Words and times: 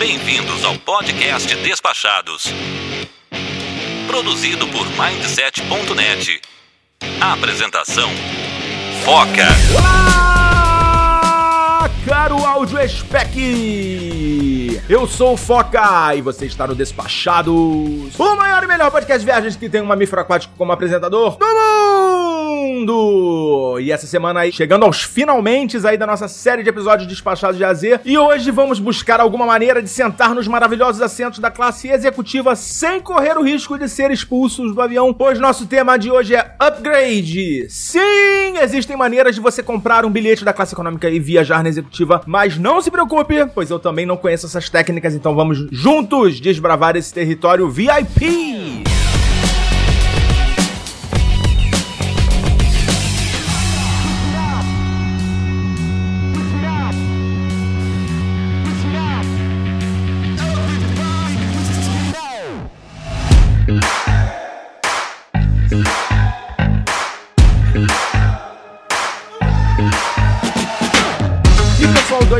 Bem-vindos 0.00 0.64
ao 0.64 0.76
podcast 0.78 1.54
Despachados. 1.56 2.46
Produzido 4.06 4.66
por 4.68 4.86
Mindset.net. 4.86 6.40
Apresentação: 7.20 8.08
Foca. 9.04 9.46
Olá, 9.76 11.90
caro 12.08 12.42
áudio 12.42 12.78
spec! 12.88 14.80
Eu 14.88 15.06
sou 15.06 15.34
o 15.34 15.36
Foca 15.36 16.14
e 16.16 16.22
você 16.22 16.46
está 16.46 16.66
no 16.66 16.74
Despachados, 16.74 18.18
o 18.18 18.36
maior 18.36 18.64
e 18.64 18.66
melhor 18.66 18.90
podcast 18.90 19.20
de 19.20 19.26
viagens 19.26 19.54
que 19.54 19.68
tem 19.68 19.82
um 19.82 19.86
mamífero 19.86 20.22
aquático 20.22 20.54
como 20.56 20.72
apresentador 20.72 21.36
do 21.36 21.44
mundo! 21.44 22.09
E 23.80 23.92
essa 23.92 24.06
semana 24.06 24.40
aí, 24.40 24.52
chegando 24.52 24.84
aos 24.84 25.02
finalmente 25.02 25.76
aí 25.86 25.96
da 25.96 26.06
nossa 26.06 26.28
série 26.28 26.62
de 26.62 26.68
episódios 26.68 27.08
Despachados 27.08 27.56
de 27.56 27.64
AZ, 27.64 27.82
e 28.04 28.16
hoje 28.16 28.50
vamos 28.50 28.78
buscar 28.78 29.20
alguma 29.20 29.46
maneira 29.46 29.82
de 29.82 29.88
sentar 29.88 30.34
nos 30.34 30.46
maravilhosos 30.46 31.02
assentos 31.02 31.38
da 31.38 31.50
classe 31.50 31.88
executiva 31.88 32.54
sem 32.56 33.00
correr 33.00 33.36
o 33.36 33.42
risco 33.42 33.78
de 33.78 33.88
ser 33.88 34.10
expulsos 34.10 34.74
do 34.74 34.80
avião, 34.80 35.12
pois 35.12 35.38
nosso 35.38 35.66
tema 35.66 35.98
de 35.98 36.10
hoje 36.10 36.34
é 36.34 36.54
upgrade. 36.58 37.66
Sim, 37.68 38.58
existem 38.62 38.96
maneiras 38.96 39.34
de 39.34 39.40
você 39.40 39.62
comprar 39.62 40.04
um 40.04 40.10
bilhete 40.10 40.44
da 40.44 40.52
classe 40.52 40.74
econômica 40.74 41.08
e 41.08 41.18
viajar 41.18 41.62
na 41.62 41.68
executiva, 41.68 42.22
mas 42.26 42.58
não 42.58 42.80
se 42.80 42.90
preocupe, 42.90 43.46
pois 43.54 43.70
eu 43.70 43.78
também 43.78 44.06
não 44.06 44.16
conheço 44.16 44.46
essas 44.46 44.68
técnicas, 44.68 45.14
então 45.14 45.34
vamos 45.34 45.66
juntos 45.70 46.40
desbravar 46.40 46.96
esse 46.96 47.12
território 47.12 47.68
VIP. 47.68 48.59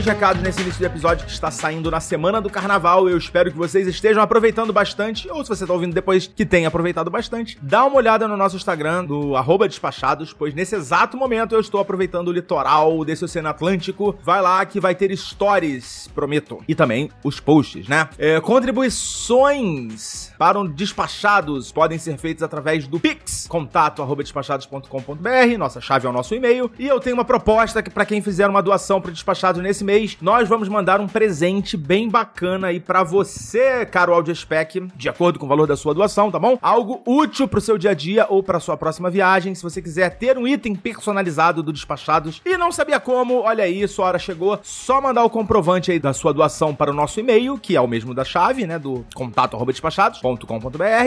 Dois 0.00 0.06
recados 0.06 0.40
nesse 0.40 0.62
início 0.62 0.80
do 0.80 0.86
episódio 0.86 1.26
que 1.26 1.32
está 1.32 1.50
saindo 1.50 1.90
na 1.90 2.00
semana 2.00 2.40
do 2.40 2.48
carnaval. 2.48 3.06
Eu 3.06 3.18
espero 3.18 3.50
que 3.50 3.58
vocês 3.58 3.86
estejam 3.86 4.22
aproveitando 4.22 4.72
bastante, 4.72 5.28
ou 5.30 5.44
se 5.44 5.50
você 5.50 5.64
está 5.64 5.74
ouvindo 5.74 5.92
depois 5.92 6.26
que 6.26 6.46
tenha 6.46 6.68
aproveitado 6.68 7.10
bastante, 7.10 7.58
dá 7.60 7.84
uma 7.84 7.96
olhada 7.96 8.26
no 8.26 8.34
nosso 8.34 8.56
Instagram, 8.56 9.04
do 9.04 9.34
despachados, 9.68 10.32
pois 10.32 10.54
nesse 10.54 10.74
exato 10.74 11.18
momento 11.18 11.54
eu 11.54 11.60
estou 11.60 11.80
aproveitando 11.80 12.28
o 12.28 12.32
litoral 12.32 13.04
desse 13.04 13.26
Oceano 13.26 13.50
Atlântico. 13.50 14.16
Vai 14.22 14.40
lá 14.40 14.64
que 14.64 14.80
vai 14.80 14.94
ter 14.94 15.14
stories, 15.14 16.08
prometo. 16.14 16.64
E 16.66 16.74
também 16.74 17.10
os 17.22 17.38
posts, 17.38 17.86
né? 17.86 18.08
É, 18.18 18.40
contribuições 18.40 20.29
para 20.40 20.58
o 20.58 20.66
Despachados 20.66 21.70
podem 21.70 21.98
ser 21.98 22.16
feitas 22.16 22.42
através 22.42 22.88
do 22.88 22.98
Pix, 22.98 23.46
contato 23.46 24.00
arroba 24.00 24.22
despachados.com.br, 24.22 25.58
nossa 25.58 25.82
chave 25.82 26.06
é 26.06 26.08
o 26.08 26.12
nosso 26.14 26.34
e-mail. 26.34 26.70
E 26.78 26.86
eu 26.86 26.98
tenho 26.98 27.14
uma 27.14 27.26
proposta 27.26 27.82
que 27.82 27.90
para 27.90 28.06
quem 28.06 28.22
fizer 28.22 28.48
uma 28.48 28.62
doação 28.62 29.02
para 29.02 29.10
Despachados 29.10 29.62
nesse 29.62 29.84
mês, 29.84 30.16
nós 30.18 30.48
vamos 30.48 30.66
mandar 30.66 30.98
um 30.98 31.06
presente 31.06 31.76
bem 31.76 32.08
bacana 32.08 32.68
aí 32.68 32.80
para 32.80 33.02
você, 33.02 33.84
caro 33.84 34.14
AudioSpec, 34.14 34.88
de 34.96 35.10
acordo 35.10 35.38
com 35.38 35.44
o 35.44 35.48
valor 35.48 35.66
da 35.66 35.76
sua 35.76 35.92
doação, 35.92 36.30
tá 36.30 36.38
bom? 36.38 36.58
Algo 36.62 37.02
útil 37.04 37.46
pro 37.46 37.60
seu 37.60 37.76
dia 37.76 37.90
a 37.90 37.94
dia 37.94 38.24
ou 38.30 38.42
para 38.42 38.58
sua 38.60 38.78
próxima 38.78 39.10
viagem. 39.10 39.54
Se 39.54 39.62
você 39.62 39.82
quiser 39.82 40.16
ter 40.16 40.38
um 40.38 40.48
item 40.48 40.74
personalizado 40.74 41.62
do 41.62 41.70
Despachados 41.70 42.40
e 42.46 42.56
não 42.56 42.72
sabia 42.72 42.98
como, 42.98 43.40
olha 43.40 43.64
aí, 43.64 43.86
sua 43.86 44.06
hora 44.06 44.18
chegou. 44.18 44.58
Só 44.62 45.02
mandar 45.02 45.22
o 45.22 45.28
comprovante 45.28 45.92
aí 45.92 45.98
da 45.98 46.14
sua 46.14 46.32
doação 46.32 46.74
para 46.74 46.90
o 46.90 46.94
nosso 46.94 47.20
e-mail, 47.20 47.58
que 47.58 47.76
é 47.76 47.80
o 47.82 47.86
mesmo 47.86 48.14
da 48.14 48.24
chave, 48.24 48.66
né, 48.66 48.78
do 48.78 49.04
contato 49.14 49.54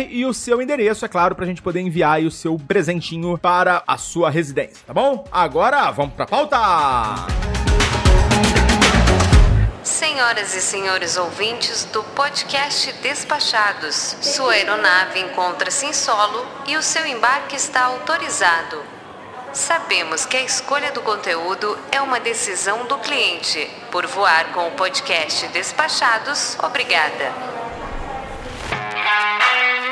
e 0.10 0.26
o 0.26 0.34
seu 0.34 0.62
endereço, 0.62 1.06
é 1.06 1.08
claro, 1.08 1.36
pra 1.36 1.46
gente 1.46 1.62
poder 1.62 1.82
enviar 1.82 2.22
o 2.22 2.32
seu 2.32 2.58
presentinho 2.58 3.38
para 3.38 3.84
a 3.88 3.98
sua 3.98 4.30
residência, 4.30 4.84
tá 4.86 4.94
bom? 4.94 5.26
Agora, 5.32 5.92
vamos 5.92 6.14
pra 6.14 6.26
pauta! 6.26 6.58
Senhoras 9.84 10.56
e 10.56 10.62
senhores 10.62 11.18
ouvintes 11.18 11.86
do 11.86 12.04
podcast 12.04 12.92
Despachados, 13.02 14.18
sua 14.22 14.54
aeronave 14.54 15.20
encontra-se 15.20 15.86
em 15.86 15.94
solo 15.94 16.46
e 16.68 16.78
o 16.78 16.84
seu 16.84 17.06
embarque 17.06 17.56
está 17.56 17.86
autorizado. 17.86 18.82
Sabemos 19.54 20.26
que 20.26 20.36
a 20.36 20.44
escolha 20.44 20.92
do 20.92 21.02
conteúdo 21.02 21.78
é 21.92 22.02
uma 22.02 22.20
decisão 22.20 22.88
do 22.88 22.98
cliente. 22.98 23.70
Por 23.92 24.08
voar 24.08 24.52
com 24.52 24.68
o 24.68 24.72
podcast 24.72 25.48
Despachados, 25.50 26.58
obrigada. 26.64 27.32
Thank 29.14 29.78
you. 29.78 29.83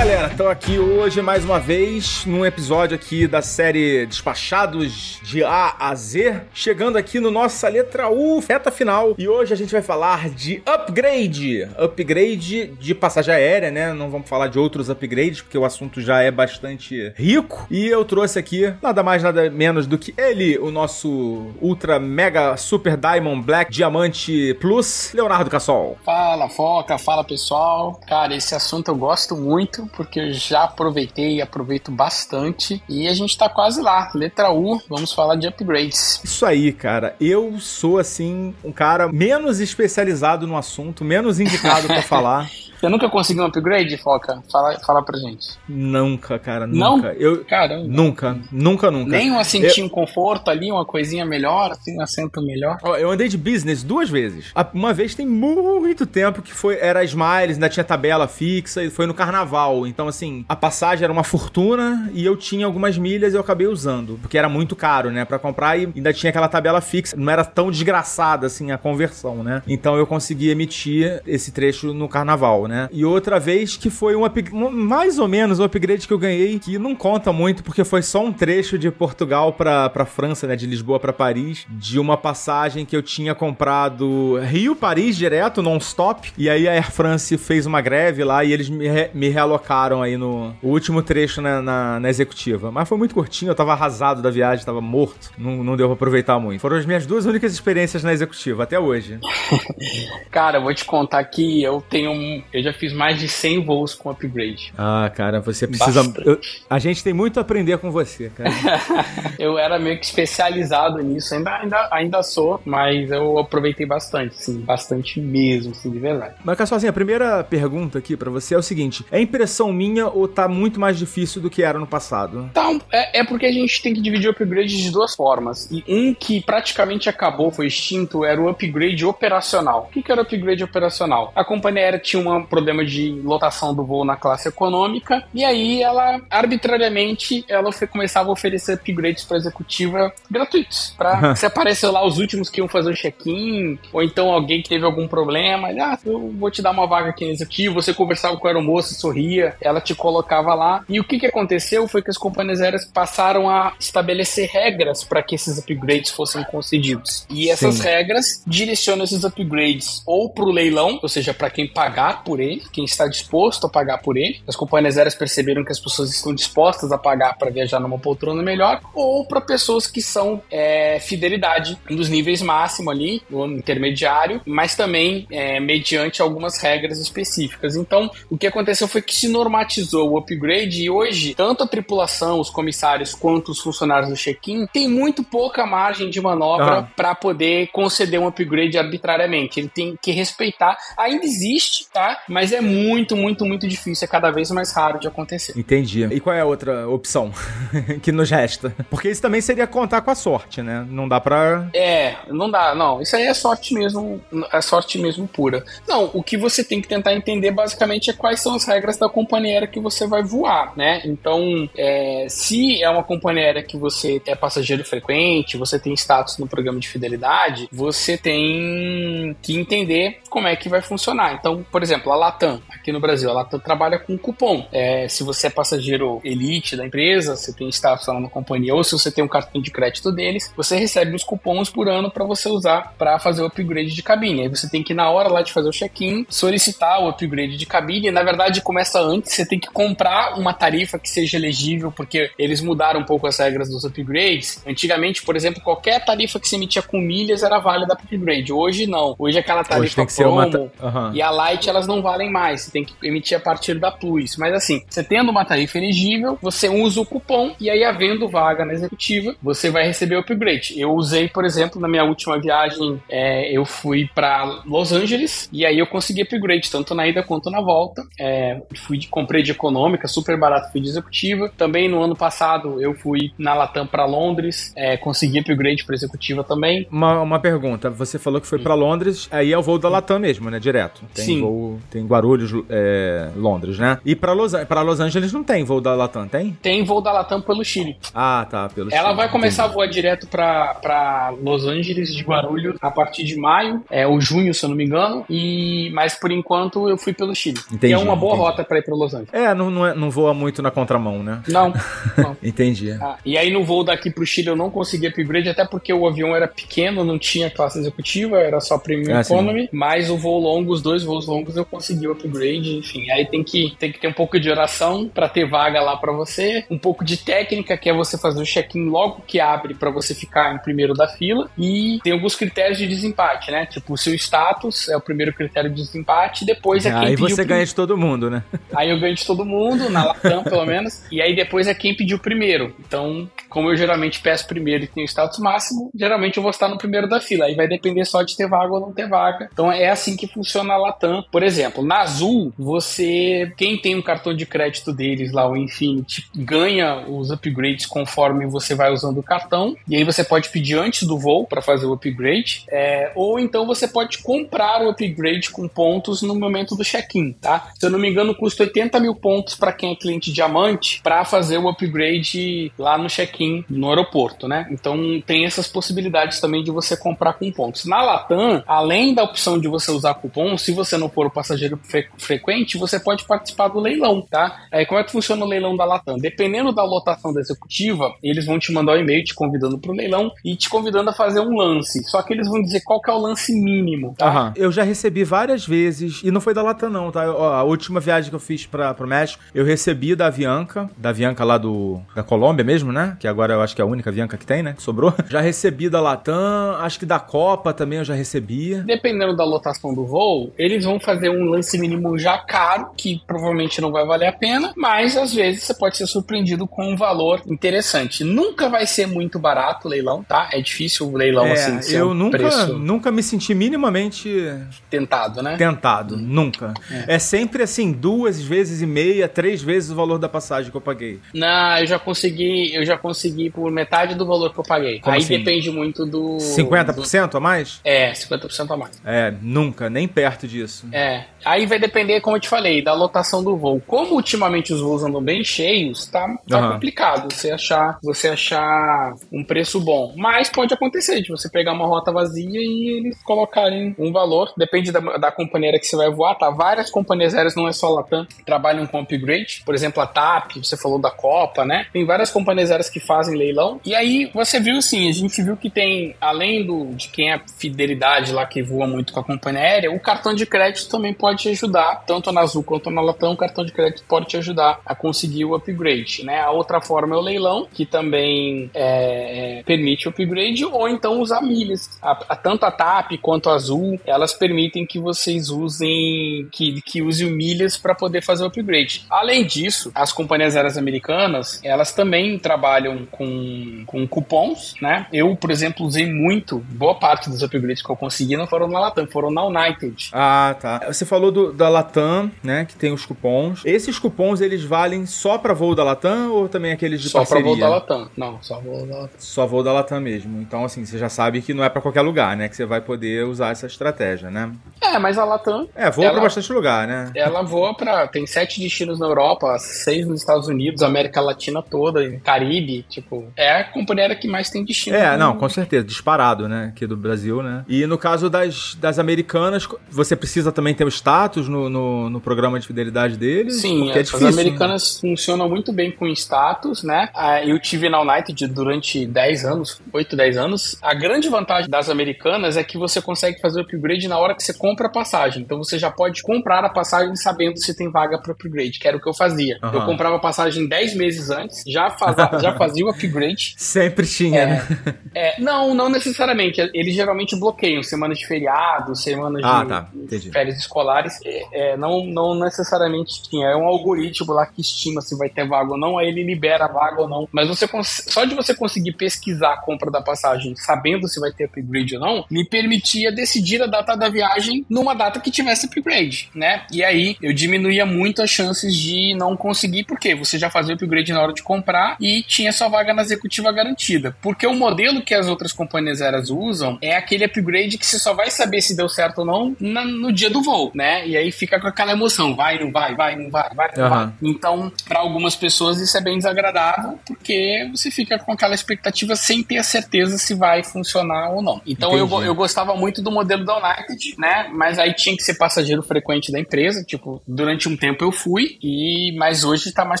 Estão 0.38 0.52
aqui 0.52 0.78
hoje 0.78 1.20
mais 1.20 1.44
uma 1.44 1.58
vez 1.58 2.24
num 2.24 2.46
episódio 2.46 2.94
aqui 2.94 3.26
da 3.26 3.42
série 3.42 4.06
Despachados 4.06 5.18
de 5.20 5.42
A 5.42 5.74
a 5.80 5.92
Z, 5.96 6.42
chegando 6.54 6.96
aqui 6.96 7.18
no 7.18 7.28
nossa 7.28 7.68
letra 7.68 8.08
U, 8.08 8.38
reta 8.38 8.70
final. 8.70 9.16
E 9.18 9.28
hoje 9.28 9.52
a 9.52 9.56
gente 9.56 9.72
vai 9.72 9.82
falar 9.82 10.28
de 10.30 10.62
upgrade, 10.64 11.68
upgrade 11.76 12.68
de 12.68 12.94
passagem 12.94 13.34
aérea, 13.34 13.72
né? 13.72 13.92
Não 13.92 14.12
vamos 14.12 14.28
falar 14.28 14.46
de 14.46 14.60
outros 14.60 14.88
upgrades 14.88 15.42
porque 15.42 15.58
o 15.58 15.64
assunto 15.64 16.00
já 16.00 16.22
é 16.22 16.30
bastante 16.30 17.12
rico. 17.16 17.66
E 17.68 17.88
eu 17.88 18.04
trouxe 18.04 18.38
aqui 18.38 18.72
nada 18.80 19.02
mais 19.02 19.24
nada 19.24 19.50
menos 19.50 19.88
do 19.88 19.98
que 19.98 20.14
ele, 20.16 20.56
o 20.56 20.70
nosso 20.70 21.48
ultra 21.60 21.98
mega 21.98 22.56
super 22.56 22.96
diamond 22.96 23.44
black 23.44 23.72
diamante 23.72 24.54
plus, 24.60 25.10
Leonardo 25.12 25.50
Cassol. 25.50 25.98
Fala, 26.04 26.48
Foca, 26.48 26.96
fala 26.96 27.24
pessoal. 27.24 28.00
Cara, 28.06 28.36
esse 28.36 28.54
assunto 28.54 28.86
eu 28.86 28.94
gosto 28.94 29.36
muito 29.36 29.84
porque 29.96 30.27
já 30.32 30.64
aproveitei 30.64 31.36
e 31.36 31.42
aproveito 31.42 31.90
bastante. 31.90 32.82
E 32.88 33.08
a 33.08 33.14
gente 33.14 33.36
tá 33.36 33.48
quase 33.48 33.80
lá, 33.80 34.10
letra 34.14 34.52
U, 34.52 34.80
vamos 34.88 35.12
falar 35.12 35.36
de 35.36 35.46
upgrades. 35.46 36.20
Isso 36.22 36.44
aí, 36.44 36.72
cara. 36.72 37.14
Eu 37.20 37.58
sou, 37.60 37.98
assim, 37.98 38.54
um 38.64 38.72
cara 38.72 39.08
menos 39.12 39.60
especializado 39.60 40.46
no 40.46 40.56
assunto, 40.56 41.04
menos 41.04 41.40
indicado 41.40 41.86
pra 41.86 42.02
falar. 42.02 42.50
Você 42.78 42.88
nunca 42.88 43.08
conseguiu 43.08 43.42
um 43.42 43.46
upgrade, 43.46 43.96
Foca? 43.98 44.42
Fala, 44.50 44.78
fala 44.86 45.02
pra 45.02 45.18
gente. 45.18 45.58
Nunca, 45.68 46.38
cara, 46.38 46.66
Não? 46.66 46.96
nunca. 46.96 47.12
Eu 47.14 47.44
Caramba. 47.44 47.84
nunca, 47.88 48.38
nunca, 48.52 48.90
nunca. 48.90 49.10
Nem 49.10 49.30
um 49.32 49.38
assentinho 49.38 49.88
conforto 49.90 50.48
ali, 50.50 50.70
uma 50.70 50.84
coisinha 50.84 51.24
melhor, 51.24 51.72
assim, 51.72 51.96
um 51.98 52.02
assento 52.02 52.40
melhor. 52.40 52.78
Ó, 52.82 52.96
Eu 52.96 53.10
andei 53.10 53.28
de 53.28 53.36
business 53.36 53.82
duas 53.82 54.08
vezes. 54.08 54.52
Uma 54.72 54.92
vez 54.92 55.14
tem 55.14 55.26
muito 55.26 56.06
tempo 56.06 56.42
que 56.42 56.52
foi 56.52 56.78
era 56.80 57.02
Smiles, 57.04 57.56
ainda 57.56 57.68
tinha 57.68 57.82
tabela 57.84 58.28
fixa 58.28 58.82
e 58.84 58.90
foi 58.90 59.06
no 59.06 59.14
carnaval. 59.14 59.86
Então 59.86 60.06
assim, 60.06 60.44
a 60.48 60.54
passagem 60.54 61.04
era 61.04 61.12
uma 61.12 61.24
fortuna 61.24 62.08
e 62.14 62.24
eu 62.24 62.36
tinha 62.36 62.66
algumas 62.66 62.96
milhas 62.96 63.32
e 63.32 63.36
eu 63.36 63.40
acabei 63.40 63.66
usando, 63.66 64.18
porque 64.20 64.38
era 64.38 64.48
muito 64.48 64.76
caro, 64.76 65.10
né, 65.10 65.24
Pra 65.24 65.38
comprar 65.38 65.76
e 65.78 65.88
ainda 65.94 66.12
tinha 66.12 66.30
aquela 66.30 66.48
tabela 66.48 66.80
fixa. 66.80 67.16
Não 67.16 67.30
era 67.32 67.44
tão 67.44 67.70
desgraçada 67.70 68.46
assim 68.46 68.70
a 68.70 68.78
conversão, 68.78 69.42
né? 69.42 69.62
Então 69.66 69.96
eu 69.96 70.06
consegui 70.06 70.48
emitir 70.50 71.20
esse 71.26 71.50
trecho 71.50 71.92
no 71.92 72.08
carnaval, 72.08 72.67
né? 72.68 72.88
E 72.92 73.04
outra 73.04 73.40
vez 73.40 73.76
que 73.76 73.90
foi 73.90 74.14
um, 74.14 74.70
mais 74.70 75.18
ou 75.18 75.26
menos 75.26 75.58
um 75.58 75.64
upgrade 75.64 76.06
que 76.06 76.12
eu 76.12 76.18
ganhei 76.18 76.58
que 76.58 76.78
não 76.78 76.94
conta 76.94 77.32
muito 77.32 77.62
porque 77.64 77.82
foi 77.84 78.02
só 78.02 78.24
um 78.24 78.32
trecho 78.32 78.78
de 78.78 78.90
Portugal 78.90 79.52
pra 79.52 79.88
para 79.88 80.04
França, 80.04 80.46
né, 80.46 80.54
de 80.54 80.66
Lisboa 80.66 81.00
pra 81.00 81.12
Paris, 81.12 81.66
de 81.70 81.98
uma 81.98 82.16
passagem 82.16 82.84
que 82.84 82.94
eu 82.94 83.02
tinha 83.02 83.34
comprado 83.34 84.38
Rio-Paris 84.44 85.16
direto, 85.16 85.62
non-stop, 85.62 86.32
e 86.36 86.48
aí 86.50 86.68
a 86.68 86.72
Air 86.72 86.90
France 86.92 87.36
fez 87.38 87.64
uma 87.64 87.80
greve 87.80 88.22
lá 88.22 88.44
e 88.44 88.52
eles 88.52 88.68
me, 88.68 88.86
re- 88.88 89.10
me 89.14 89.28
realocaram 89.28 90.02
aí 90.02 90.16
no 90.16 90.54
o 90.62 90.68
último 90.68 91.02
trecho 91.02 91.40
na, 91.40 91.62
na, 91.62 92.00
na 92.00 92.08
executiva. 92.10 92.70
Mas 92.70 92.88
foi 92.88 92.98
muito 92.98 93.14
curtinho, 93.14 93.50
eu 93.50 93.54
tava 93.54 93.72
arrasado 93.72 94.20
da 94.20 94.30
viagem, 94.30 94.64
tava 94.64 94.80
morto, 94.80 95.30
não, 95.38 95.64
não 95.64 95.76
deu 95.76 95.86
pra 95.88 95.94
aproveitar 95.94 96.38
muito. 96.38 96.60
Foram 96.60 96.76
as 96.76 96.84
minhas 96.86 97.06
duas 97.06 97.24
únicas 97.24 97.52
experiências 97.52 98.02
na 98.04 98.12
executiva, 98.12 98.64
até 98.64 98.78
hoje. 98.78 99.18
Cara, 100.30 100.58
eu 100.58 100.62
vou 100.62 100.74
te 100.74 100.84
contar 100.84 101.24
que 101.24 101.62
eu 101.62 101.80
tenho. 101.88 102.42
Eu 102.58 102.64
já 102.64 102.72
fiz 102.72 102.92
mais 102.92 103.20
de 103.20 103.28
100 103.28 103.64
voos 103.64 103.94
com 103.94 104.10
upgrade. 104.10 104.72
Ah, 104.76 105.08
cara, 105.14 105.40
você 105.40 105.64
precisa. 105.68 106.12
Eu- 106.24 106.40
a 106.68 106.78
gente 106.80 107.04
tem 107.04 107.12
muito 107.12 107.38
a 107.38 107.42
aprender 107.42 107.78
com 107.78 107.88
você, 107.92 108.30
cara. 108.30 108.50
eu 109.38 109.56
era 109.56 109.78
meio 109.78 109.96
que 109.98 110.04
especializado 110.04 110.98
nisso, 110.98 111.34
ainda, 111.36 111.56
ainda, 111.56 111.88
ainda 111.92 112.22
sou, 112.24 112.60
mas 112.64 113.12
eu 113.12 113.38
aproveitei 113.38 113.86
bastante, 113.86 114.34
sim, 114.42 114.58
bastante 114.60 115.20
mesmo, 115.20 115.72
sim, 115.72 115.90
de 115.90 116.00
verdade. 116.00 116.34
Mas, 116.44 116.58
Cassozinho, 116.58 116.90
a 116.90 116.92
primeira 116.92 117.44
pergunta 117.44 117.98
aqui 117.98 118.16
pra 118.16 118.28
você 118.28 118.56
é 118.56 118.58
o 118.58 118.62
seguinte: 118.62 119.04
é 119.12 119.20
impressão 119.20 119.72
minha 119.72 120.08
ou 120.08 120.26
tá 120.26 120.48
muito 120.48 120.80
mais 120.80 120.98
difícil 120.98 121.40
do 121.40 121.48
que 121.48 121.62
era 121.62 121.78
no 121.78 121.86
passado? 121.86 122.48
Então, 122.50 122.80
é, 122.92 123.20
é 123.20 123.24
porque 123.24 123.46
a 123.46 123.52
gente 123.52 123.80
tem 123.80 123.94
que 123.94 124.00
dividir 124.00 124.26
o 124.26 124.32
upgrade 124.32 124.82
de 124.82 124.90
duas 124.90 125.14
formas. 125.14 125.68
E 125.70 125.84
um 125.88 126.12
que 126.12 126.40
praticamente 126.40 127.08
acabou, 127.08 127.52
foi 127.52 127.68
extinto, 127.68 128.24
era 128.24 128.40
o 128.40 128.48
upgrade 128.48 129.04
operacional. 129.06 129.86
O 129.88 129.92
que, 129.92 130.02
que 130.02 130.10
era 130.10 130.20
o 130.20 130.24
upgrade 130.24 130.64
operacional? 130.64 131.32
A 131.36 131.44
companhia 131.44 131.82
aérea 131.84 131.98
tinha 132.00 132.20
uma 132.20 132.44
problema 132.48 132.84
de 132.84 133.10
lotação 133.22 133.74
do 133.74 133.84
voo 133.84 134.04
na 134.04 134.16
classe 134.16 134.48
econômica, 134.48 135.24
e 135.34 135.44
aí 135.44 135.82
ela, 135.82 136.20
arbitrariamente, 136.30 137.44
ela 137.48 137.70
começava 137.90 138.28
a 138.28 138.32
oferecer 138.32 138.74
upgrades 138.74 139.24
para 139.24 139.36
executiva 139.36 140.12
gratuitos. 140.30 140.94
Pra, 140.96 141.34
se 141.36 141.46
apareceu 141.46 141.92
lá 141.92 142.04
os 142.04 142.18
últimos 142.18 142.50
que 142.50 142.60
iam 142.60 142.68
fazer 142.68 142.90
o 142.90 142.94
check-in, 142.94 143.78
ou 143.92 144.02
então 144.02 144.30
alguém 144.30 144.62
que 144.62 144.68
teve 144.68 144.84
algum 144.84 145.06
problema, 145.06 145.68
ah, 145.68 145.98
eu 146.04 146.32
vou 146.38 146.50
te 146.50 146.62
dar 146.62 146.70
uma 146.70 146.86
vaga 146.86 147.10
aqui 147.10 147.24
no 147.24 147.32
executivo, 147.32 147.74
você 147.74 147.92
conversava 147.94 148.36
com 148.36 148.46
a 148.46 148.50
aeromoça, 148.50 148.94
sorria, 148.94 149.56
ela 149.60 149.80
te 149.80 149.94
colocava 149.94 150.54
lá. 150.54 150.84
E 150.88 150.98
o 151.00 151.04
que, 151.04 151.18
que 151.18 151.26
aconteceu 151.26 151.86
foi 151.86 152.02
que 152.02 152.10
as 152.10 152.18
companhias 152.18 152.60
aéreas 152.60 152.84
passaram 152.84 153.48
a 153.48 153.74
estabelecer 153.78 154.48
regras 154.48 155.04
para 155.04 155.22
que 155.22 155.34
esses 155.34 155.58
upgrades 155.58 156.10
fossem 156.10 156.42
concedidos. 156.44 157.26
E 157.30 157.50
essas 157.50 157.76
Sim. 157.76 157.82
regras 157.82 158.42
direcionam 158.46 159.04
esses 159.04 159.24
upgrades 159.24 160.02
ou 160.06 160.30
para 160.30 160.44
o 160.44 160.50
leilão, 160.50 160.98
ou 161.02 161.08
seja, 161.08 161.34
para 161.34 161.50
quem 161.50 161.66
pagar 161.66 162.24
por 162.24 162.37
ele, 162.40 162.62
quem 162.72 162.84
está 162.84 163.06
disposto 163.06 163.66
a 163.66 163.70
pagar 163.70 163.98
por 163.98 164.16
ele. 164.16 164.40
As 164.46 164.56
companhias 164.56 164.96
aéreas 164.96 165.14
perceberam 165.14 165.64
que 165.64 165.72
as 165.72 165.80
pessoas 165.80 166.10
estão 166.10 166.34
dispostas 166.34 166.92
a 166.92 166.98
pagar 166.98 167.36
para 167.36 167.50
viajar 167.50 167.80
numa 167.80 167.98
poltrona 167.98 168.42
melhor, 168.42 168.80
ou 168.94 169.24
para 169.26 169.40
pessoas 169.40 169.86
que 169.86 170.02
são 170.02 170.42
é, 170.50 170.98
fidelidade 171.00 171.78
nos 171.88 172.08
níveis 172.08 172.42
máximo 172.42 172.90
ali, 172.90 173.22
no 173.28 173.46
intermediário, 173.46 174.40
mas 174.46 174.74
também 174.74 175.26
é, 175.30 175.60
mediante 175.60 176.22
algumas 176.22 176.58
regras 176.58 177.00
específicas. 177.00 177.76
Então, 177.76 178.10
o 178.30 178.36
que 178.36 178.46
aconteceu 178.46 178.88
foi 178.88 179.02
que 179.02 179.14
se 179.14 179.28
normatizou 179.28 180.12
o 180.12 180.18
upgrade 180.18 180.82
e 180.82 180.90
hoje, 180.90 181.34
tanto 181.34 181.64
a 181.64 181.66
tripulação, 181.66 182.40
os 182.40 182.50
comissários, 182.50 183.14
quanto 183.14 183.52
os 183.52 183.60
funcionários 183.60 184.10
do 184.10 184.16
check-in, 184.16 184.66
tem 184.66 184.88
muito 184.88 185.22
pouca 185.22 185.66
margem 185.66 186.10
de 186.10 186.20
manobra 186.20 186.78
ah. 186.78 186.88
para 186.96 187.14
poder 187.14 187.68
conceder 187.68 188.20
um 188.20 188.26
upgrade 188.26 188.78
arbitrariamente. 188.78 189.60
Ele 189.60 189.68
tem 189.68 189.98
que 190.00 190.10
respeitar. 190.10 190.76
Ainda 190.96 191.24
existe, 191.24 191.86
tá? 191.92 192.22
Mas 192.28 192.52
é 192.52 192.60
muito, 192.60 193.16
muito, 193.16 193.44
muito 193.44 193.66
difícil. 193.66 194.04
É 194.04 194.08
cada 194.08 194.30
vez 194.30 194.50
mais 194.50 194.72
raro 194.72 194.98
de 194.98 195.08
acontecer. 195.08 195.58
Entendi. 195.58 196.04
E 196.04 196.20
qual 196.20 196.34
é 196.34 196.40
a 196.40 196.44
outra 196.44 196.88
opção 196.88 197.32
que 198.02 198.12
nos 198.12 198.30
resta? 198.30 198.74
Porque 198.90 199.10
isso 199.10 199.22
também 199.22 199.40
seria 199.40 199.66
contar 199.66 200.00
com 200.02 200.10
a 200.10 200.14
sorte, 200.14 200.62
né? 200.62 200.86
Não 200.88 201.08
dá 201.08 201.20
pra. 201.20 201.68
É, 201.74 202.16
não 202.28 202.50
dá, 202.50 202.74
não. 202.74 203.00
Isso 203.00 203.16
aí 203.16 203.24
é 203.24 203.34
sorte 203.34 203.74
mesmo. 203.74 204.20
É 204.52 204.60
sorte 204.60 204.98
mesmo 204.98 205.26
pura. 205.26 205.64
Não, 205.86 206.10
o 206.12 206.22
que 206.22 206.36
você 206.36 206.62
tem 206.62 206.80
que 206.80 206.88
tentar 206.88 207.14
entender 207.14 207.50
basicamente 207.50 208.10
é 208.10 208.12
quais 208.12 208.40
são 208.40 208.54
as 208.54 208.64
regras 208.64 208.96
da 208.96 209.08
companhia 209.08 209.54
aérea 209.54 209.68
que 209.68 209.80
você 209.80 210.06
vai 210.06 210.22
voar, 210.22 210.72
né? 210.76 211.00
Então, 211.04 211.68
é, 211.76 212.26
se 212.28 212.82
é 212.82 212.90
uma 212.90 213.02
companhia 213.02 213.44
aérea 213.44 213.62
que 213.62 213.76
você 213.76 214.20
é 214.26 214.34
passageiro 214.34 214.84
frequente, 214.84 215.56
você 215.56 215.78
tem 215.78 215.92
status 215.94 216.38
no 216.38 216.46
programa 216.46 216.78
de 216.78 216.88
fidelidade, 216.88 217.68
você 217.72 218.16
tem 218.16 219.36
que 219.42 219.56
entender 219.56 220.20
como 220.28 220.46
é 220.46 220.56
que 220.56 220.68
vai 220.68 220.82
funcionar. 220.82 221.34
Então, 221.34 221.64
por 221.70 221.82
exemplo, 221.82 222.12
a 222.12 222.16
Latam, 222.18 222.60
aqui 222.68 222.92
no 222.92 223.00
Brasil, 223.00 223.30
a 223.30 223.32
Latam 223.32 223.58
trabalha 223.58 223.98
com 223.98 224.18
cupom. 224.18 224.66
É, 224.72 225.08
se 225.08 225.22
você 225.22 225.46
é 225.46 225.50
passageiro 225.50 226.20
elite 226.24 226.76
da 226.76 226.86
empresa, 226.86 227.36
você 227.36 227.52
tem 227.52 227.68
status 227.68 228.06
lá 228.06 228.20
na 228.20 228.28
companhia, 228.28 228.74
ou 228.74 228.84
se 228.84 228.92
você 228.92 229.10
tem 229.10 229.24
um 229.24 229.28
cartão 229.28 229.60
de 229.60 229.70
crédito 229.70 230.12
deles, 230.12 230.52
você 230.56 230.76
recebe 230.76 231.14
os 231.14 231.24
cupons 231.24 231.70
por 231.70 231.88
ano 231.88 232.10
para 232.10 232.24
você 232.24 232.48
usar 232.48 232.94
para 232.98 233.18
fazer 233.18 233.42
o 233.42 233.46
upgrade 233.46 233.94
de 233.94 234.02
cabine. 234.02 234.42
Aí 234.42 234.48
você 234.48 234.68
tem 234.68 234.82
que, 234.82 234.92
na 234.92 235.10
hora 235.10 235.28
lá 235.28 235.42
de 235.42 235.52
fazer 235.52 235.68
o 235.68 235.72
check-in, 235.72 236.26
solicitar 236.28 237.02
o 237.02 237.08
upgrade 237.08 237.56
de 237.56 237.66
cabine. 237.66 238.10
Na 238.10 238.22
verdade, 238.22 238.60
começa 238.60 239.00
antes, 239.00 239.32
você 239.32 239.46
tem 239.46 239.58
que 239.58 239.68
comprar 239.68 240.38
uma 240.38 240.52
tarifa 240.52 240.98
que 240.98 241.08
seja 241.08 241.36
elegível, 241.36 241.92
porque 241.92 242.30
eles 242.38 242.60
mudaram 242.60 243.00
um 243.00 243.04
pouco 243.04 243.26
as 243.26 243.38
regras 243.38 243.68
dos 243.68 243.84
upgrades. 243.84 244.62
Antigamente, 244.66 245.22
por 245.22 245.36
exemplo, 245.36 245.62
qualquer 245.62 246.04
tarifa 246.04 246.40
que 246.40 246.48
se 246.48 246.56
emitia 246.56 246.82
com 246.82 246.98
milhas 246.98 247.42
era 247.42 247.58
válida 247.58 247.94
para 247.94 248.04
upgrade. 248.04 248.52
Hoje 248.52 248.86
não. 248.86 249.14
Hoje 249.18 249.38
aquela 249.38 249.64
tarifa 249.64 250.06
promo 250.06 250.70
uhum. 250.80 251.14
e 251.14 251.22
a 251.22 251.30
light 251.30 251.68
elas 251.68 251.86
não 251.86 252.02
valem 252.08 252.30
mais. 252.30 252.62
Você 252.62 252.70
tem 252.70 252.84
que 252.84 252.94
emitir 253.06 253.36
a 253.36 253.40
partir 253.40 253.78
da 253.78 253.90
plus. 253.90 254.36
Mas 254.38 254.54
assim, 254.54 254.82
você 254.88 255.04
tendo 255.04 255.30
uma 255.30 255.44
tarifa 255.44 255.76
elegível, 255.76 256.38
você 256.40 256.68
usa 256.68 257.00
o 257.02 257.06
cupom 257.06 257.54
e 257.60 257.68
aí 257.68 257.84
havendo 257.84 258.28
vaga 258.28 258.64
na 258.64 258.72
executiva, 258.72 259.34
você 259.42 259.70
vai 259.70 259.86
receber 259.86 260.16
o 260.16 260.20
upgrade. 260.20 260.80
Eu 260.80 260.92
usei, 260.92 261.28
por 261.28 261.44
exemplo, 261.44 261.80
na 261.80 261.88
minha 261.88 262.04
última 262.04 262.40
viagem, 262.40 263.00
é, 263.10 263.52
eu 263.52 263.64
fui 263.64 264.08
para 264.14 264.62
Los 264.64 264.92
Angeles 264.92 265.48
e 265.52 265.66
aí 265.66 265.78
eu 265.78 265.86
consegui 265.86 266.22
upgrade 266.22 266.70
tanto 266.70 266.94
na 266.94 267.06
ida 267.06 267.22
quanto 267.22 267.50
na 267.50 267.60
volta. 267.60 268.02
É, 268.18 268.60
fui 268.86 268.96
de, 268.96 269.08
comprei 269.08 269.42
de 269.42 269.50
econômica, 269.50 270.08
super 270.08 270.38
barato, 270.38 270.72
fui 270.72 270.80
de 270.80 270.88
executiva. 270.88 271.52
Também 271.56 271.88
no 271.88 272.02
ano 272.02 272.16
passado 272.16 272.80
eu 272.80 272.94
fui 272.94 273.32
na 273.36 273.52
Latam 273.52 273.86
para 273.86 274.06
Londres, 274.06 274.72
é, 274.74 274.96
consegui 274.96 275.40
upgrade 275.40 275.84
para 275.84 275.94
executiva 275.94 276.42
também. 276.42 276.86
Uma, 276.90 277.20
uma 277.20 277.38
pergunta, 277.38 277.90
você 277.90 278.18
falou 278.18 278.40
que 278.40 278.46
foi 278.46 278.58
para 278.58 278.74
Londres, 278.74 279.28
aí 279.30 279.52
é 279.52 279.58
o 279.58 279.62
voo 279.62 279.78
da 279.78 279.88
Latam 279.88 280.18
mesmo, 280.18 280.50
né? 280.50 280.58
Direto. 280.58 281.02
Tem 281.14 281.24
Sim. 281.24 281.40
voo, 281.40 281.78
tem 281.90 282.06
Guarulhos, 282.06 282.52
é, 282.68 283.30
Londres, 283.36 283.78
né? 283.78 283.98
E 284.04 284.14
para 284.14 284.32
Los, 284.32 284.52
pra 284.66 284.82
Los 284.82 285.00
Angeles 285.00 285.32
não 285.32 285.42
tem 285.42 285.64
voo 285.64 285.80
da 285.80 285.94
Latam, 285.94 286.28
tem? 286.28 286.56
Tem 286.62 286.84
voo 286.84 287.00
da 287.00 287.12
Latam 287.12 287.40
pelo 287.40 287.64
Chile. 287.64 287.96
Ah, 288.14 288.46
tá, 288.48 288.68
pelo 288.68 288.88
Ela 288.88 288.96
Chile. 288.96 289.06
Ela 289.06 289.12
vai 289.14 289.30
começar 289.30 289.64
entendi. 289.64 289.72
a 289.72 289.76
voar 289.76 289.88
direto 289.88 290.26
para 290.28 291.32
Los 291.42 291.66
Angeles 291.66 292.14
de 292.14 292.22
Guarulhos 292.22 292.76
a 292.80 292.90
partir 292.90 293.24
de 293.24 293.36
maio, 293.36 293.82
é, 293.90 294.06
ou 294.06 294.20
junho, 294.20 294.52
se 294.52 294.64
eu 294.64 294.68
não 294.68 294.76
me 294.76 294.84
engano, 294.84 295.24
e 295.28 295.90
mas 295.94 296.14
por 296.14 296.30
enquanto 296.30 296.88
eu 296.88 296.98
fui 296.98 297.12
pelo 297.12 297.34
Chile. 297.34 297.58
Entendi, 297.72 297.86
que 297.88 297.92
é 297.92 297.98
uma 297.98 298.14
boa 298.14 298.34
entendi. 298.34 298.48
rota 298.48 298.64
para 298.64 298.78
ir 298.78 298.82
para 298.82 298.94
Los 298.94 299.14
Angeles. 299.14 299.32
É, 299.32 299.54
não, 299.54 299.70
não, 299.70 299.86
é, 299.86 299.94
não 299.94 300.10
voa 300.10 300.34
muito 300.34 300.62
na 300.62 300.70
contramão, 300.70 301.22
né? 301.22 301.42
Não. 301.48 301.72
não. 302.16 302.36
entendi. 302.42 302.92
Ah, 302.92 303.16
e 303.24 303.38
aí 303.38 303.50
no 303.50 303.64
voo 303.64 303.82
daqui 303.82 304.10
pro 304.10 304.26
Chile 304.26 304.48
eu 304.48 304.56
não 304.56 304.70
consegui 304.70 305.06
upgrade, 305.06 305.48
até 305.48 305.64
porque 305.66 305.92
o 305.92 306.06
avião 306.06 306.36
era 306.36 306.46
pequeno, 306.46 307.04
não 307.04 307.18
tinha 307.18 307.50
classe 307.50 307.78
executiva, 307.78 308.38
era 308.38 308.60
só 308.60 308.78
Premium 308.78 309.16
ah, 309.16 309.20
Economy, 309.20 309.62
sim. 309.62 309.68
mas 309.72 310.10
o 310.10 310.16
voo 310.16 310.38
longo, 310.38 310.72
os 310.72 310.82
dois 310.82 311.02
voos 311.02 311.26
longos 311.26 311.56
eu 311.56 311.64
consegui 311.64 311.77
o 311.78 312.12
upgrade, 312.12 312.76
enfim. 312.76 313.10
Aí 313.10 313.26
tem 313.26 313.42
que, 313.42 313.74
tem 313.78 313.92
que 313.92 313.98
ter 313.98 314.08
um 314.08 314.12
pouco 314.12 314.38
de 314.38 314.50
oração 314.50 315.08
para 315.08 315.28
ter 315.28 315.48
vaga 315.48 315.80
lá 315.80 315.96
para 315.96 316.12
você, 316.12 316.64
um 316.70 316.78
pouco 316.78 317.04
de 317.04 317.16
técnica, 317.16 317.76
que 317.76 317.88
é 317.88 317.92
você 317.92 318.18
fazer 318.18 318.42
o 318.42 318.46
check-in 318.46 318.88
logo 318.88 319.22
que 319.26 319.40
abre 319.40 319.74
para 319.74 319.90
você 319.90 320.14
ficar 320.14 320.54
em 320.54 320.58
primeiro 320.58 320.94
da 320.94 321.08
fila, 321.08 321.50
e 321.56 321.98
tem 322.02 322.12
alguns 322.12 322.34
critérios 322.34 322.78
de 322.78 322.86
desempate, 322.86 323.50
né? 323.50 323.66
Tipo, 323.66 323.94
o 323.94 323.98
seu 323.98 324.14
status 324.14 324.88
é 324.88 324.96
o 324.96 325.00
primeiro 325.00 325.32
critério 325.32 325.70
de 325.70 325.76
desempate, 325.76 326.44
depois 326.44 326.86
é 326.86 326.90
quem 326.90 327.08
Aí 327.08 327.16
você 327.16 327.44
ganha 327.44 327.64
de 327.64 327.74
todo 327.74 327.96
mundo, 327.96 328.30
né? 328.30 328.42
Aí 328.74 328.90
eu 328.90 328.98
ganho 329.00 329.14
de 329.14 329.24
todo 329.24 329.44
mundo, 329.44 329.88
na 329.90 330.04
Latam 330.04 330.42
pelo 330.44 330.66
menos, 330.66 331.02
e 331.10 331.20
aí 331.20 331.34
depois 331.34 331.66
é 331.66 331.74
quem 331.74 331.96
pediu 331.96 332.18
primeiro. 332.18 332.74
Então, 332.80 333.28
como 333.48 333.70
eu 333.70 333.76
geralmente 333.76 334.20
peço 334.20 334.46
primeiro 334.46 334.84
e 334.84 334.86
tenho 334.86 335.06
status 335.06 335.38
máximo, 335.38 335.90
geralmente 335.94 336.36
eu 336.36 336.42
vou 336.42 336.50
estar 336.50 336.68
no 336.68 336.78
primeiro 336.78 337.08
da 337.08 337.20
fila. 337.20 337.46
Aí 337.46 337.54
vai 337.54 337.68
depender 337.68 338.04
só 338.04 338.22
de 338.22 338.36
ter 338.36 338.48
vaga 338.48 338.72
ou 338.72 338.80
não 338.80 338.92
ter 338.92 339.08
vaga. 339.08 339.48
Então 339.52 339.70
é 339.70 339.88
assim 339.88 340.16
que 340.16 340.26
funciona 340.26 340.74
a 340.74 340.76
Latam. 340.76 341.24
Por 341.30 341.42
exemplo, 341.42 341.84
na 341.84 342.00
Azul, 342.00 342.52
você, 342.58 343.52
quem 343.56 343.76
tem 343.76 343.96
um 343.96 344.02
cartão 344.02 344.34
de 344.34 344.46
crédito 344.46 344.92
deles 344.92 345.32
lá, 345.32 345.48
o 345.48 345.56
Infinity, 345.56 346.26
ganha 346.34 347.06
os 347.08 347.30
upgrades 347.30 347.86
conforme 347.86 348.46
você 348.46 348.74
vai 348.74 348.92
usando 348.92 349.18
o 349.18 349.22
cartão. 349.22 349.74
E 349.88 349.96
aí 349.96 350.04
você 350.04 350.22
pode 350.22 350.48
pedir 350.50 350.78
antes 350.78 351.06
do 351.06 351.18
voo 351.18 351.46
para 351.46 351.62
fazer 351.62 351.86
o 351.86 351.92
upgrade. 351.92 352.64
É, 352.70 353.12
ou 353.14 353.38
então 353.38 353.66
você 353.66 353.88
pode 353.88 354.18
comprar 354.18 354.82
o 354.82 354.90
upgrade 354.90 355.50
com 355.50 355.66
pontos 355.68 356.22
no 356.22 356.34
momento 356.34 356.74
do 356.76 356.84
check-in, 356.84 357.32
tá? 357.32 357.70
Se 357.78 357.86
eu 357.86 357.90
não 357.90 357.98
me 357.98 358.08
engano, 358.08 358.34
custa 358.34 358.64
80 358.64 359.00
mil 359.00 359.14
pontos 359.14 359.54
para 359.54 359.72
quem 359.72 359.92
é 359.92 359.96
cliente 359.96 360.32
diamante 360.32 361.00
para 361.02 361.24
fazer 361.24 361.58
o 361.58 361.68
upgrade 361.68 362.72
lá 362.78 362.98
no 362.98 363.08
check-in 363.08 363.37
check-in 363.38 363.64
no 363.70 363.88
aeroporto, 363.88 364.48
né? 364.48 364.66
Então 364.70 364.98
tem 365.24 365.46
essas 365.46 365.68
possibilidades 365.68 366.40
também 366.40 366.62
de 366.62 366.70
você 366.70 366.96
comprar 366.96 367.34
com 367.34 367.50
pontos. 367.52 367.84
Na 367.84 368.02
Latam, 368.02 368.62
além 368.66 369.14
da 369.14 369.22
opção 369.22 369.58
de 369.58 369.68
você 369.68 369.90
usar 369.90 370.14
cupom, 370.14 370.58
se 370.58 370.72
você 370.72 370.96
não 370.96 371.08
for 371.08 371.26
o 371.26 371.30
passageiro 371.30 371.78
fre 371.82 372.08
frequente, 372.18 372.78
você 372.78 372.98
pode 372.98 373.24
participar 373.24 373.68
do 373.68 373.78
leilão, 373.78 374.20
tá? 374.20 374.64
Aí 374.72 374.84
como 374.84 375.00
é 375.00 375.04
que 375.04 375.12
funciona 375.12 375.44
o 375.44 375.48
leilão 375.48 375.76
da 375.76 375.84
Latam? 375.84 376.18
Dependendo 376.18 376.72
da 376.72 376.82
lotação 376.82 377.32
da 377.32 377.40
executiva, 377.40 378.12
eles 378.22 378.44
vão 378.44 378.58
te 378.58 378.72
mandar 378.72 378.92
um 378.92 378.96
e-mail 378.96 379.24
te 379.24 379.34
convidando 379.34 379.78
para 379.78 379.92
o 379.92 379.94
leilão 379.94 380.30
e 380.44 380.56
te 380.56 380.68
convidando 380.68 381.10
a 381.10 381.12
fazer 381.12 381.40
um 381.40 381.56
lance. 381.56 382.02
Só 382.04 382.22
que 382.22 382.32
eles 382.32 382.48
vão 382.48 382.62
dizer 382.62 382.82
qual 382.84 383.00
é 383.06 383.12
o 383.12 383.18
lance 383.18 383.52
mínimo, 383.52 384.14
tá? 384.16 384.46
Uhum. 384.46 384.52
Eu 384.56 384.72
já 384.72 384.82
recebi 384.82 385.24
várias 385.24 385.66
vezes, 385.66 386.22
e 386.22 386.30
não 386.30 386.40
foi 386.40 386.54
da 386.54 386.62
Latam 386.62 386.90
não, 386.90 387.10
tá? 387.10 387.24
a 387.24 387.62
última 387.62 388.00
viagem 388.00 388.30
que 388.30 388.36
eu 388.36 388.40
fiz 388.40 388.66
para 388.66 388.96
o 388.98 389.06
México, 389.06 389.42
eu 389.54 389.64
recebi 389.64 390.14
da 390.14 390.26
Avianca, 390.26 390.90
da 390.96 391.10
Avianca 391.10 391.44
lá 391.44 391.58
do 391.58 392.00
da 392.14 392.22
Colômbia 392.22 392.64
mesmo, 392.64 392.92
né? 392.92 393.16
Que 393.20 393.27
agora 393.28 393.54
eu 393.54 393.62
acho 393.62 393.74
que 393.74 393.82
é 393.82 393.84
a 393.84 393.86
única 393.86 394.10
Bianca 394.10 394.36
que 394.36 394.46
tem, 394.46 394.62
né? 394.62 394.72
Que 394.72 394.82
sobrou. 394.82 395.12
Já 395.28 395.40
recebi 395.40 395.88
da 395.88 396.00
Latam, 396.00 396.76
acho 396.80 396.98
que 396.98 397.06
da 397.06 397.18
Copa 397.18 397.72
também 397.72 397.98
eu 397.98 398.04
já 398.04 398.14
recebia. 398.14 398.82
Dependendo 398.82 399.36
da 399.36 399.44
lotação 399.44 399.94
do 399.94 400.06
voo, 400.06 400.52
eles 400.56 400.84
vão 400.84 400.98
fazer 400.98 401.28
um 401.28 401.44
lance 401.44 401.78
mínimo 401.78 402.18
já 402.18 402.38
caro, 402.38 402.90
que 402.96 403.22
provavelmente 403.26 403.80
não 403.80 403.92
vai 403.92 404.06
valer 404.06 404.28
a 404.28 404.32
pena, 404.32 404.72
mas 404.76 405.16
às 405.16 405.34
vezes 405.34 405.64
você 405.64 405.74
pode 405.74 405.96
ser 405.96 406.06
surpreendido 406.06 406.66
com 406.66 406.92
um 406.92 406.96
valor 406.96 407.42
interessante. 407.46 408.24
Nunca 408.24 408.68
vai 408.68 408.86
ser 408.86 409.06
muito 409.06 409.38
barato 409.38 409.86
o 409.86 409.90
leilão, 409.90 410.22
tá? 410.22 410.48
É 410.52 410.60
difícil 410.60 411.08
o 411.08 411.16
leilão 411.16 411.46
é, 411.46 411.52
assim. 411.52 411.82
Ser 411.82 412.00
eu 412.00 412.10
um 412.10 412.14
nunca, 412.14 412.38
preço... 412.38 412.72
nunca 412.74 413.10
me 413.10 413.22
senti 413.22 413.54
minimamente 413.54 414.54
tentado, 414.88 415.42
né? 415.42 415.56
Tentado, 415.56 416.16
nunca. 416.16 416.74
É. 416.90 417.16
é 417.16 417.18
sempre 417.18 417.62
assim, 417.62 417.92
duas 417.92 418.40
vezes 418.40 418.80
e 418.80 418.86
meia, 418.86 419.28
três 419.28 419.62
vezes 419.62 419.90
o 419.90 419.94
valor 419.94 420.18
da 420.18 420.28
passagem 420.28 420.70
que 420.70 420.76
eu 420.76 420.80
paguei. 420.80 421.20
Não, 421.34 421.78
eu 421.78 421.86
já 421.86 421.98
consegui, 421.98 422.74
eu 422.74 422.84
já 422.84 422.96
consegui 422.96 423.17
por 423.52 423.70
metade 423.70 424.14
do 424.14 424.26
valor 424.26 424.52
que 424.52 424.60
eu 424.60 424.64
paguei. 424.64 425.00
Como 425.00 425.14
Aí 425.14 425.22
assim? 425.22 425.38
depende 425.38 425.70
muito 425.70 426.04
do. 426.04 426.36
50% 426.36 427.30
do... 427.30 427.36
a 427.36 427.40
mais? 427.40 427.80
É, 427.84 428.12
50% 428.12 428.70
a 428.70 428.76
mais. 428.76 429.00
É, 429.04 429.32
nunca, 429.40 429.88
nem 429.88 430.06
perto 430.06 430.46
disso. 430.46 430.86
É. 430.92 431.24
Aí 431.44 431.66
vai 431.66 431.78
depender, 431.78 432.20
como 432.20 432.36
eu 432.36 432.40
te 432.40 432.48
falei, 432.48 432.82
da 432.82 432.92
lotação 432.92 433.42
do 433.42 433.56
voo. 433.56 433.82
Como 433.86 434.14
ultimamente 434.14 434.72
os 434.72 434.80
voos 434.80 435.02
andam 435.02 435.22
bem 435.22 435.44
cheios, 435.44 436.06
tá, 436.06 436.26
tá 436.48 436.58
Aham. 436.58 436.72
complicado 436.72 437.32
você 437.32 437.50
achar, 437.50 437.98
você 438.02 438.28
achar 438.28 439.14
um 439.32 439.44
preço 439.44 439.80
bom. 439.80 440.14
Mas 440.16 440.48
pode 440.48 440.74
acontecer 440.74 441.22
de 441.22 441.28
você 441.28 441.48
pegar 441.48 441.72
uma 441.72 441.86
rota 441.86 442.12
vazia 442.12 442.60
e 442.60 442.98
eles 442.98 443.22
colocarem 443.22 443.94
um 443.98 444.12
valor. 444.12 444.52
Depende 444.56 444.90
da, 444.90 445.00
da 445.00 445.30
companhia 445.30 445.68
aérea 445.68 445.80
que 445.80 445.86
você 445.86 445.96
vai 445.96 446.10
voar, 446.10 446.34
tá? 446.34 446.50
Várias 446.50 446.90
companhias 446.90 447.34
aéreas, 447.34 447.54
não 447.54 447.68
é 447.68 447.72
só 447.72 447.86
a 447.86 447.90
Latam, 448.00 448.26
trabalham 448.44 448.86
com 448.86 449.00
upgrade. 449.00 449.62
Por 449.64 449.74
exemplo, 449.74 450.02
a 450.02 450.06
TAP, 450.06 450.56
você 450.56 450.76
falou 450.76 450.98
da 450.98 451.10
Copa, 451.10 451.64
né? 451.64 451.86
Tem 451.92 452.04
várias 452.04 452.30
companhias 452.30 452.70
aéreas 452.70 452.90
que 452.90 453.00
fazem 453.08 453.36
leilão. 453.36 453.80
E 453.84 453.94
aí 453.94 454.30
você 454.34 454.60
viu 454.60 454.76
assim, 454.76 455.08
a 455.08 455.12
gente 455.12 455.42
viu 455.42 455.56
que 455.56 455.70
tem, 455.70 456.14
além 456.20 456.64
do 456.64 456.94
de 456.94 457.08
quem 457.08 457.32
é 457.32 457.40
fidelidade 457.58 458.32
lá 458.32 458.44
que 458.46 458.62
voa 458.62 458.86
muito 458.86 459.12
com 459.12 459.20
a 459.20 459.24
companhia 459.24 459.62
aérea, 459.62 459.90
o 459.90 459.98
cartão 459.98 460.34
de 460.34 460.44
crédito 460.44 460.88
também 460.90 461.12
pode 461.14 461.38
te 461.42 461.48
ajudar, 461.48 462.04
tanto 462.06 462.30
na 462.30 462.42
Azul 462.42 462.62
quanto 462.62 462.90
na 462.90 463.00
Latam, 463.00 463.32
o 463.32 463.36
cartão 463.36 463.64
de 463.64 463.72
crédito 463.72 464.04
pode 464.06 464.26
te 464.26 464.36
ajudar 464.36 464.80
a 464.84 464.94
conseguir 464.94 465.44
o 465.46 465.54
upgrade, 465.54 466.22
né? 466.24 466.40
A 466.40 466.50
outra 466.50 466.80
forma 466.80 467.14
é 467.14 467.18
o 467.18 467.22
leilão, 467.22 467.66
que 467.72 467.86
também 467.86 468.70
é, 468.74 469.58
é, 469.58 469.62
permite 469.62 470.06
o 470.06 470.10
upgrade, 470.10 470.64
ou 470.64 470.88
então 470.88 471.20
usar 471.20 471.40
milhas. 471.40 471.98
A, 472.02 472.12
a- 472.28 472.36
tanto 472.36 472.64
a 472.66 472.70
TAP 472.70 473.12
quanto 473.22 473.48
a 473.48 473.54
Azul, 473.54 473.98
elas 474.04 474.34
permitem 474.34 474.84
que 474.86 474.98
vocês 474.98 475.48
usem, 475.50 476.48
que, 476.52 476.80
que 476.82 477.00
usem 477.02 477.30
milhas 477.30 477.76
para 477.76 477.94
poder 477.94 478.22
fazer 478.22 478.44
o 478.44 478.46
upgrade. 478.48 479.04
Além 479.10 479.44
disso, 479.46 479.90
as 479.94 480.12
companhias 480.12 480.54
aéreas 480.56 480.76
americanas, 480.76 481.60
elas 481.64 481.92
também 481.92 482.38
trabalham 482.38 482.97
com, 483.06 483.84
com 483.86 484.06
cupons, 484.06 484.74
né? 484.80 485.06
Eu, 485.12 485.34
por 485.36 485.50
exemplo, 485.50 485.84
usei 485.86 486.10
muito, 486.12 486.58
boa 486.70 486.94
parte 486.94 487.28
dos 487.30 487.42
upgrades 487.42 487.82
que 487.82 487.90
eu 487.90 487.96
consegui 487.96 488.36
não 488.36 488.46
foram 488.46 488.68
na 488.68 488.78
Latam, 488.80 489.06
foram 489.06 489.30
na 489.30 489.44
United. 489.46 490.10
Ah, 490.12 490.54
tá. 490.60 490.80
Você 490.86 491.04
falou 491.04 491.30
do- 491.30 491.52
da 491.52 491.68
Latam, 491.68 492.30
né? 492.42 492.64
Que 492.64 492.76
tem 492.76 492.92
os 492.92 493.04
cupons. 493.06 493.62
Esses 493.64 493.98
cupons, 493.98 494.40
eles 494.40 494.62
valem 494.64 495.06
só 495.06 495.38
pra 495.38 495.54
voo 495.54 495.74
da 495.74 495.84
Latam 495.84 496.32
ou 496.32 496.48
também 496.48 496.72
aqueles 496.72 497.00
de 497.00 497.08
Só 497.08 497.18
para 497.20 497.28
parceria? 497.28 497.50
voo 497.50 497.60
da 497.60 497.68
Latam. 497.68 498.08
Não, 498.16 498.38
só 498.42 498.60
voo 498.60 498.86
da 498.86 498.96
Latam. 498.98 499.10
Só 499.18 499.46
voo 499.46 499.62
da 499.62 499.72
Latam 499.72 500.00
mesmo. 500.00 500.40
Então, 500.40 500.64
assim, 500.64 500.84
você 500.84 500.98
já 500.98 501.08
sabe 501.08 501.40
que 501.42 501.54
não 501.54 501.64
é 501.64 501.68
pra 501.68 501.80
qualquer 501.82 502.02
lugar, 502.02 502.36
né? 502.36 502.48
Que 502.48 502.56
você 502.56 502.64
vai 502.66 502.80
poder 502.80 503.24
usar 503.24 503.50
essa 503.50 503.66
estratégia, 503.66 504.30
né? 504.30 504.52
É, 504.80 504.98
mas 504.98 505.18
a 505.18 505.24
Latam 505.24 505.68
É, 505.74 505.90
voa 505.90 506.06
pra 506.06 506.14
Ela- 506.14 506.20
bastante 506.22 506.52
lugar, 506.52 506.86
né? 506.86 507.10
Ela 507.14 507.42
voa 507.42 507.74
para 507.74 508.06
tem 508.08 508.26
sete 508.26 508.60
destinos 508.60 508.98
na 508.98 509.06
Europa, 509.06 509.56
seis 509.58 510.06
nos 510.06 510.20
Estados 510.20 510.48
Unidos, 510.48 510.82
América 510.82 511.20
Latina 511.20 511.62
toda, 511.62 512.18
Caribe, 512.20 512.84
tipo, 512.88 513.30
é 513.36 513.60
a 513.60 513.64
companhia 513.64 514.04
aérea 514.04 514.16
que 514.16 514.28
mais 514.28 514.50
tem 514.50 514.64
destino. 514.64 514.96
É, 514.96 515.16
não, 515.16 515.36
com 515.36 515.48
certeza, 515.48 515.84
disparado, 515.84 516.48
né? 516.48 516.72
Aqui 516.74 516.86
do 516.86 516.96
Brasil, 516.96 517.42
né? 517.42 517.64
E 517.68 517.86
no 517.86 517.98
caso 517.98 518.28
das, 518.30 518.74
das 518.80 518.98
americanas, 518.98 519.68
você 519.90 520.16
precisa 520.16 520.50
também 520.52 520.74
ter 520.74 520.84
o 520.84 520.88
status 520.88 521.48
no, 521.48 521.68
no, 521.68 522.10
no 522.10 522.20
programa 522.20 522.58
de 522.58 522.66
fidelidade 522.66 523.16
deles? 523.16 523.60
Sim, 523.60 523.84
porque 523.84 523.98
é 523.98 524.02
as 524.02 524.06
difícil. 524.08 524.28
americanas 524.28 524.98
funcionam 525.00 525.48
muito 525.48 525.72
bem 525.72 525.90
com 525.90 526.06
status, 526.08 526.82
né? 526.82 527.08
Ah, 527.14 527.44
Eu 527.44 527.58
tive 527.58 527.88
na 527.88 528.00
United 528.00 528.46
durante 528.48 529.06
10 529.06 529.44
anos, 529.44 529.80
8, 529.92 530.16
10 530.16 530.36
anos. 530.36 530.78
A 530.82 530.94
grande 530.94 531.28
vantagem 531.28 531.68
das 531.68 531.88
americanas 531.88 532.56
é 532.56 532.64
que 532.64 532.78
você 532.78 533.00
consegue 533.02 533.40
fazer 533.40 533.60
o 533.60 533.62
upgrade 533.62 534.08
na 534.08 534.18
hora 534.18 534.34
que 534.34 534.42
você 534.42 534.54
compra 534.54 534.86
a 534.86 534.90
passagem. 534.90 535.42
Então 535.42 535.58
você 535.58 535.78
já 535.78 535.90
pode 535.90 536.22
comprar 536.22 536.64
a 536.64 536.68
passagem 536.68 537.14
sabendo 537.16 537.58
se 537.58 537.76
tem 537.76 537.90
vaga 537.90 538.18
para 538.20 538.32
upgrade, 538.32 538.78
que 538.78 538.86
era 538.88 538.96
o 538.96 539.00
que 539.00 539.08
eu 539.08 539.14
fazia. 539.14 539.58
Aham. 539.62 539.74
Eu 539.74 539.84
comprava 539.86 540.16
a 540.16 540.20
passagem 540.20 540.68
10 540.68 540.96
meses 540.96 541.30
antes, 541.30 541.62
já, 541.66 541.90
fazia, 541.90 542.38
já 542.40 542.56
fazia 542.56 542.67
o 542.82 542.88
upgrade. 542.88 543.54
Sempre 543.56 544.06
tinha, 544.06 544.46
né? 544.46 544.66
É, 545.14 545.40
não, 545.40 545.74
não 545.74 545.88
necessariamente. 545.88 546.60
Eles 546.74 546.94
geralmente 546.94 547.38
bloqueiam 547.38 547.82
semanas 547.82 548.18
de 548.18 548.26
feriado, 548.26 548.94
semanas 548.94 549.42
Ah, 549.44 549.62
de 549.62 549.68
tá. 549.68 550.32
Férias 550.32 550.58
escolares. 550.58 551.18
É, 551.24 551.72
é, 551.72 551.76
não, 551.76 552.04
não 552.04 552.38
necessariamente 552.38 553.22
tinha. 553.28 553.48
É 553.48 553.56
um 553.56 553.66
algoritmo 553.66 554.32
lá 554.32 554.46
que 554.46 554.60
estima 554.60 555.00
se 555.00 555.16
vai 555.16 555.28
ter 555.28 555.46
vaga 555.46 555.72
ou 555.72 555.78
não, 555.78 555.98
aí 555.98 556.08
ele 556.08 556.22
libera 556.22 556.66
a 556.66 556.68
vaga 556.68 557.02
ou 557.02 557.08
não. 557.08 557.28
Mas 557.32 557.48
você 557.48 557.68
só 557.82 558.24
de 558.24 558.34
você 558.34 558.54
conseguir 558.54 558.92
pesquisar 558.92 559.54
a 559.54 559.56
compra 559.56 559.90
da 559.90 560.00
passagem 560.00 560.54
sabendo 560.56 561.08
se 561.08 561.20
vai 561.20 561.32
ter 561.32 561.44
upgrade 561.44 561.96
ou 561.96 562.00
não, 562.00 562.24
me 562.30 562.44
permitia 562.44 563.12
decidir 563.12 563.62
a 563.62 563.66
data 563.66 563.96
da 563.96 564.08
viagem 564.08 564.64
numa 564.68 564.94
data 564.94 565.20
que 565.20 565.30
tivesse 565.30 565.66
upgrade, 565.66 566.30
né? 566.34 566.64
E 566.72 566.82
aí 566.84 567.16
eu 567.22 567.32
diminuía 567.32 567.86
muito 567.86 568.22
as 568.22 568.30
chances 568.30 568.74
de 568.74 569.14
não 569.14 569.36
conseguir, 569.36 569.84
porque 569.84 570.14
você 570.14 570.38
já 570.38 570.50
fazia 570.50 570.74
o 570.74 570.76
upgrade 570.76 571.12
na 571.12 571.22
hora 571.22 571.32
de 571.32 571.42
comprar 571.42 571.96
e 572.00 572.22
tinha 572.22 572.52
sua 572.58 572.68
vaga 572.68 572.92
na 572.92 573.02
executiva 573.02 573.50
garantida. 573.52 574.16
Porque 574.20 574.46
o 574.46 574.54
modelo 574.54 575.02
que 575.02 575.14
as 575.14 575.26
outras 575.28 575.52
companhias 575.52 576.00
aéreas 576.02 576.30
usam 576.30 576.78
é 576.82 576.96
aquele 576.96 577.24
upgrade 577.24 577.78
que 577.78 577.86
você 577.86 577.98
só 577.98 578.12
vai 578.14 578.30
saber 578.30 578.60
se 578.60 578.76
deu 578.76 578.88
certo 578.88 579.18
ou 579.20 579.24
não 579.24 579.56
na- 579.60 579.84
no 579.84 580.12
dia 580.12 580.28
do 580.30 580.42
voo, 580.42 580.70
né? 580.74 581.06
E 581.06 581.16
aí 581.16 581.30
fica 581.32 581.60
com 581.60 581.66
aquela 581.68 581.92
emoção, 581.92 582.34
vai, 582.34 582.58
não 582.58 582.70
vai, 582.70 582.94
vai, 582.94 583.16
não 583.16 583.30
vai, 583.30 583.48
vai, 583.54 583.70
não 583.76 583.84
Aham. 583.86 584.06
vai. 584.06 584.14
Então, 584.22 584.72
para 584.86 584.98
algumas 585.00 585.34
pessoas 585.36 585.78
isso 585.80 585.96
é 585.96 586.00
bem 586.00 586.16
desagradável, 586.18 586.98
porque 587.06 587.68
você 587.74 587.90
fica 587.90 588.18
com 588.18 588.32
aquela 588.32 588.54
expectativa 588.54 589.14
sem 589.16 589.42
ter 589.42 589.58
a 589.58 589.62
certeza 589.62 590.18
se 590.18 590.34
vai 590.34 590.62
funcionar 590.64 591.30
ou 591.30 591.42
não. 591.42 591.60
Então 591.66 591.96
eu, 591.96 592.08
eu 592.22 592.34
gostava 592.34 592.74
muito 592.74 593.02
do 593.02 593.10
modelo 593.10 593.44
da 593.44 593.56
United, 593.56 594.14
né? 594.18 594.48
Mas 594.52 594.78
aí 594.78 594.92
tinha 594.94 595.16
que 595.16 595.22
ser 595.22 595.34
passageiro 595.34 595.82
frequente 595.82 596.32
da 596.32 596.38
empresa. 596.40 596.82
Tipo, 596.84 597.22
durante 597.26 597.68
um 597.68 597.76
tempo 597.76 598.04
eu 598.04 598.10
fui, 598.12 598.58
e 598.62 599.14
mas 599.18 599.44
hoje 599.44 599.72
tá 599.72 599.84
mais 599.84 600.00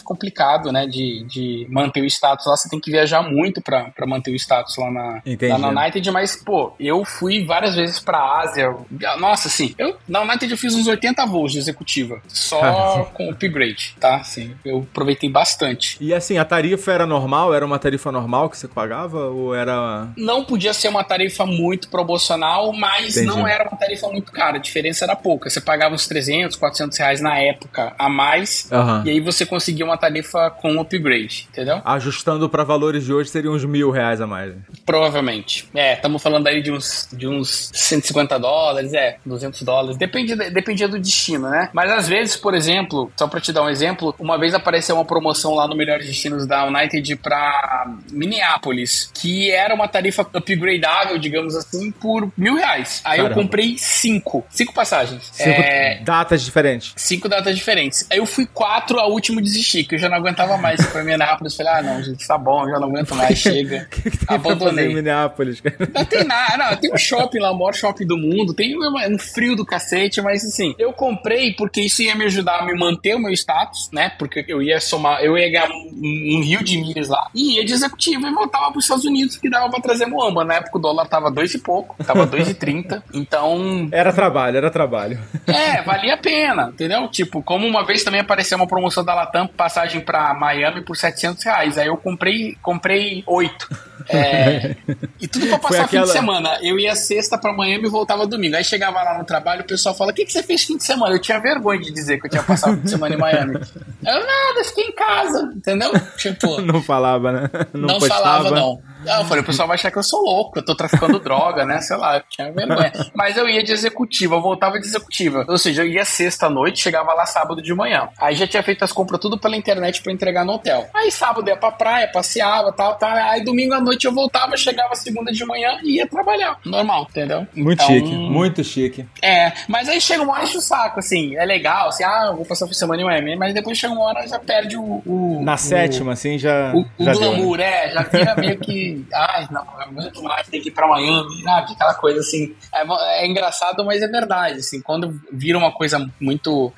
complicado, 0.00 0.72
né? 0.72 0.86
De, 0.86 1.24
de 1.28 1.66
manter 1.70 2.00
o 2.02 2.06
status 2.06 2.46
lá. 2.48 2.56
Você 2.56 2.68
tem 2.68 2.80
que 2.80 2.90
viajar 2.90 3.22
muito 3.22 3.60
pra 3.60 3.90
pra 3.94 4.06
manter 4.06 4.30
o 4.30 4.34
status 4.36 4.76
lá 4.76 4.90
na, 4.90 5.22
Entendi. 5.26 5.52
lá 5.52 5.58
na 5.58 5.82
United. 5.82 6.10
Mas, 6.10 6.36
pô, 6.36 6.72
eu 6.78 7.04
fui 7.04 7.44
várias 7.44 7.74
vezes 7.74 7.98
pra 8.00 8.40
Ásia. 8.40 8.74
Nossa, 9.18 9.48
assim, 9.48 9.74
eu, 9.78 9.96
na 10.08 10.20
United 10.22 10.50
eu 10.50 10.58
fiz 10.58 10.74
uns 10.74 10.86
80 10.86 11.24
voos 11.26 11.52
de 11.52 11.58
executiva, 11.58 12.20
só 12.28 13.10
com 13.14 13.30
upgrade, 13.30 13.96
tá? 14.00 14.16
Assim, 14.16 14.54
eu 14.64 14.86
aproveitei 14.90 15.30
bastante. 15.30 15.96
E 16.00 16.14
assim, 16.14 16.38
a 16.38 16.44
tarifa 16.44 16.92
era 16.92 17.06
normal? 17.06 17.54
Era 17.54 17.64
uma 17.64 17.78
tarifa 17.78 18.12
normal 18.12 18.48
que 18.50 18.56
você 18.56 18.68
pagava? 18.68 19.26
Ou 19.28 19.54
era. 19.54 20.08
não 20.16 20.44
podia 20.44 20.72
ser 20.72 20.88
uma 20.88 21.04
tarifa 21.04 21.44
muito 21.46 21.88
promocional, 21.88 22.72
mas 22.72 23.16
Entendi. 23.16 23.26
não 23.26 23.46
era 23.46 23.68
uma 23.68 23.76
tarifa 23.76 24.08
muito 24.08 24.30
cara. 24.32 24.56
A 24.56 24.60
diferença 24.60 25.04
era 25.04 25.16
pouca. 25.16 25.50
Você 25.50 25.60
pagava 25.60 25.94
uns 25.94 26.06
300, 26.06 26.56
400 26.56 26.98
reais 26.98 27.20
na 27.20 27.38
época 27.38 27.94
a 27.98 28.08
mais. 28.08 28.70
Aham. 28.70 29.02
E 29.04 29.10
aí 29.10 29.20
você 29.20 29.44
conseguia 29.44 29.84
uma 29.84 29.96
tarifa 29.96 30.50
com 30.50 30.80
upgrade, 30.80 31.48
entendeu? 31.50 31.80
Ajustando 31.84 32.37
pra 32.46 32.62
valores 32.62 33.06
de 33.06 33.12
hoje, 33.14 33.30
seria 33.30 33.50
uns 33.50 33.64
mil 33.64 33.90
reais 33.90 34.20
a 34.20 34.26
mais. 34.26 34.52
Provavelmente. 34.84 35.66
É, 35.74 35.94
estamos 35.94 36.22
falando 36.22 36.46
aí 36.46 36.60
de 36.62 36.70
uns, 36.70 37.08
de 37.10 37.26
uns 37.26 37.70
150 37.72 38.38
dólares, 38.38 38.92
é, 38.92 39.16
200 39.24 39.62
dólares. 39.62 39.96
Depende, 39.96 40.34
dependia 40.36 40.86
do 40.88 40.98
destino, 40.98 41.48
né? 41.48 41.70
Mas 41.72 41.90
às 41.90 42.06
vezes, 42.06 42.36
por 42.36 42.54
exemplo, 42.54 43.10
só 43.16 43.26
pra 43.26 43.40
te 43.40 43.50
dar 43.52 43.62
um 43.62 43.70
exemplo, 43.70 44.14
uma 44.18 44.36
vez 44.38 44.52
apareceu 44.52 44.96
uma 44.96 45.04
promoção 45.06 45.54
lá 45.54 45.66
no 45.66 45.74
Melhores 45.74 46.06
Destinos 46.06 46.46
da 46.46 46.66
United 46.66 47.16
pra 47.16 47.86
Minneapolis, 48.10 49.10
que 49.14 49.50
era 49.50 49.74
uma 49.74 49.88
tarifa 49.88 50.22
upgradável, 50.22 51.18
digamos 51.18 51.54
assim, 51.54 51.90
por 51.90 52.30
mil 52.36 52.56
reais. 52.56 53.00
Aí 53.04 53.18
Caramba. 53.18 53.34
eu 53.38 53.42
comprei 53.42 53.76
cinco. 53.78 54.44
Cinco 54.50 54.74
passagens. 54.74 55.30
Cinco 55.32 55.60
É, 55.60 56.00
datas 56.02 56.42
diferentes. 56.42 56.92
cinco 56.96 57.28
datas 57.28 57.56
diferentes. 57.56 58.06
Aí 58.10 58.18
eu 58.18 58.26
fui 58.26 58.46
quatro, 58.46 58.98
a 58.98 59.06
última 59.06 59.40
desistir, 59.40 59.84
que 59.84 59.94
eu 59.94 59.98
já 59.98 60.08
não 60.08 60.16
aguentava 60.16 60.56
mais 60.58 60.84
pra 60.86 61.02
Minneapolis. 61.04 61.54
Falei, 61.56 61.72
ah, 61.72 61.82
não, 61.82 62.02
gente, 62.02 62.24
tá 62.28 62.38
bom, 62.38 62.68
já 62.68 62.78
não 62.78 62.88
aguento 62.88 63.14
mais, 63.14 63.36
chega. 63.38 63.86
O 63.86 63.88
que, 63.88 64.10
que 64.10 64.26
tem 64.26 64.36
Abandonei. 64.36 64.86
em 64.86 64.94
Minneapolis? 64.94 65.60
cara? 65.60 65.76
Não 65.94 66.04
tem 66.04 66.24
nada, 66.24 66.56
não, 66.70 66.76
tem 66.76 66.92
um 66.92 66.98
shopping 66.98 67.38
lá, 67.38 67.50
o 67.50 67.58
maior 67.58 67.74
shopping 67.74 68.06
do 68.06 68.16
mundo, 68.16 68.54
tem 68.54 68.76
um, 68.76 69.14
um 69.14 69.18
frio 69.18 69.56
do 69.56 69.64
cacete, 69.64 70.20
mas 70.20 70.44
assim, 70.44 70.74
eu 70.78 70.92
comprei 70.92 71.54
porque 71.54 71.80
isso 71.80 72.02
ia 72.02 72.14
me 72.14 72.24
ajudar 72.26 72.60
a 72.60 72.64
me 72.66 72.74
manter 72.78 73.14
o 73.14 73.18
meu 73.18 73.32
status, 73.32 73.88
né? 73.92 74.10
Porque 74.18 74.44
eu 74.46 74.62
ia 74.62 74.80
somar, 74.80 75.22
eu 75.22 75.36
ia 75.36 75.50
ganhar 75.50 75.70
um, 75.70 76.36
um 76.36 76.42
rio 76.42 76.62
de 76.62 76.78
milhas 76.78 77.08
lá, 77.08 77.28
e 77.34 77.56
ia 77.56 77.64
de 77.64 77.72
executivo 77.72 78.26
e 78.26 78.32
voltava 78.32 78.70
pros 78.70 78.84
Estados 78.84 79.04
Unidos, 79.04 79.36
que 79.36 79.48
dava 79.50 79.68
pra 79.70 79.80
trazer 79.80 80.06
Moamba. 80.06 80.44
Na 80.44 80.54
época 80.54 80.78
o 80.78 80.80
dólar 80.80 81.06
tava 81.08 81.30
dois 81.30 81.52
e 81.54 81.58
pouco, 81.58 81.96
tava 82.04 82.26
dois 82.26 82.48
e 82.48 82.54
trinta, 82.54 83.02
então 83.12 83.88
Era 83.90 84.12
trabalho, 84.12 84.56
era 84.58 84.70
trabalho. 84.70 85.18
é, 85.46 85.82
valia 85.82 86.14
a 86.14 86.18
pena, 86.18 86.68
entendeu? 86.72 87.08
Tipo, 87.08 87.42
como 87.42 87.66
uma 87.66 87.84
vez 87.84 88.04
também 88.04 88.20
apareceu 88.20 88.56
uma 88.58 88.66
promoção 88.66 89.04
da 89.04 89.14
Latam, 89.14 89.46
passagem 89.46 90.00
pra 90.00 90.34
Miami 90.34 90.82
por 90.82 90.96
700 90.96 91.44
reais. 91.44 91.78
Aí 91.78 91.86
eu 91.86 91.96
comprei, 91.96 92.17
comprei 92.62 93.22
oito. 93.26 93.68
É, 94.10 94.74
e 95.20 95.28
tudo 95.28 95.46
pra 95.48 95.58
passar 95.58 95.80
fim 95.86 95.98
aquela- 95.98 96.06
de 96.06 96.12
semana. 96.12 96.58
Eu 96.62 96.78
ia 96.78 96.96
sexta 96.96 97.36
pra 97.36 97.52
Miami 97.52 97.88
e 97.88 97.90
voltava 97.90 98.26
domingo. 98.26 98.56
Aí 98.56 98.64
chegava 98.64 99.02
lá 99.02 99.18
no 99.18 99.24
trabalho, 99.24 99.60
o 99.60 99.66
pessoal 99.66 99.94
fala: 99.94 100.12
O 100.12 100.14
que, 100.14 100.24
que 100.24 100.32
você 100.32 100.42
fez 100.42 100.64
fim 100.64 100.78
de 100.78 100.84
semana? 100.84 101.14
Eu 101.14 101.20
tinha 101.20 101.38
vergonha 101.38 101.78
de 101.82 101.92
dizer 101.92 102.18
que 102.18 102.24
eu 102.26 102.30
tinha 102.30 102.42
passado 102.42 102.74
fim 102.78 102.84
de 102.84 102.90
semana 102.90 103.14
em 103.14 103.18
Miami. 103.18 103.56
Eu 103.56 104.14
nada, 104.26 104.64
fiquei 104.64 104.84
em 104.84 104.92
casa, 104.92 105.52
entendeu? 105.54 105.92
Tipo, 106.16 106.58
Não 106.62 106.80
falava, 106.82 107.30
né? 107.32 107.50
Não, 107.74 107.80
não, 107.86 107.98
postava. 107.98 108.22
falava, 108.22 108.50
não. 108.52 108.80
Não, 109.04 109.18
eu 109.20 109.24
falei, 109.24 109.42
o 109.42 109.46
pessoal 109.46 109.68
vai 109.68 109.74
achar 109.76 109.90
que 109.90 109.98
eu 109.98 110.02
sou 110.02 110.20
louco, 110.22 110.58
eu 110.58 110.64
tô 110.64 110.74
traficando 110.74 111.18
droga, 111.20 111.64
né? 111.64 111.80
Sei 111.80 111.96
lá, 111.96 112.16
eu 112.16 112.22
tinha 112.28 112.50
vergonha. 112.52 112.92
Mas 113.14 113.36
eu 113.36 113.48
ia 113.48 113.62
de 113.62 113.72
executiva, 113.72 114.34
eu 114.36 114.40
voltava 114.42 114.78
de 114.78 114.86
executiva. 114.86 115.44
Ou 115.48 115.58
seja, 115.58 115.82
eu 115.84 115.88
ia 115.88 116.04
sexta-noite, 116.04 116.80
chegava 116.82 117.12
lá 117.14 117.24
sábado 117.26 117.62
de 117.62 117.74
manhã. 117.74 118.08
Aí 118.18 118.34
já 118.34 118.46
tinha 118.46 118.62
feito 118.62 118.82
as 118.84 118.92
compras 118.92 119.20
tudo 119.20 119.38
pela 119.38 119.56
internet 119.56 120.02
para 120.02 120.12
entregar 120.12 120.44
no 120.44 120.52
hotel. 120.54 120.86
Aí 120.94 121.10
sábado 121.10 121.48
ia 121.48 121.56
pra 121.56 121.70
praia, 121.70 122.08
passeava, 122.12 122.72
tal, 122.72 122.96
tal. 122.96 123.10
Aí 123.10 123.42
domingo 123.44 123.74
à 123.74 123.80
noite 123.80 124.04
eu 124.06 124.12
voltava, 124.12 124.56
chegava 124.56 124.94
segunda 124.94 125.30
de 125.32 125.44
manhã 125.44 125.78
e 125.82 125.96
ia 125.96 126.06
trabalhar. 126.06 126.58
Normal, 126.64 127.06
entendeu? 127.10 127.46
Muito 127.54 127.82
Então, 127.82 127.86
chique, 127.86 128.12
muito 128.14 128.64
chique. 128.64 129.06
É, 129.22 129.52
mas 129.68 129.88
aí 129.88 130.00
chega 130.00 130.22
uma 130.22 130.34
hora 130.34 130.44
enche 130.44 130.58
o 130.58 130.60
saco, 130.60 130.98
assim. 130.98 131.36
É 131.36 131.44
legal, 131.44 131.88
assim, 131.88 132.04
ah, 132.04 132.26
eu 132.30 132.36
vou 132.36 132.44
passar 132.44 132.66
por 132.66 132.74
semana 132.74 133.00
em 133.02 133.04
Miami. 133.04 133.36
Mas 133.36 133.54
depois 133.54 133.76
chega 133.78 133.92
uma 133.92 134.02
hora 134.04 134.26
já 134.26 134.38
perde 134.38 134.76
o. 134.76 135.02
o 135.06 135.40
Na 135.44 135.54
o- 135.54 135.58
sétima, 135.58 136.12
assim, 136.12 136.38
já. 136.38 136.72
o, 136.74 136.80
o 136.98 137.04
já 137.04 137.12
deu, 137.12 137.20
né? 137.20 137.26
glamour, 137.36 137.60
é, 137.60 137.90
já 137.90 138.02
vira 138.02 138.34
meio 138.36 138.58
que. 138.58 138.87
Ai, 139.12 139.48
não, 139.50 139.66
é 139.80 139.86
muito 139.86 140.22
mais, 140.22 140.46
tem 140.48 140.60
que 140.60 140.68
ir 140.68 140.72
pra 140.72 140.86
Miami, 140.86 141.42
sabe? 141.42 141.72
Aquela 141.72 141.94
coisa 141.94 142.20
assim. 142.20 142.54
É, 142.74 143.22
é 143.22 143.26
engraçado, 143.26 143.84
mas 143.84 144.02
é 144.02 144.08
verdade, 144.08 144.58
assim. 144.58 144.80
Quando 144.80 145.20
vira 145.32 145.58
uma 145.58 145.72
coisa 145.72 146.10
muito, 146.20 146.72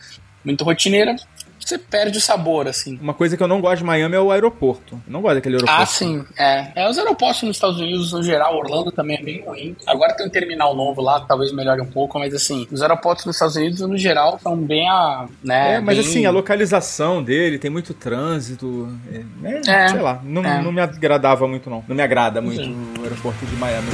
muito 0.45 0.64
rotineira, 0.64 1.17
você 1.64 1.79
perde 1.79 2.19
o 2.19 2.21
sabor, 2.21 2.67
assim. 2.67 2.99
Uma 3.00 3.14
coisa 3.14 3.37
que 3.37 3.43
eu 3.43 3.47
não 3.49 3.61
gosto 3.61 3.79
de 3.79 3.85
Miami 3.85 4.14
é 4.17 4.21
o 4.21 4.31
aeroporto. 4.33 4.95
Eu 5.07 5.12
não 5.12 5.21
gosto 5.21 5.35
daquele 5.37 5.57
aeroporto. 5.57 5.83
Ah, 5.83 5.87
sim, 5.87 6.25
é. 6.38 6.73
é. 6.75 6.88
Os 6.88 6.99
aeroportos 6.99 7.43
nos 7.43 7.57
Estados 7.57 7.79
Unidos, 7.79 8.12
no 8.12 8.23
geral, 8.23 8.57
Orlando 8.57 8.90
também 8.90 9.17
é 9.19 9.23
bem 9.23 9.45
ruim. 9.45 9.76
Agora 9.87 10.14
tem 10.14 10.26
um 10.26 10.31
terminal 10.31 10.75
novo 10.75 11.00
lá, 11.00 11.21
talvez 11.21 11.52
melhore 11.52 11.81
um 11.81 11.87
pouco, 11.87 12.19
mas 12.19 12.35
assim, 12.35 12.67
os 12.73 12.83
aeroportos 12.83 13.25
nos 13.26 13.37
Estados 13.37 13.57
Unidos, 13.57 13.81
no 13.81 13.97
geral, 13.99 14.38
são 14.43 14.57
bem 14.57 14.88
a. 14.88 15.26
Né, 15.45 15.75
É, 15.75 15.81
mas 15.81 15.97
bem- 15.99 16.07
assim, 16.07 16.26
a 16.26 16.31
localização 16.31 17.23
dele 17.23 17.59
tem 17.59 17.71
muito 17.71 17.93
trânsito. 17.95 18.88
É, 19.12 19.49
é, 19.71 19.85
É, 19.85 19.88
sei 19.88 20.00
lá, 20.00 20.21
não, 20.25 20.45
é. 20.45 20.62
não 20.62 20.73
me 20.73 20.81
agradava 20.81 21.47
muito, 21.47 21.69
não. 21.69 21.85
Não 21.87 21.95
me 21.97 22.02
agrada 22.02 22.40
muito 22.40 22.61
o 22.99 23.02
aeroporto 23.05 23.45
de 23.47 23.57
Miami. 23.57 23.88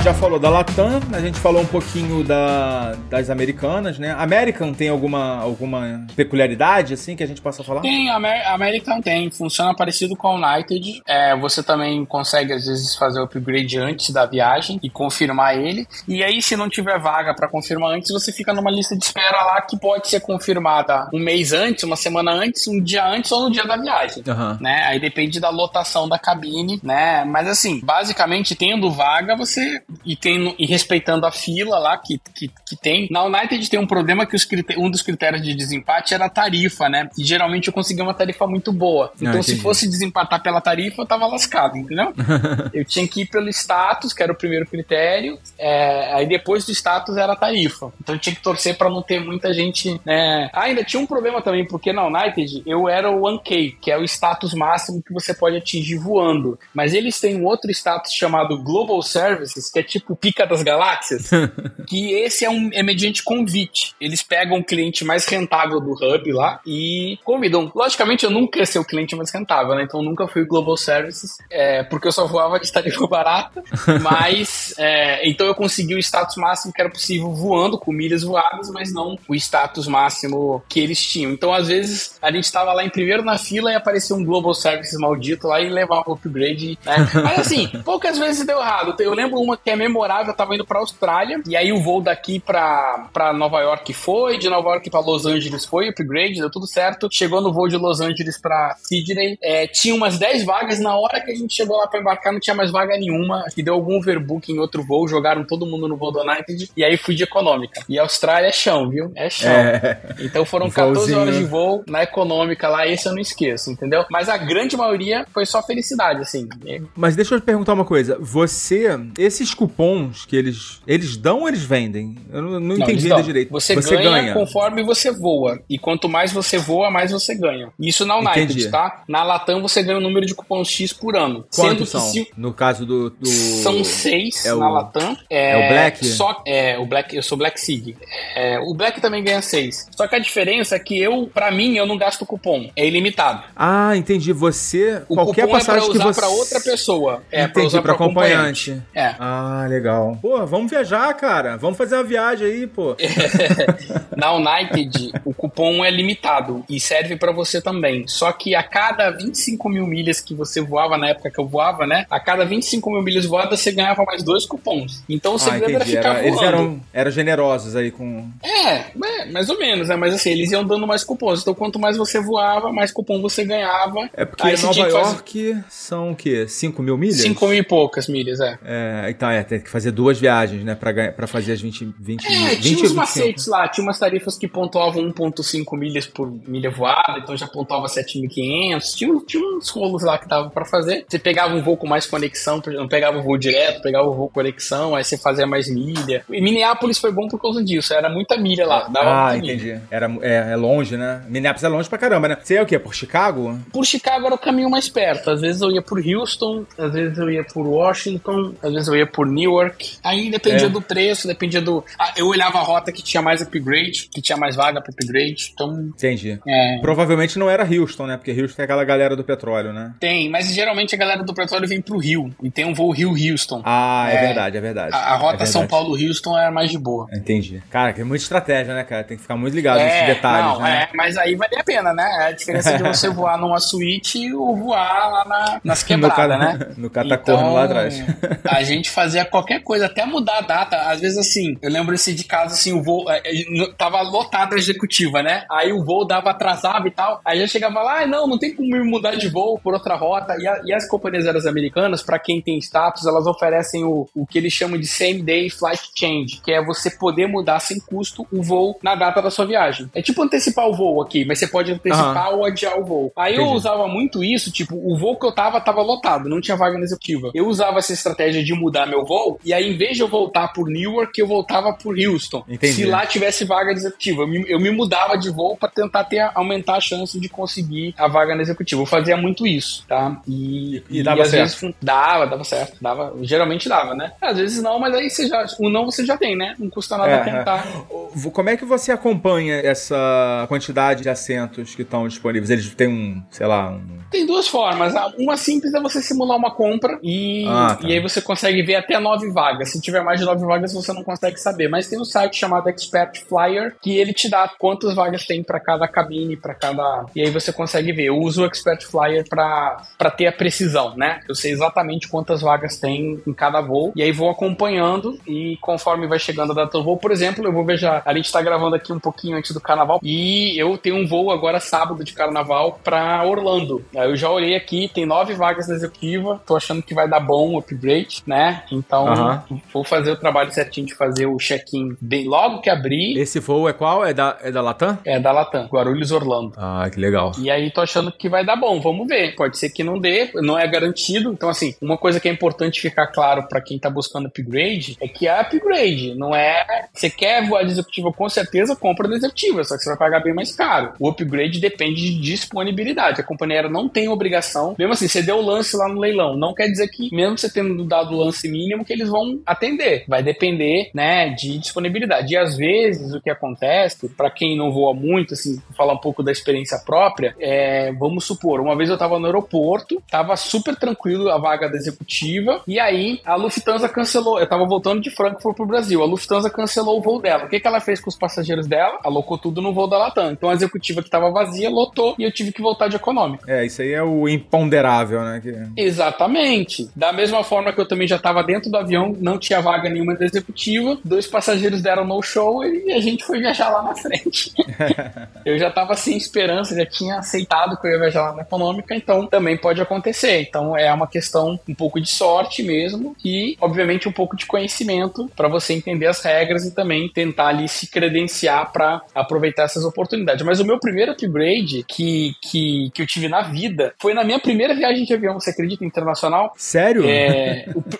Gente 0.00 0.04
já 0.06 0.14
falou 0.14 0.38
da 0.38 0.48
Latam, 0.48 0.98
a 1.12 1.20
gente 1.20 1.38
falou 1.38 1.60
um 1.60 1.66
pouquinho 1.66 2.24
da, 2.24 2.94
das 3.10 3.28
americanas, 3.28 3.98
né? 3.98 4.14
American 4.18 4.72
tem 4.72 4.88
alguma, 4.88 5.36
alguma 5.36 6.06
peculiaridade, 6.16 6.94
assim, 6.94 7.14
que 7.14 7.22
a 7.22 7.26
gente 7.26 7.42
possa 7.42 7.62
falar? 7.62 7.82
Tem, 7.82 8.08
a 8.08 8.16
Amer- 8.16 8.48
American 8.48 9.02
tem, 9.02 9.30
funciona 9.30 9.74
parecido 9.76 10.16
com 10.16 10.28
a 10.28 10.54
United. 10.54 11.02
É, 11.06 11.36
você 11.36 11.62
também 11.62 12.02
consegue, 12.06 12.54
às 12.54 12.64
vezes, 12.64 12.96
fazer 12.96 13.20
o 13.20 13.24
upgrade 13.24 13.78
antes 13.78 14.08
da 14.08 14.24
viagem 14.24 14.80
e 14.82 14.88
confirmar 14.88 15.58
ele. 15.58 15.86
E 16.08 16.24
aí, 16.24 16.40
se 16.40 16.56
não 16.56 16.70
tiver 16.70 16.98
vaga 16.98 17.34
para 17.34 17.46
confirmar 17.46 17.90
antes, 17.90 18.10
você 18.10 18.32
fica 18.32 18.54
numa 18.54 18.70
lista 18.70 18.96
de 18.96 19.04
espera 19.04 19.42
lá 19.44 19.60
que 19.60 19.78
pode 19.78 20.08
ser 20.08 20.20
confirmada 20.20 21.10
um 21.12 21.18
mês 21.20 21.52
antes, 21.52 21.84
uma 21.84 21.96
semana 21.96 22.32
antes, 22.32 22.66
um 22.66 22.82
dia 22.82 23.06
antes 23.06 23.30
ou 23.32 23.42
no 23.42 23.50
dia 23.50 23.64
da 23.66 23.76
viagem. 23.76 24.22
Aham. 24.26 24.56
Né? 24.62 24.82
Aí 24.86 24.98
depende 24.98 25.38
da 25.38 25.50
lotação 25.50 26.08
da 26.08 26.18
cabine, 26.18 26.80
né? 26.82 27.22
Mas 27.26 27.46
assim, 27.46 27.80
basicamente, 27.84 28.54
tendo 28.54 28.90
vaga, 28.90 29.36
você. 29.36 29.82
E, 30.04 30.16
tendo, 30.16 30.54
e 30.58 30.66
respeitando 30.66 31.26
a 31.26 31.32
fila 31.32 31.78
lá 31.78 31.96
que, 31.98 32.20
que, 32.34 32.48
que 32.66 32.76
tem. 32.76 33.08
Na 33.10 33.24
United 33.24 33.68
tem 33.68 33.78
um 33.80 33.86
problema 33.86 34.26
que 34.26 34.36
os 34.36 34.46
um 34.76 34.90
dos 34.90 35.02
critérios 35.02 35.42
de 35.42 35.54
desempate 35.54 36.14
era 36.14 36.26
a 36.26 36.28
tarifa, 36.30 36.88
né? 36.88 37.08
E 37.18 37.24
geralmente 37.24 37.68
eu 37.68 37.72
consegui 37.72 38.00
uma 38.02 38.14
tarifa 38.14 38.46
muito 38.46 38.72
boa. 38.72 39.12
Então, 39.16 39.38
Ah, 39.38 39.42
se 39.42 39.50
entendi. 39.52 39.62
fosse 39.62 39.88
desempatar 39.88 40.42
pela 40.42 40.60
tarifa, 40.60 41.02
eu 41.02 41.06
tava 41.06 41.26
lascado, 41.26 41.76
entendeu? 41.76 42.12
eu 42.72 42.84
tinha 42.84 43.06
que 43.06 43.22
ir 43.22 43.26
pelo 43.26 43.48
status, 43.48 44.12
que 44.12 44.22
era 44.22 44.32
o 44.32 44.36
primeiro 44.36 44.66
critério. 44.66 45.38
é, 45.58 46.12
aí 46.14 46.26
depois 46.26 46.64
do 46.64 46.72
status 46.72 47.16
era 47.16 47.32
a 47.32 47.36
tarifa. 47.36 47.92
Então 48.00 48.14
eu 48.14 48.18
tinha 48.18 48.34
que 48.34 48.42
torcer 48.42 48.76
pra 48.76 48.88
não 48.88 49.02
ter 49.02 49.20
muita 49.20 49.52
gente. 49.52 50.00
Né? 50.04 50.48
Ah, 50.52 50.62
ainda 50.62 50.84
tinha 50.84 51.00
um 51.02 51.06
problema 51.06 51.42
também, 51.42 51.66
porque 51.66 51.92
na 51.92 52.06
United 52.06 52.62
eu 52.66 52.88
era 52.88 53.10
o 53.10 53.22
1K, 53.22 53.76
que 53.80 53.90
é 53.90 53.98
o 53.98 54.04
status 54.04 54.54
máximo 54.54 55.02
que 55.02 55.12
você 55.12 55.34
pode 55.34 55.56
atingir 55.56 55.98
voando. 55.98 56.58
Mas 56.74 56.94
eles 56.94 57.18
têm 57.20 57.36
um 57.36 57.44
outro 57.44 57.70
status 57.70 58.12
chamado 58.12 58.62
Global 58.62 59.00
Services, 59.02 59.70
que 59.70 59.78
é 59.80 59.82
tipo 59.82 60.16
pica 60.16 60.46
das 60.46 60.62
galáxias. 60.62 61.30
que 61.86 62.12
esse 62.12 62.44
é 62.44 62.50
um 62.50 62.70
é 62.72 62.82
mediante 62.82 63.22
convite. 63.22 63.94
Eles 64.00 64.22
pegam 64.22 64.58
o 64.58 64.64
cliente 64.64 65.04
mais 65.04 65.26
rentável 65.26 65.80
do 65.80 65.92
hub 65.92 66.32
lá 66.32 66.60
e 66.66 67.18
convidam. 67.24 67.70
Logicamente, 67.74 68.24
eu 68.24 68.30
nunca 68.30 68.58
ia 68.58 68.66
ser 68.66 68.78
o 68.78 68.84
cliente 68.84 69.16
mais 69.16 69.32
rentável, 69.32 69.74
né? 69.74 69.84
Então 69.84 70.00
eu 70.00 70.04
nunca 70.04 70.26
fui 70.26 70.44
Global 70.44 70.76
Services, 70.76 71.38
é, 71.50 71.82
porque 71.84 72.08
eu 72.08 72.12
só 72.12 72.26
voava 72.26 72.58
de 72.58 72.70
tarifa 72.70 73.06
barata. 73.08 73.62
Mas 74.00 74.74
é, 74.78 75.28
então 75.28 75.46
eu 75.46 75.54
consegui 75.54 75.94
o 75.94 75.98
status 75.98 76.36
máximo 76.36 76.72
que 76.72 76.80
era 76.80 76.90
possível 76.90 77.32
voando, 77.32 77.78
com 77.78 77.92
milhas 77.92 78.22
voadas, 78.22 78.70
mas 78.70 78.92
não 78.92 79.18
o 79.28 79.34
status 79.34 79.86
máximo 79.86 80.62
que 80.68 80.80
eles 80.80 81.04
tinham. 81.04 81.32
Então, 81.32 81.52
às 81.52 81.68
vezes, 81.68 82.18
a 82.20 82.30
gente 82.30 82.44
estava 82.44 82.72
lá 82.72 82.84
em 82.84 82.90
primeiro 82.90 83.24
na 83.24 83.38
fila 83.38 83.72
e 83.72 83.74
aparecia 83.74 84.14
um 84.14 84.24
Global 84.24 84.54
Services 84.54 84.98
maldito 84.98 85.46
lá 85.46 85.60
e 85.60 85.68
levava 85.68 86.04
o 86.10 86.12
upgrade. 86.12 86.78
Né? 86.84 86.96
Mas 87.14 87.38
assim, 87.40 87.68
poucas 87.84 88.18
vezes 88.18 88.46
deu 88.46 88.58
errado. 88.58 88.94
Eu 89.00 89.14
lembro 89.14 89.40
uma 89.40 89.56
que 89.56 89.69
é 89.70 89.76
memorável, 89.76 90.28
eu 90.32 90.36
tava 90.36 90.54
indo 90.54 90.64
pra 90.66 90.78
Austrália, 90.78 91.40
e 91.46 91.56
aí 91.56 91.72
o 91.72 91.80
voo 91.80 92.00
daqui 92.00 92.40
pra, 92.40 93.08
pra 93.12 93.32
Nova 93.32 93.60
York 93.60 93.92
foi, 93.94 94.38
de 94.38 94.48
Nova 94.48 94.70
York 94.70 94.90
pra 94.90 95.00
Los 95.00 95.26
Angeles 95.26 95.64
foi, 95.64 95.88
upgrade, 95.88 96.40
deu 96.40 96.50
tudo 96.50 96.66
certo. 96.66 97.08
Chegou 97.10 97.40
no 97.40 97.52
voo 97.52 97.68
de 97.68 97.76
Los 97.76 98.00
Angeles 98.00 98.40
pra 98.40 98.76
Sydney, 98.82 99.38
é, 99.42 99.66
tinha 99.66 99.94
umas 99.94 100.18
10 100.18 100.44
vagas, 100.44 100.80
na 100.80 100.96
hora 100.96 101.20
que 101.20 101.30
a 101.30 101.34
gente 101.34 101.54
chegou 101.54 101.76
lá 101.78 101.86
pra 101.86 102.00
embarcar 102.00 102.32
não 102.32 102.40
tinha 102.40 102.54
mais 102.54 102.70
vaga 102.70 102.96
nenhuma, 102.96 103.44
que 103.54 103.62
deu 103.62 103.74
algum 103.74 103.98
overbook 103.98 104.50
em 104.52 104.58
outro 104.58 104.82
voo, 104.82 105.08
jogaram 105.08 105.44
todo 105.44 105.66
mundo 105.66 105.88
no 105.88 105.96
voo 105.96 106.12
do 106.12 106.20
United, 106.20 106.70
e 106.76 106.84
aí 106.84 106.96
fui 106.96 107.14
de 107.14 107.22
econômica. 107.24 107.84
E 107.88 107.98
a 107.98 108.02
Austrália 108.02 108.48
é 108.48 108.52
chão, 108.52 108.88
viu? 108.88 109.12
É 109.14 109.28
chão. 109.30 109.50
É. 109.50 110.00
Então 110.20 110.44
foram 110.44 110.66
Um 110.66 110.70
14 110.70 110.94
voozinho. 110.94 111.18
horas 111.20 111.36
de 111.36 111.44
voo 111.44 111.82
na 111.86 112.02
econômica 112.02 112.68
lá, 112.68 112.86
esse 112.86 113.06
eu 113.06 113.12
não 113.12 113.20
esqueço, 113.20 113.70
entendeu? 113.70 114.04
Mas 114.10 114.28
a 114.28 114.36
grande 114.36 114.76
maioria 114.76 115.26
foi 115.32 115.46
só 115.46 115.62
felicidade, 115.62 116.20
assim. 116.22 116.48
Mas 116.96 117.16
deixa 117.16 117.34
eu 117.34 117.40
te 117.40 117.44
perguntar 117.44 117.72
uma 117.74 117.84
coisa. 117.84 118.16
Você, 118.20 118.86
esses 119.18 119.54
cupons 119.60 120.24
que 120.24 120.34
eles. 120.36 120.80
Eles 120.86 121.16
dão 121.16 121.40
ou 121.40 121.48
eles 121.48 121.62
vendem? 121.62 122.16
Eu 122.32 122.42
não, 122.42 122.50
não 122.52 122.60
Não, 122.60 122.76
entendi 122.76 123.10
ainda 123.12 123.22
direito. 123.22 123.50
Você, 123.50 123.74
ganha, 123.76 124.32
conforme 124.34 124.82
você 124.82 125.10
voa. 125.10 125.60
E 125.68 125.78
quanto 125.78 126.08
mais 126.08 126.32
você 126.32 126.58
voa, 126.58 126.90
mais 126.90 127.10
você 127.12 127.34
ganha. 127.34 127.68
Isso 127.78 128.04
na 128.06 128.16
United, 128.16 128.42
Entendi. 128.52 128.68
tá? 128.70 129.02
Na 129.06 129.22
Latam 129.22 129.60
você 129.60 129.82
ganha 129.82 129.98
um 129.98 130.00
número 130.02 130.24
de 130.26 130.34
cupons 130.34 130.68
X 130.68 130.92
por 130.92 131.16
ano. 131.16 131.44
Quantos 131.54 131.90
que 131.90 131.98
são? 131.98 132.00
se- 132.00 132.28
No 132.36 132.52
caso 132.52 132.86
do. 132.86 133.10
do- 133.10 133.26
São 133.28 133.84
seis 133.84 134.44
é 134.46 134.54
o- 134.54 134.58
na 134.58 134.70
Latam. 134.70 135.16
é 135.28 135.56
o 135.56 135.68
Black? 135.68 136.06
Só, 136.06 136.42
é, 136.46 136.78
o 136.78 136.86
Black, 136.86 137.14
eu 137.14 137.22
sou 137.22 137.36
Black 137.36 137.60
Sig. 137.60 137.96
É, 138.34 138.58
o 138.60 138.74
Black 138.74 139.00
também 139.00 139.22
ganha 139.22 139.42
seis. 139.42 139.86
Só 139.96 140.06
que 140.08 140.16
a 140.16 140.18
diferença 140.18 140.76
é 140.76 140.78
que 140.78 140.98
eu, 140.98 141.30
pra 141.32 141.50
mim, 141.50 141.76
eu 141.76 141.86
não 141.86 141.96
gasto 141.98 142.24
cupom. 142.24 142.70
É 142.74 142.86
ilimitado. 142.86 143.42
Ah, 143.54 143.96
entendi. 143.96 144.32
Você. 144.32 145.02
O 145.08 145.14
qualquer 145.14 145.42
cupom 145.42 145.56
é 145.56 145.60
pra 145.64 145.74
passagem 145.74 145.90
que 145.90 145.96
usar 145.98 146.04
você. 146.12 146.20
pra 146.20 146.28
outra 146.30 146.60
pessoa. 146.60 147.22
É, 147.30 147.42
pra 147.42 147.50
Entendi, 147.50 147.66
usar 147.66 147.82
pra 147.82 147.94
pra 147.94 148.04
acompanhante. 148.04 148.70
acompanhante. 148.70 148.82
É. 148.94 149.14
Ah, 149.18 149.49
legal. 149.68 150.18
Pô, 150.20 150.44
vamos 150.46 150.70
viajar, 150.70 151.12
cara. 151.14 151.56
Vamos 151.56 151.76
fazer 151.78 151.94
uma 151.96 152.04
viagem 152.04 152.46
aí, 152.46 152.66
pô. 152.66 152.96
Na 154.16 154.32
United, 154.34 155.12
o 155.24 155.32
cupom 155.32 155.84
é 155.84 155.90
limitado 155.90 156.64
e 156.68 156.78
serve 156.80 157.16
pra 157.16 157.32
você 157.32 157.60
também. 157.60 158.06
Só 158.06 158.30
que 158.32 158.54
a 158.54 158.62
cada 158.62 159.10
25 159.10 159.68
mil 159.68 159.86
milhas 159.86 160.20
que 160.20 160.34
você 160.34 160.60
voava, 160.60 160.96
na 160.98 161.08
época 161.08 161.30
que 161.30 161.38
eu 161.40 161.46
voava, 161.46 161.86
né? 161.86 162.06
A 162.10 162.20
cada 162.20 162.44
25 162.44 162.90
mil 162.90 163.02
milhas 163.02 163.24
voadas, 163.26 163.60
você 163.60 163.72
ganhava 163.72 164.04
mais 164.04 164.22
dois 164.22 164.44
cupons. 164.44 165.02
Então 165.08 165.32
o 165.32 165.36
Ah, 165.36 165.38
segredo 165.38 165.64
era 165.64 165.74
entendi. 165.84 165.96
ficar 165.96 166.08
Era- 166.10 166.20
eles 166.22 166.34
voando. 166.34 166.46
eram, 166.48 166.80
eram 166.92 167.10
generosos 167.10 167.76
aí 167.76 167.90
com. 167.90 168.28
É, 168.42 168.76
é, 169.04 169.24
mais 169.30 169.48
ou 169.48 169.58
menos, 169.58 169.88
né? 169.88 169.96
Mas 169.96 170.14
assim, 170.14 170.30
eles 170.30 170.50
iam 170.52 170.64
dando 170.64 170.86
mais 170.86 171.04
cupons. 171.04 171.40
Então 171.42 171.54
quanto 171.54 171.78
mais 171.78 171.96
você 171.96 172.20
voava, 172.20 172.72
mais 172.72 172.92
cupom 172.92 173.20
você 173.20 173.44
ganhava. 173.44 174.08
É 174.14 174.24
porque 174.24 174.42
Aí 174.46 174.56
você 174.56 174.66
Nova 174.66 174.74
que 174.74 174.90
fazer 174.90 174.96
York 174.96 175.56
são 175.68 176.10
o 176.12 176.16
quê? 176.16 176.46
5 176.48 176.82
mil 176.82 176.96
milhas? 176.96 177.20
5 177.22 177.46
mil 177.46 177.58
e 177.58 177.62
poucas 177.62 178.08
milhas, 178.08 178.40
é. 178.40 178.58
É, 178.64 179.06
então 179.10 179.30
é, 179.30 179.39
tem 179.44 179.60
que 179.60 179.68
fazer 179.70 179.90
duas 179.90 180.18
viagens, 180.18 180.62
né? 180.64 180.74
Pra, 180.74 180.92
ganhar, 180.92 181.12
pra 181.12 181.26
fazer 181.26 181.52
as 181.52 181.60
20, 181.60 181.94
20, 181.98 182.24
É, 182.26 182.28
20 182.30 182.60
tinha 182.60 182.72
uns 182.74 182.80
25. 182.80 182.94
macetes 182.94 183.46
lá, 183.46 183.68
tinha 183.68 183.84
umas 183.86 183.98
tarifas 183.98 184.36
que 184.38 184.46
pontuavam 184.48 185.02
1.5 185.12 185.76
milhas 185.78 186.06
por 186.06 186.30
milha 186.46 186.70
voada, 186.70 187.18
então 187.18 187.36
já 187.36 187.46
pontuava 187.46 187.86
7.500, 187.86 188.94
tinha, 188.96 189.14
tinha 189.26 189.42
uns 189.56 189.68
rolos 189.70 190.02
lá 190.02 190.18
que 190.18 190.28
dava 190.28 190.50
pra 190.50 190.64
fazer. 190.64 191.04
Você 191.08 191.18
pegava 191.18 191.54
um 191.54 191.62
voo 191.62 191.76
com 191.76 191.86
mais 191.86 192.06
conexão, 192.06 192.60
não 192.66 192.88
pegava 192.88 193.18
o 193.18 193.22
voo 193.22 193.36
direto, 193.38 193.82
pegava 193.82 194.08
o 194.08 194.14
voo 194.14 194.28
com 194.28 194.34
conexão, 194.34 194.94
aí 194.94 195.04
você 195.04 195.16
fazia 195.18 195.46
mais 195.46 195.68
milha. 195.72 196.24
E 196.30 196.40
Minneapolis 196.40 196.98
foi 196.98 197.12
bom 197.12 197.28
por 197.28 197.40
causa 197.40 197.62
disso, 197.62 197.92
era 197.94 198.08
muita 198.08 198.36
milha 198.36 198.66
lá, 198.66 198.88
dava 198.88 199.10
Ah, 199.10 199.30
muita 199.32 199.40
milha. 199.42 199.52
entendi. 199.54 199.80
Era, 199.90 200.10
é, 200.22 200.52
é 200.52 200.56
longe, 200.56 200.96
né? 200.96 201.22
Minneapolis 201.28 201.64
é 201.64 201.68
longe 201.68 201.88
pra 201.88 201.98
caramba, 201.98 202.28
né? 202.28 202.36
Você 202.42 202.54
é 202.56 202.62
o 202.62 202.66
quê? 202.66 202.78
Por 202.78 202.94
Chicago? 202.94 203.58
Por 203.72 203.84
Chicago 203.84 204.26
era 204.26 204.34
o 204.34 204.38
caminho 204.38 204.70
mais 204.70 204.88
perto, 204.88 205.30
às 205.30 205.40
vezes 205.40 205.60
eu 205.62 205.70
ia 205.70 205.82
por 205.82 206.00
Houston, 206.04 206.64
às 206.78 206.92
vezes 206.92 207.18
eu 207.18 207.30
ia 207.30 207.44
por 207.44 207.66
Washington, 207.66 208.54
às 208.62 208.72
vezes 208.72 208.88
eu 208.88 208.96
ia 208.96 209.06
por 209.06 209.26
Newark. 209.30 209.98
Aí 210.02 210.30
dependia 210.30 210.66
É. 210.66 210.70
do 210.70 210.80
preço, 210.82 211.26
dependia 211.28 211.60
do. 211.60 211.84
Ah, 211.98 212.12
eu 212.16 212.26
olhava 212.26 212.58
a 212.58 212.62
rota 212.62 212.92
que 212.92 213.02
tinha 213.02 213.22
mais 213.22 213.40
upgrade, 213.40 214.08
que 214.12 214.20
tinha 214.20 214.36
mais 214.36 214.56
vaga 214.56 214.80
para 214.80 214.92
upgrade. 214.92 215.50
Então, 215.54 215.80
Entendi. 215.96 216.38
é. 216.46 216.78
Provavelmente 216.80 217.38
não 217.38 217.48
era 217.48 217.64
Houston, 217.64 218.06
né? 218.06 218.16
Porque 218.16 218.32
Houston 218.38 218.62
é 218.62 218.64
aquela 218.64 218.84
galera 218.84 219.14
do 219.16 219.24
petróleo, 219.24 219.72
né? 219.72 219.92
Tem, 220.00 220.28
mas 220.28 220.52
geralmente 220.52 220.94
a 220.94 220.98
galera 220.98 221.22
do 221.22 221.34
petróleo 221.34 221.66
vem 221.68 221.80
pro 221.80 221.98
Rio. 221.98 222.34
E 222.42 222.50
tem 222.50 222.64
um 222.64 222.74
voo 222.74 222.90
Rio-Houston. 222.90 223.62
Ah, 223.64 224.08
é, 224.10 224.16
É. 224.16 224.20
verdade, 224.26 224.56
é 224.56 224.60
verdade. 224.60 224.94
A, 224.94 224.98
a 224.98 225.16
rota 225.16 225.42
É 225.44 225.46
São. 225.46 225.66
Paulo-Houston 225.66 226.36
é 226.38 226.50
mais 226.50 226.70
de 226.70 226.78
boa. 226.78 227.06
Entendi. 227.12 227.62
Cara, 227.70 227.92
que 227.92 228.00
é 228.00 228.04
muita 228.04 228.22
estratégia, 228.24 228.74
né, 228.74 228.82
cara? 228.84 229.04
Tem 229.04 229.16
que 229.16 229.22
ficar 229.22 229.36
muito 229.36 229.54
ligado 229.54 229.78
nesses 229.78 230.06
detalhes, 230.06 230.52
não, 230.54 230.60
né? 230.60 230.88
é, 230.92 230.96
mas 230.96 231.16
aí 231.16 231.34
vale 231.36 231.56
a 231.56 231.62
pena, 231.64 231.92
né? 231.92 232.08
É 232.20 232.24
a 232.28 232.32
diferença 232.32 232.76
de 232.76 232.82
você 232.82 233.08
voar 233.10 233.38
numa 233.38 233.58
suíte 233.60 234.32
ou 234.34 234.56
voar 234.56 235.08
lá 235.10 235.24
na- 235.26 235.60
nas 235.62 235.82
quebradas, 235.82 236.16
ca- 236.16 236.38
né? 236.38 236.58
no 236.76 236.90
catacorno 236.90 237.54
lá 237.54 237.64
atrás. 237.64 238.02
a 238.44 238.62
gente 238.62 238.90
fazia 239.10 239.24
qualquer 239.24 239.62
coisa, 239.62 239.86
até 239.86 240.04
mudar 240.06 240.38
a 240.38 240.40
data. 240.42 240.76
Às 240.90 241.00
vezes, 241.00 241.18
assim, 241.18 241.56
eu 241.60 241.70
lembro 241.70 241.94
esse 241.94 242.14
de 242.14 242.24
caso, 242.24 242.54
assim, 242.54 242.72
o 242.72 242.82
voo. 242.82 243.10
é, 243.10 243.20
é, 243.24 243.72
tava 243.76 244.00
lotada 244.02 244.54
a 244.54 244.58
executiva, 244.58 245.22
né? 245.22 245.44
Aí 245.50 245.72
o 245.72 245.84
voo 245.84 246.06
dava 246.06 246.30
atrasava 246.30 246.86
e 246.86 246.90
tal. 246.92 247.20
Aí 247.24 247.40
já 247.40 247.46
chegava 247.46 247.82
lá, 247.82 248.02
ah, 248.02 248.06
não, 248.06 248.26
não 248.26 248.38
tem 248.38 248.54
como 248.54 248.68
mudar 248.84 249.16
de 249.16 249.28
voo 249.28 249.58
por 249.62 249.74
outra 249.74 249.96
rota. 249.96 250.36
E, 250.38 250.46
a- 250.46 250.60
e 250.64 250.72
as 250.72 250.86
companhias 250.88 251.26
aéreas 251.26 251.46
americanas, 251.46 252.02
pra 252.02 252.18
quem 252.18 252.40
tem 252.40 252.58
status, 252.58 253.06
elas 253.06 253.26
oferecem 253.26 253.84
o, 253.84 254.08
o 254.14 254.26
que 254.26 254.38
eles 254.38 254.52
chamam 254.52 254.78
de 254.78 254.86
same 254.86 255.22
day 255.22 255.50
flight 255.50 255.90
change, 255.98 256.40
que 256.44 256.52
é 256.52 256.64
você 256.64 256.90
poder 256.90 257.26
mudar 257.26 257.58
sem 257.60 257.80
custo 257.80 258.26
o 258.32 258.42
voo 258.42 258.78
na 258.82 258.94
data 258.94 259.20
da 259.20 259.30
sua 259.30 259.44
viagem. 259.46 259.90
É 259.94 260.00
tipo 260.02 260.22
antecipar 260.22 260.68
o 260.68 260.74
voo 260.74 261.02
aqui, 261.02 261.24
mas 261.24 261.38
você 261.38 261.46
pode 261.48 261.72
antecipar 261.72 262.32
ou 262.34 262.44
adiar 262.44 262.78
o 262.78 262.84
voo. 262.84 263.12
Aí 263.16 263.34
eu 263.34 263.42
Entendi. 263.42 263.56
usava 263.56 263.88
muito 263.88 264.22
isso, 264.22 264.52
tipo, 264.52 264.76
o 264.76 264.96
voo 264.96 265.18
que 265.18 265.26
eu 265.26 265.32
tava 265.34 265.60
tava 265.60 265.82
lotado, 265.82 266.28
não 266.28 266.40
tinha 266.40 266.56
vaga 266.56 266.78
na 266.78 266.84
executiva. 266.84 267.30
Eu 267.34 267.46
usava 267.48 267.78
essa 267.78 267.92
estratégia 267.92 268.42
de 268.44 268.54
mudar 268.54 268.86
meu 268.86 268.99
voo, 269.04 269.38
e 269.44 269.52
aí 269.52 269.70
em 269.72 269.76
vez 269.76 269.96
de 269.96 270.02
eu 270.02 270.08
voltar 270.08 270.48
por 270.48 270.68
Newark, 270.68 271.18
eu 271.20 271.26
voltava 271.26 271.72
por 271.72 271.94
Houston. 271.98 272.44
Entendi. 272.48 272.72
Se 272.74 272.84
lá 272.86 273.06
tivesse 273.06 273.44
vaga 273.44 273.66
na 273.72 273.78
executiva, 273.78 274.22
eu 274.22 274.28
me, 274.28 274.44
eu 274.48 274.58
me 274.60 274.70
mudava 274.70 275.16
de 275.16 275.30
voo 275.30 275.56
pra 275.56 275.68
tentar 275.68 276.04
ter, 276.04 276.30
aumentar 276.34 276.76
a 276.76 276.80
chance 276.80 277.18
de 277.18 277.28
conseguir 277.28 277.94
a 277.98 278.08
vaga 278.08 278.34
na 278.34 278.42
executiva. 278.42 278.82
Eu 278.82 278.86
fazia 278.86 279.16
muito 279.16 279.46
isso, 279.46 279.84
tá? 279.88 280.20
E, 280.26 280.82
E 280.90 281.02
dava 281.02 281.22
às 281.22 281.28
certo? 281.30 281.42
vezes 281.60 281.74
dava, 281.82 282.26
dava 282.26 282.44
certo, 282.44 282.76
dava, 282.80 283.14
geralmente 283.22 283.68
dava, 283.68 283.94
né? 283.94 284.12
Às 284.20 284.36
vezes 284.38 284.62
não, 284.62 284.78
mas 284.78 284.94
aí 284.94 285.08
você 285.10 285.26
já, 285.26 285.44
o 285.58 285.68
não 285.68 285.84
você 285.84 286.04
já 286.04 286.16
tem, 286.16 286.36
né? 286.36 286.54
Não 286.58 286.68
custa 286.70 286.96
nada 286.96 287.10
É, 287.10 287.24
tentar. 287.24 287.66
O- 287.90 288.30
Como 288.30 288.48
é 288.50 288.56
que 288.56 288.64
você 288.64 288.92
acompanha 288.92 289.56
essa 289.56 290.44
quantidade 290.48 291.02
de 291.02 291.08
assentos 291.08 291.74
que 291.74 291.82
estão 291.82 292.06
disponíveis? 292.08 292.50
Eles 292.50 292.74
têm 292.74 292.88
um, 292.88 293.22
sei 293.30 293.46
lá, 293.46 293.70
um. 293.70 294.00
Tem 294.10 294.26
duas 294.26 294.48
formas. 294.48 294.92
Uma 295.18 295.36
simples 295.36 295.72
é 295.74 295.80
você 295.80 296.02
simular 296.02 296.36
uma 296.36 296.50
compra 296.54 296.98
e, 297.02 297.44
Ah, 297.48 297.76
tá. 297.80 297.86
e 297.88 297.92
aí 297.92 298.00
você 298.00 298.20
consegue 298.20 298.62
ver 298.62 298.76
até 298.76 298.89
nove 298.98 299.30
vagas. 299.30 299.70
Se 299.70 299.80
tiver 299.80 300.02
mais 300.02 300.18
de 300.18 300.26
nove 300.26 300.44
vagas, 300.44 300.72
você 300.72 300.92
não 300.92 301.04
consegue 301.04 301.38
saber. 301.38 301.68
Mas 301.68 301.86
tem 301.86 302.00
um 302.00 302.04
site 302.04 302.36
chamado 302.36 302.68
Expert 302.68 303.22
Flyer 303.28 303.76
que 303.80 303.98
ele 303.98 304.12
te 304.12 304.28
dá 304.28 304.50
quantas 304.58 304.94
vagas 304.94 305.26
tem 305.26 305.42
para 305.42 305.60
cada 305.60 305.86
cabine, 305.86 306.36
para 306.36 306.54
cada. 306.54 307.06
E 307.14 307.20
aí 307.20 307.30
você 307.30 307.52
consegue 307.52 307.92
ver. 307.92 308.06
Eu 308.06 308.18
uso 308.18 308.42
o 308.42 308.46
Expert 308.46 308.84
Flyer 308.84 309.28
para 309.28 310.10
ter 310.16 310.26
a 310.26 310.32
precisão, 310.32 310.96
né? 310.96 311.20
Eu 311.28 311.34
sei 311.34 311.52
exatamente 311.52 312.08
quantas 312.08 312.40
vagas 312.40 312.78
tem 312.78 313.20
em 313.26 313.32
cada 313.32 313.60
voo. 313.60 313.92
E 313.94 314.02
aí 314.02 314.12
vou 314.12 314.30
acompanhando 314.30 315.18
e 315.26 315.58
conforme 315.60 316.06
vai 316.06 316.18
chegando 316.18 316.52
a 316.52 316.54
data 316.54 316.78
do 316.78 316.84
voo, 316.84 316.96
por 316.96 317.10
exemplo, 317.10 317.44
eu 317.44 317.52
vou 317.52 317.64
ver 317.64 317.76
já. 317.76 318.02
A 318.04 318.14
gente 318.14 318.32
tá 318.32 318.40
gravando 318.40 318.74
aqui 318.74 318.92
um 318.92 318.98
pouquinho 318.98 319.36
antes 319.36 319.52
do 319.52 319.60
carnaval 319.60 320.00
e 320.02 320.60
eu 320.60 320.78
tenho 320.78 320.96
um 320.96 321.06
voo 321.06 321.30
agora 321.30 321.60
sábado 321.60 322.02
de 322.02 322.12
carnaval 322.12 322.80
para 322.82 323.24
Orlando. 323.24 323.84
Eu 323.92 324.16
já 324.16 324.30
olhei 324.30 324.54
aqui, 324.54 324.90
tem 324.92 325.04
nove 325.04 325.34
vagas 325.34 325.68
na 325.68 325.74
executiva, 325.74 326.40
tô 326.46 326.56
achando 326.56 326.82
que 326.82 326.94
vai 326.94 327.08
dar 327.08 327.20
bom 327.20 327.54
o 327.54 327.58
upgrade, 327.58 328.22
né? 328.26 328.62
Então 328.84 329.42
vou 329.72 329.84
fazer 329.84 330.10
o 330.10 330.16
trabalho 330.16 330.50
certinho 330.50 330.86
de 330.86 330.94
fazer 330.94 331.26
o 331.26 331.36
check-in 331.36 331.96
bem 332.00 332.26
logo 332.26 332.60
que 332.60 332.70
abrir. 332.70 333.18
Esse 333.18 333.38
voo 333.40 333.68
é 333.68 333.72
qual? 333.72 334.04
É 334.04 334.12
da, 334.12 334.36
é 334.42 334.50
da 334.50 334.60
Latam? 334.60 334.98
É 335.04 335.20
da 335.20 335.32
Latam, 335.32 335.66
Guarulhos 335.66 336.10
Orlando. 336.10 336.52
Ah, 336.56 336.88
que 336.92 336.98
legal. 336.98 337.32
E 337.38 337.50
aí 337.50 337.70
tô 337.70 337.80
achando 337.80 338.10
que 338.10 338.28
vai 338.28 338.44
dar 338.44 338.56
bom, 338.56 338.80
vamos 338.80 339.06
ver. 339.06 339.34
Pode 339.34 339.58
ser 339.58 339.70
que 339.70 339.84
não 339.84 339.98
dê, 339.98 340.30
não 340.34 340.58
é 340.58 340.66
garantido. 340.66 341.32
Então, 341.32 341.48
assim, 341.48 341.74
uma 341.80 341.96
coisa 341.96 342.18
que 342.18 342.28
é 342.28 342.32
importante 342.32 342.80
ficar 342.80 343.08
claro 343.08 343.46
pra 343.48 343.60
quem 343.60 343.78
tá 343.78 343.90
buscando 343.90 344.26
upgrade 344.26 344.96
é 345.00 345.08
que 345.08 345.26
é 345.26 345.40
upgrade, 345.40 346.14
não 346.14 346.34
é. 346.34 346.64
Você 346.92 347.10
quer 347.10 347.46
voar 347.46 347.64
de 347.64 347.72
executiva, 347.72 348.12
com 348.12 348.28
certeza 348.28 348.76
compra 348.76 349.08
da 349.08 349.16
executiva, 349.16 349.62
só 349.64 349.76
que 349.76 349.82
você 349.82 349.90
vai 349.90 349.98
pagar 349.98 350.20
bem 350.20 350.34
mais 350.34 350.54
caro. 350.54 350.92
O 350.98 351.08
upgrade 351.08 351.60
depende 351.60 352.00
de 352.00 352.20
disponibilidade. 352.20 353.20
A 353.20 353.24
companhia 353.24 353.58
aérea 353.58 353.70
não 353.70 353.88
tem 353.88 354.08
obrigação. 354.08 354.74
Mesmo 354.78 354.92
assim, 354.92 355.08
você 355.08 355.22
deu 355.22 355.36
o 355.36 355.44
lance 355.44 355.76
lá 355.76 355.88
no 355.88 356.00
leilão, 356.00 356.36
não 356.36 356.54
quer 356.54 356.66
dizer 356.68 356.88
que, 356.88 357.14
mesmo 357.14 357.36
você 357.36 357.50
tendo 357.50 357.84
dado 357.84 358.14
o 358.14 358.24
lance 358.24 358.48
mínimo, 358.48 358.69
que 358.84 358.92
eles 358.92 359.08
vão 359.08 359.40
atender. 359.44 360.04
Vai 360.08 360.22
depender, 360.22 360.90
né, 360.94 361.30
de 361.30 361.58
disponibilidade. 361.58 362.32
E 362.32 362.36
às 362.36 362.56
vezes 362.56 363.12
o 363.14 363.20
que 363.20 363.30
acontece, 363.30 364.08
pra 364.10 364.30
quem 364.30 364.56
não 364.56 364.72
voa 364.72 364.94
muito, 364.94 365.34
assim, 365.34 365.60
falar 365.76 365.94
um 365.94 365.98
pouco 365.98 366.22
da 366.22 366.32
experiência 366.32 366.78
própria, 366.84 367.34
é, 367.40 367.92
vamos 367.92 368.24
supor, 368.24 368.60
uma 368.60 368.76
vez 368.76 368.88
eu 368.90 368.98
tava 368.98 369.18
no 369.18 369.26
aeroporto, 369.26 370.02
tava 370.10 370.36
super 370.36 370.76
tranquilo 370.76 371.30
a 371.30 371.38
vaga 371.38 371.68
da 371.68 371.76
executiva, 371.76 372.62
e 372.66 372.78
aí 372.78 373.20
a 373.24 373.34
Lufthansa 373.36 373.88
cancelou. 373.88 374.38
Eu 374.38 374.48
tava 374.48 374.66
voltando 374.66 375.00
de 375.00 375.10
Frankfurt 375.10 375.56
pro 375.56 375.66
Brasil. 375.66 376.02
A 376.02 376.06
Lufthansa 376.06 376.50
cancelou 376.50 376.98
o 376.98 377.02
voo 377.02 377.20
dela. 377.20 377.44
O 377.44 377.48
que, 377.48 377.58
que 377.60 377.66
ela 377.66 377.80
fez 377.80 378.00
com 378.00 378.08
os 378.10 378.16
passageiros 378.16 378.66
dela? 378.66 378.98
Alocou 379.02 379.38
tudo 379.38 379.60
no 379.62 379.72
voo 379.72 379.86
da 379.88 379.96
Latam. 379.98 380.32
Então 380.32 380.50
a 380.50 380.54
executiva 380.54 381.02
que 381.02 381.10
tava 381.10 381.30
vazia 381.30 381.70
lotou 381.70 382.14
e 382.18 382.24
eu 382.24 382.32
tive 382.32 382.52
que 382.52 382.60
voltar 382.62 382.88
de 382.88 382.96
econômica. 382.96 383.44
É, 383.50 383.64
isso 383.64 383.80
aí 383.82 383.92
é 383.92 384.02
o 384.02 384.28
imponderável, 384.28 385.22
né? 385.22 385.40
Que- 385.40 385.80
Exatamente. 385.80 386.90
Da 386.94 387.12
mesma 387.12 387.42
forma 387.44 387.72
que 387.72 387.80
eu 387.80 387.86
também 387.86 388.06
já 388.08 388.16
estava 388.16 388.42
dentro 388.42 388.59
do 388.68 388.76
avião, 388.76 389.16
não 389.18 389.38
tinha 389.38 389.60
vaga 389.60 389.88
nenhuma 389.88 390.14
da 390.14 390.24
executiva, 390.24 390.98
dois 391.04 391.26
passageiros 391.26 391.80
deram 391.80 392.04
no 392.04 392.20
show 392.22 392.64
e 392.64 392.92
a 392.92 393.00
gente 393.00 393.24
foi 393.24 393.38
viajar 393.38 393.70
lá 393.70 393.82
na 393.82 393.94
frente. 393.94 394.52
eu 395.44 395.58
já 395.58 395.68
estava 395.68 395.94
sem 395.94 396.16
esperança, 396.16 396.76
já 396.76 396.84
tinha 396.84 397.16
aceitado 397.18 397.76
que 397.80 397.86
eu 397.86 397.92
ia 397.92 397.98
viajar 397.98 398.30
lá 398.30 398.36
na 398.36 398.42
econômica, 398.42 398.94
então 398.94 399.26
também 399.26 399.56
pode 399.56 399.80
acontecer. 399.80 400.40
Então 400.40 400.76
é 400.76 400.92
uma 400.92 401.06
questão 401.06 401.58
um 401.68 401.74
pouco 401.74 402.00
de 402.00 402.08
sorte 402.08 402.62
mesmo 402.62 403.16
e, 403.24 403.56
obviamente, 403.60 404.08
um 404.08 404.12
pouco 404.12 404.36
de 404.36 404.46
conhecimento 404.46 405.30
para 405.36 405.48
você 405.48 405.72
entender 405.72 406.06
as 406.06 406.22
regras 406.22 406.64
e 406.64 406.74
também 406.74 407.08
tentar 407.08 407.48
ali 407.48 407.68
se 407.68 407.86
credenciar 407.88 408.72
para 408.72 409.00
aproveitar 409.14 409.64
essas 409.64 409.84
oportunidades. 409.84 410.44
Mas 410.44 410.60
o 410.60 410.64
meu 410.64 410.78
primeiro 410.78 411.12
upgrade 411.12 411.84
que, 411.86 412.34
que, 412.40 412.90
que 412.92 413.02
eu 413.02 413.06
tive 413.06 413.28
na 413.28 413.42
vida 413.42 413.94
foi 413.98 414.14
na 414.14 414.24
minha 414.24 414.38
primeira 414.38 414.74
viagem 414.74 415.04
de 415.04 415.14
avião, 415.14 415.38
você 415.38 415.50
acredita, 415.50 415.84
internacional? 415.84 416.52
Sério? 416.56 417.04
É, 417.08 417.66
o 417.74 417.82
pr- 417.82 417.98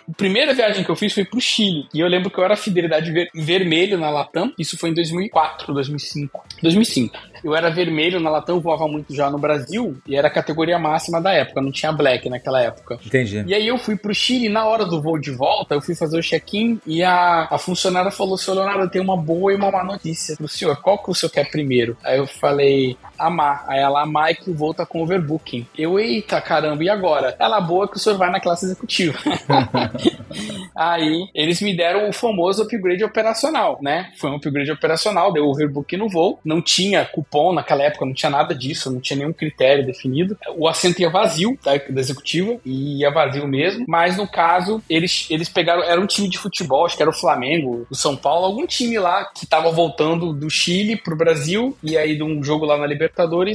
a 0.49 0.49
primeira 0.50 0.54
viagem 0.54 0.84
que 0.84 0.90
eu 0.90 0.96
fiz 0.96 1.12
foi 1.12 1.24
pro 1.24 1.40
Chile. 1.40 1.86
E 1.94 2.00
eu 2.00 2.08
lembro 2.08 2.30
que 2.30 2.38
eu 2.38 2.44
era 2.44 2.56
fidelidade 2.56 3.10
ver- 3.12 3.30
vermelho 3.34 3.98
na 3.98 4.10
Latam. 4.10 4.52
Isso 4.58 4.76
foi 4.78 4.90
em 4.90 4.94
2004, 4.94 5.72
2005. 5.72 6.44
2005. 6.62 7.18
Eu 7.42 7.54
era 7.54 7.70
vermelho 7.70 8.20
na 8.20 8.30
Latam, 8.30 8.60
voava 8.60 8.86
muito 8.86 9.14
já 9.14 9.30
no 9.30 9.38
Brasil. 9.38 9.96
E 10.06 10.16
era 10.16 10.28
a 10.28 10.30
categoria 10.30 10.78
máxima 10.78 11.20
da 11.20 11.32
época, 11.32 11.60
não 11.60 11.72
tinha 11.72 11.92
black 11.92 12.28
naquela 12.28 12.60
época. 12.60 12.98
Entendi. 13.04 13.44
E 13.46 13.54
aí 13.54 13.66
eu 13.66 13.78
fui 13.78 13.96
pro 13.96 14.14
Chile, 14.14 14.46
e 14.46 14.48
na 14.48 14.66
hora 14.66 14.84
do 14.84 15.00
voo 15.00 15.18
de 15.18 15.30
volta, 15.30 15.74
eu 15.74 15.80
fui 15.80 15.94
fazer 15.94 16.18
o 16.18 16.22
check-in 16.22 16.80
e 16.86 17.02
a, 17.02 17.48
a 17.50 17.58
funcionária 17.58 18.10
falou, 18.10 18.36
seu 18.36 18.54
Leonardo, 18.54 18.84
eu 18.84 18.90
tenho 18.90 19.04
uma 19.04 19.16
boa 19.16 19.52
e 19.52 19.56
uma 19.56 19.70
má 19.70 19.84
notícia 19.84 20.36
pro 20.36 20.48
senhor. 20.48 20.76
Qual 20.82 20.98
que 21.02 21.10
o 21.10 21.14
senhor 21.14 21.30
quer 21.30 21.50
primeiro? 21.50 21.96
Aí 22.04 22.18
eu 22.18 22.26
falei, 22.26 22.96
amar. 23.26 23.64
Aí 23.68 23.80
ela, 23.80 24.02
amar 24.02 24.30
é 24.30 24.34
que 24.34 24.50
tá 24.76 24.86
com 24.86 25.02
overbooking. 25.02 25.66
Eu, 25.76 25.98
eita 25.98 26.40
caramba, 26.40 26.82
e 26.82 26.88
agora? 26.88 27.36
Ela, 27.38 27.60
boa 27.60 27.88
que 27.88 27.96
o 27.96 28.00
senhor 28.00 28.16
vai 28.16 28.30
na 28.30 28.40
classe 28.40 28.64
executiva. 28.64 29.18
Aí 30.74 31.28
eles 31.34 31.60
me 31.60 31.76
deram 31.76 32.08
o 32.08 32.12
famoso 32.12 32.62
upgrade 32.62 33.04
operacional, 33.04 33.78
né? 33.82 34.10
Foi 34.18 34.30
um 34.30 34.36
upgrade 34.36 34.70
operacional, 34.70 35.32
deu 35.32 35.46
overbooking 35.46 35.96
no 35.96 36.08
voo, 36.08 36.38
não 36.44 36.62
tinha 36.62 37.04
cupom 37.04 37.52
naquela 37.52 37.82
época, 37.82 38.06
não 38.06 38.14
tinha 38.14 38.30
nada 38.30 38.54
disso, 38.54 38.90
não 38.90 39.00
tinha 39.00 39.18
nenhum 39.18 39.32
critério 39.32 39.84
definido. 39.84 40.36
O 40.56 40.68
assento 40.68 41.00
ia 41.00 41.10
vazio 41.10 41.58
da, 41.62 41.76
da 41.76 42.00
executiva, 42.00 42.58
e 42.64 43.00
ia 43.00 43.10
vazio 43.10 43.46
mesmo, 43.46 43.84
mas 43.88 44.16
no 44.16 44.26
caso, 44.26 44.82
eles, 44.88 45.26
eles 45.30 45.48
pegaram, 45.48 45.82
era 45.82 46.00
um 46.00 46.06
time 46.06 46.28
de 46.28 46.38
futebol, 46.38 46.86
acho 46.86 46.96
que 46.96 47.02
era 47.02 47.10
o 47.10 47.14
Flamengo, 47.14 47.86
o 47.90 47.94
São 47.94 48.16
Paulo, 48.16 48.46
algum 48.46 48.66
time 48.66 48.98
lá 48.98 49.24
que 49.24 49.46
tava 49.46 49.70
voltando 49.70 50.32
do 50.32 50.48
Chile 50.48 50.96
pro 50.96 51.16
Brasil, 51.16 51.76
e 51.82 51.96
aí 51.96 52.16
de 52.16 52.22
um 52.22 52.42
jogo 52.42 52.64
lá 52.64 52.76
na 52.76 52.86
Libertadores, 52.86 53.09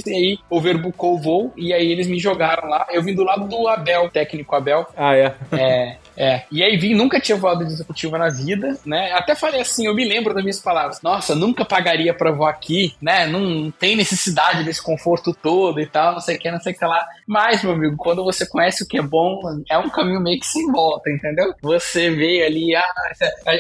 e 0.08 0.14
aí 0.14 0.40
overbookou 0.50 1.16
o 1.16 1.22
voo, 1.22 1.54
e 1.56 1.74
aí 1.74 1.92
eles 1.92 2.08
me 2.08 2.20
jogaram 2.20 2.68
lá. 2.70 2.88
Eu 2.92 3.02
vim 3.04 3.14
do 3.14 3.24
lado 3.24 3.48
do 3.48 3.68
Abel, 3.68 4.10
técnico 4.10 4.56
Abel, 4.56 4.86
Ah, 4.96 5.16
é. 5.16 5.34
é, 5.52 5.98
é. 6.18 6.42
E 6.52 6.64
aí 6.64 6.78
vim, 6.78 6.94
nunca 6.94 7.20
tinha 7.20 7.38
voado 7.38 7.66
de 7.66 7.74
executiva 7.74 8.18
na 8.18 8.30
vida, 8.30 8.78
né? 8.86 9.12
Até 9.14 9.36
falei 9.36 9.62
assim, 9.62 9.86
eu 9.88 9.96
me 9.96 10.06
lembro 10.08 10.34
das 10.34 10.44
minhas 10.44 10.60
palavras. 10.60 11.02
Nossa, 11.02 11.36
nunca 11.36 11.66
pagaria 11.66 12.14
pra 12.14 12.32
voar 12.32 12.50
aqui, 12.52 12.94
né? 13.02 13.26
Não 13.28 13.72
tem 13.72 13.96
necessidade 13.96 14.64
desse 14.64 14.82
conforto 14.82 15.34
todo 15.34 15.80
e 15.80 15.86
tal, 15.86 16.14
não 16.14 16.22
sei 16.22 16.36
o 16.38 16.40
que, 16.40 16.52
não 16.52 16.60
sei 16.60 16.74
o 16.74 16.78
que 16.78 16.86
lá. 16.86 17.06
Mas, 17.28 17.64
meu 17.64 17.74
amigo, 17.74 17.96
quando 17.98 18.24
você 18.24 18.46
conhece 18.46 18.84
o 18.84 18.88
que 18.88 18.98
é 18.98 19.02
bom, 19.02 19.42
é 19.70 19.78
um 19.78 19.90
caminho 19.90 20.22
meio 20.22 20.40
que 20.40 20.46
sem 20.46 20.72
volta, 20.72 21.10
entendeu? 21.10 21.54
Você 21.62 22.10
vê 22.12 22.44
ali, 22.46 22.76
ah, 22.76 22.86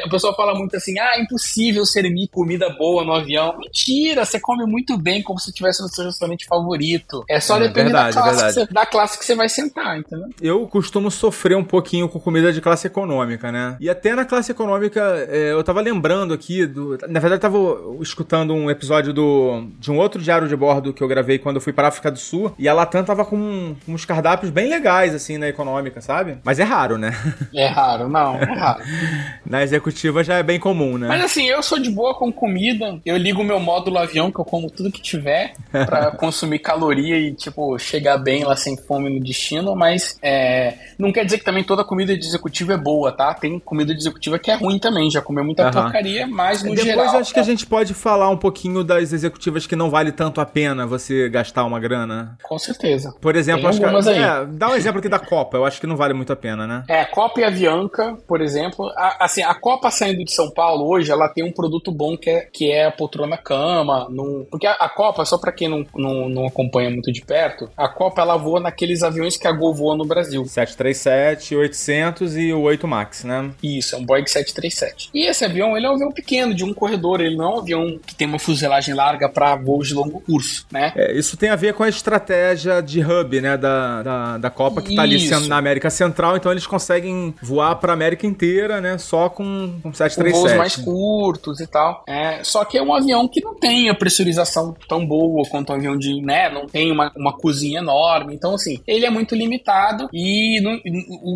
a 0.06 0.10
pessoa 0.10 0.36
fala 0.36 0.54
muito 0.54 0.76
assim, 0.76 0.98
ah, 1.00 1.14
é 1.16 1.22
impossível 1.22 1.86
servir 1.86 2.28
comida 2.28 2.70
boa 2.70 3.04
no 3.04 3.14
avião. 3.14 3.58
Mentira, 3.58 4.24
você 4.24 4.40
come 4.40 4.66
muito 4.66 4.98
bem 4.98 5.24
como 5.24 5.40
se 5.40 5.50
estivesse 5.50 5.82
no 5.82 5.88
seu 5.90 6.06
restaurante 6.06 6.46
favorito. 6.46 7.24
É 7.30 7.40
só 7.40 7.58
É, 7.58 7.62
depender 7.62 7.92
verdade, 7.92 8.16
da, 8.16 8.22
classe 8.22 8.54
você, 8.54 8.74
da 8.74 8.86
classe 8.86 9.20
que 9.20 9.26
você 9.26 9.36
vai 9.36 9.50
sentar, 9.50 9.98
entendeu? 9.98 10.30
Eu 10.42 10.68
costumo 10.68 11.10
sofrer 11.10 11.58
um 11.58 11.64
pouquinho 11.64 12.08
com 12.08 12.20
comida 12.20 12.54
de 12.54 12.62
classe 12.62 12.88
econômica, 12.88 13.52
né? 13.52 13.78
E 13.80 13.90
até 13.90 14.14
na 14.14 14.26
classe 14.26 14.52
econômica, 14.52 15.02
é, 15.30 15.52
eu 15.52 15.64
tava 15.64 15.82
lembrando 15.82 16.34
aqui 16.34 16.66
do. 16.66 16.98
Na 17.08 17.20
verdade, 17.20 17.36
eu 17.36 17.40
tava 17.40 17.58
escutando 18.02 18.54
um 18.54 18.70
episódio 18.70 19.12
do, 19.14 19.68
de 19.80 19.92
um 19.92 19.98
outro 19.98 20.22
diário 20.22 20.48
de 20.48 20.56
bordo 20.56 20.94
que 20.94 21.02
eu 21.02 21.08
gravei 21.08 21.40
quando 21.40 21.56
eu 21.56 21.62
fui 21.62 21.74
pra 21.74 21.88
África 21.88 22.12
do 22.12 22.20
Sul. 22.20 22.54
E 22.60 22.68
a 22.68 22.74
Latam 22.74 23.04
tava 23.04 23.26
com 23.26 23.38
uns 23.88 24.06
cardápios 24.06 24.52
bem 24.52 24.70
legais, 24.70 25.14
assim, 25.14 25.38
na 25.38 25.48
econômica, 25.48 26.02
sabe? 26.02 26.38
Mas 26.44 26.60
é 26.60 26.64
raro, 26.64 26.98
né? 26.98 27.12
É 27.54 27.68
raro, 27.68 28.08
não, 28.10 28.36
é 28.36 28.46
raro. 28.54 28.84
na 29.46 29.64
executiva 29.64 30.24
já 30.24 30.36
é 30.36 30.44
bem 30.44 30.60
comum, 30.60 30.98
né? 30.98 31.08
Mas 31.08 31.24
assim, 31.24 31.46
eu 31.48 31.62
sou 31.64 31.80
de 31.80 31.90
boa 31.90 32.14
com 32.16 32.32
comida. 32.32 33.00
Eu 33.06 33.18
ligo 33.18 33.42
o 33.42 33.44
meu 33.46 33.60
módulo 33.60 33.98
avião, 33.98 34.32
que 34.32 34.40
eu 34.40 34.46
como 34.46 34.70
tudo 34.70 34.92
que 34.92 35.02
tiver, 35.02 35.54
pra 35.72 36.12
consumir 36.12 36.60
caloria 36.60 37.18
e, 37.18 37.34
tipo, 37.34 37.78
chegar 37.78 38.18
bem 38.18 38.44
lá 38.44 38.56
sem 38.56 38.76
fome 38.78 39.10
no 39.10 39.24
destino. 39.24 39.76
Mas 39.76 40.18
é, 40.22 40.76
não 40.98 41.12
quer 41.12 41.26
dizer 41.26 41.38
que 41.40 41.46
também 41.46 41.64
toda 41.64 41.84
comida 41.84 42.18
de 42.18 42.26
executivo 42.26 42.72
é 42.72 42.78
boa, 42.78 43.12
tá? 43.12 43.34
Tem 43.34 43.60
comida 43.60 43.94
de 43.94 44.00
executiva 44.00 44.38
que 44.40 44.52
é 44.52 44.56
ruim 44.56 44.80
também. 44.80 45.10
Já 45.12 45.22
comeu 45.22 45.44
muita 45.44 45.64
Aham. 45.64 45.84
porcaria, 45.84 46.28
mas 46.28 46.64
no 46.64 46.70
Depois 46.76 46.86
geral. 46.88 47.06
eu 47.16 47.20
acho 47.20 47.34
que 47.34 47.40
a 47.40 47.44
gente 47.44 47.66
pode 47.66 47.94
falar 47.94 48.30
um 48.30 48.38
pouquinho 48.38 48.84
das 48.84 49.14
executivas 49.14 49.66
que 49.68 49.76
não 49.76 49.90
vale 49.90 50.12
tanto 50.12 50.42
a 50.42 50.46
pena 50.46 50.86
você 50.86 51.30
gastar 51.30 51.64
uma 51.66 51.80
grana. 51.80 52.38
Com 52.44 52.58
certeza. 52.58 53.14
Por 53.22 53.36
exemplo, 53.36 53.45
Tem 53.54 53.66
acho 53.66 53.80
que. 53.80 53.86
É, 53.86 54.46
dá 54.46 54.70
um 54.70 54.76
exemplo 54.76 55.00
aqui 55.00 55.10
da 55.10 55.20
Copa, 55.20 55.58
eu 55.58 55.66
acho 55.66 55.80
que 55.80 55.88
não 55.88 55.96
vale 55.96 56.14
muito 56.14 56.32
a 56.32 56.36
pena, 56.36 56.66
né? 56.68 56.84
É, 56.88 57.06
Copa 57.06 57.42
e 57.42 57.44
Avianca, 57.44 58.18
por 58.28 58.42
exemplo. 58.42 58.90
A, 58.96 59.26
assim, 59.26 59.44
a 59.44 59.54
Copa 59.54 59.90
saindo 59.92 60.24
de 60.24 60.32
São 60.32 60.50
Paulo 60.52 60.88
hoje, 60.88 61.12
ela 61.12 61.30
tem 61.30 61.44
um 61.44 61.52
produto 61.52 61.92
bom 61.92 62.18
que 62.18 62.30
é, 62.30 62.48
que 62.52 62.72
é 62.72 62.86
a 62.86 62.92
poltrona 62.92 63.38
cama. 63.38 64.08
Num, 64.10 64.46
porque 64.50 64.68
a, 64.68 64.74
a 64.74 64.90
Copa, 64.90 65.26
só 65.26 65.38
pra 65.38 65.52
quem 65.52 65.68
não, 65.68 65.86
não, 65.96 66.30
não 66.30 66.48
acompanha 66.48 66.90
muito 66.90 67.12
de 67.12 67.22
perto, 67.22 67.70
a 67.76 67.88
Copa 67.88 68.22
ela 68.22 68.38
voa 68.38 68.60
naqueles 68.60 69.04
aviões 69.04 69.38
que 69.38 69.48
a 69.48 69.52
Gol 69.52 69.74
voa 69.74 69.96
no 69.96 70.06
Brasil. 70.06 70.46
737, 70.46 71.56
800 71.56 72.38
e 72.38 72.54
o 72.54 72.62
8 72.62 72.88
Max, 72.88 73.24
né? 73.24 73.52
Isso, 73.62 73.96
é 73.96 73.98
um 73.98 74.06
Boeing 74.06 74.26
737. 74.26 75.10
E 75.14 75.26
esse 75.26 75.44
avião, 75.46 75.76
ele 75.76 75.86
é 75.86 75.90
um 75.90 75.96
avião 75.96 76.12
pequeno, 76.12 76.54
de 76.54 76.64
um 76.64 76.74
corredor. 76.74 77.22
Ele 77.22 77.36
não 77.36 77.46
é 77.46 77.56
um 77.56 77.60
avião 77.60 78.00
que 78.06 78.16
tem 78.16 78.28
uma 78.28 78.40
fuselagem 78.40 78.94
larga 78.94 79.30
para 79.30 79.56
voos 79.56 79.88
de 79.88 79.94
longo 79.94 80.20
curso, 80.22 80.66
né? 80.72 80.94
É, 80.96 81.14
isso 81.14 81.38
tem 81.38 81.50
a 81.50 81.56
ver 81.56 81.74
com 81.74 81.84
a 81.84 81.90
estratégia 81.90 82.82
de 82.82 83.02
hub, 83.02 83.35
né, 83.42 83.58
da, 83.58 84.04
da, 84.04 84.38
da 84.38 84.50
Copa, 84.50 84.82
que 84.82 84.96
tá 84.96 85.02
ali 85.04 85.30
na 85.48 85.58
América 85.58 85.90
Central, 85.90 86.36
então 86.38 86.52
eles 86.52 86.66
conseguem 86.68 87.34
voar 87.42 87.76
pra 87.76 87.94
América 87.94 88.26
inteira, 88.28 88.80
né, 88.82 88.98
só 88.98 89.30
com, 89.30 89.80
com 89.84 89.90
com 89.92 89.94
737. 89.94 90.42
voos 90.42 90.54
mais 90.58 90.76
curtos 90.76 91.60
e 91.60 91.68
tal. 91.68 92.04
É, 92.08 92.44
só 92.44 92.64
que 92.66 92.78
é 92.78 92.82
um 92.84 92.94
avião 92.94 93.28
que 93.28 93.42
não 93.42 93.56
tem 93.56 93.90
a 93.90 93.96
pressurização 93.96 94.76
tão 94.88 95.06
boa 95.06 95.48
quanto 95.50 95.72
um 95.72 95.76
avião 95.76 95.98
de, 95.98 96.22
né, 96.22 96.50
não 96.50 96.66
tem 96.68 96.92
uma, 96.92 97.12
uma 97.16 97.34
cozinha 97.34 97.80
enorme. 97.80 98.34
Então, 98.34 98.56
assim, 98.56 98.80
ele 98.88 99.06
é 99.06 99.10
muito 99.10 99.36
limitado 99.36 100.08
e 100.14 100.60
no- 100.62 100.80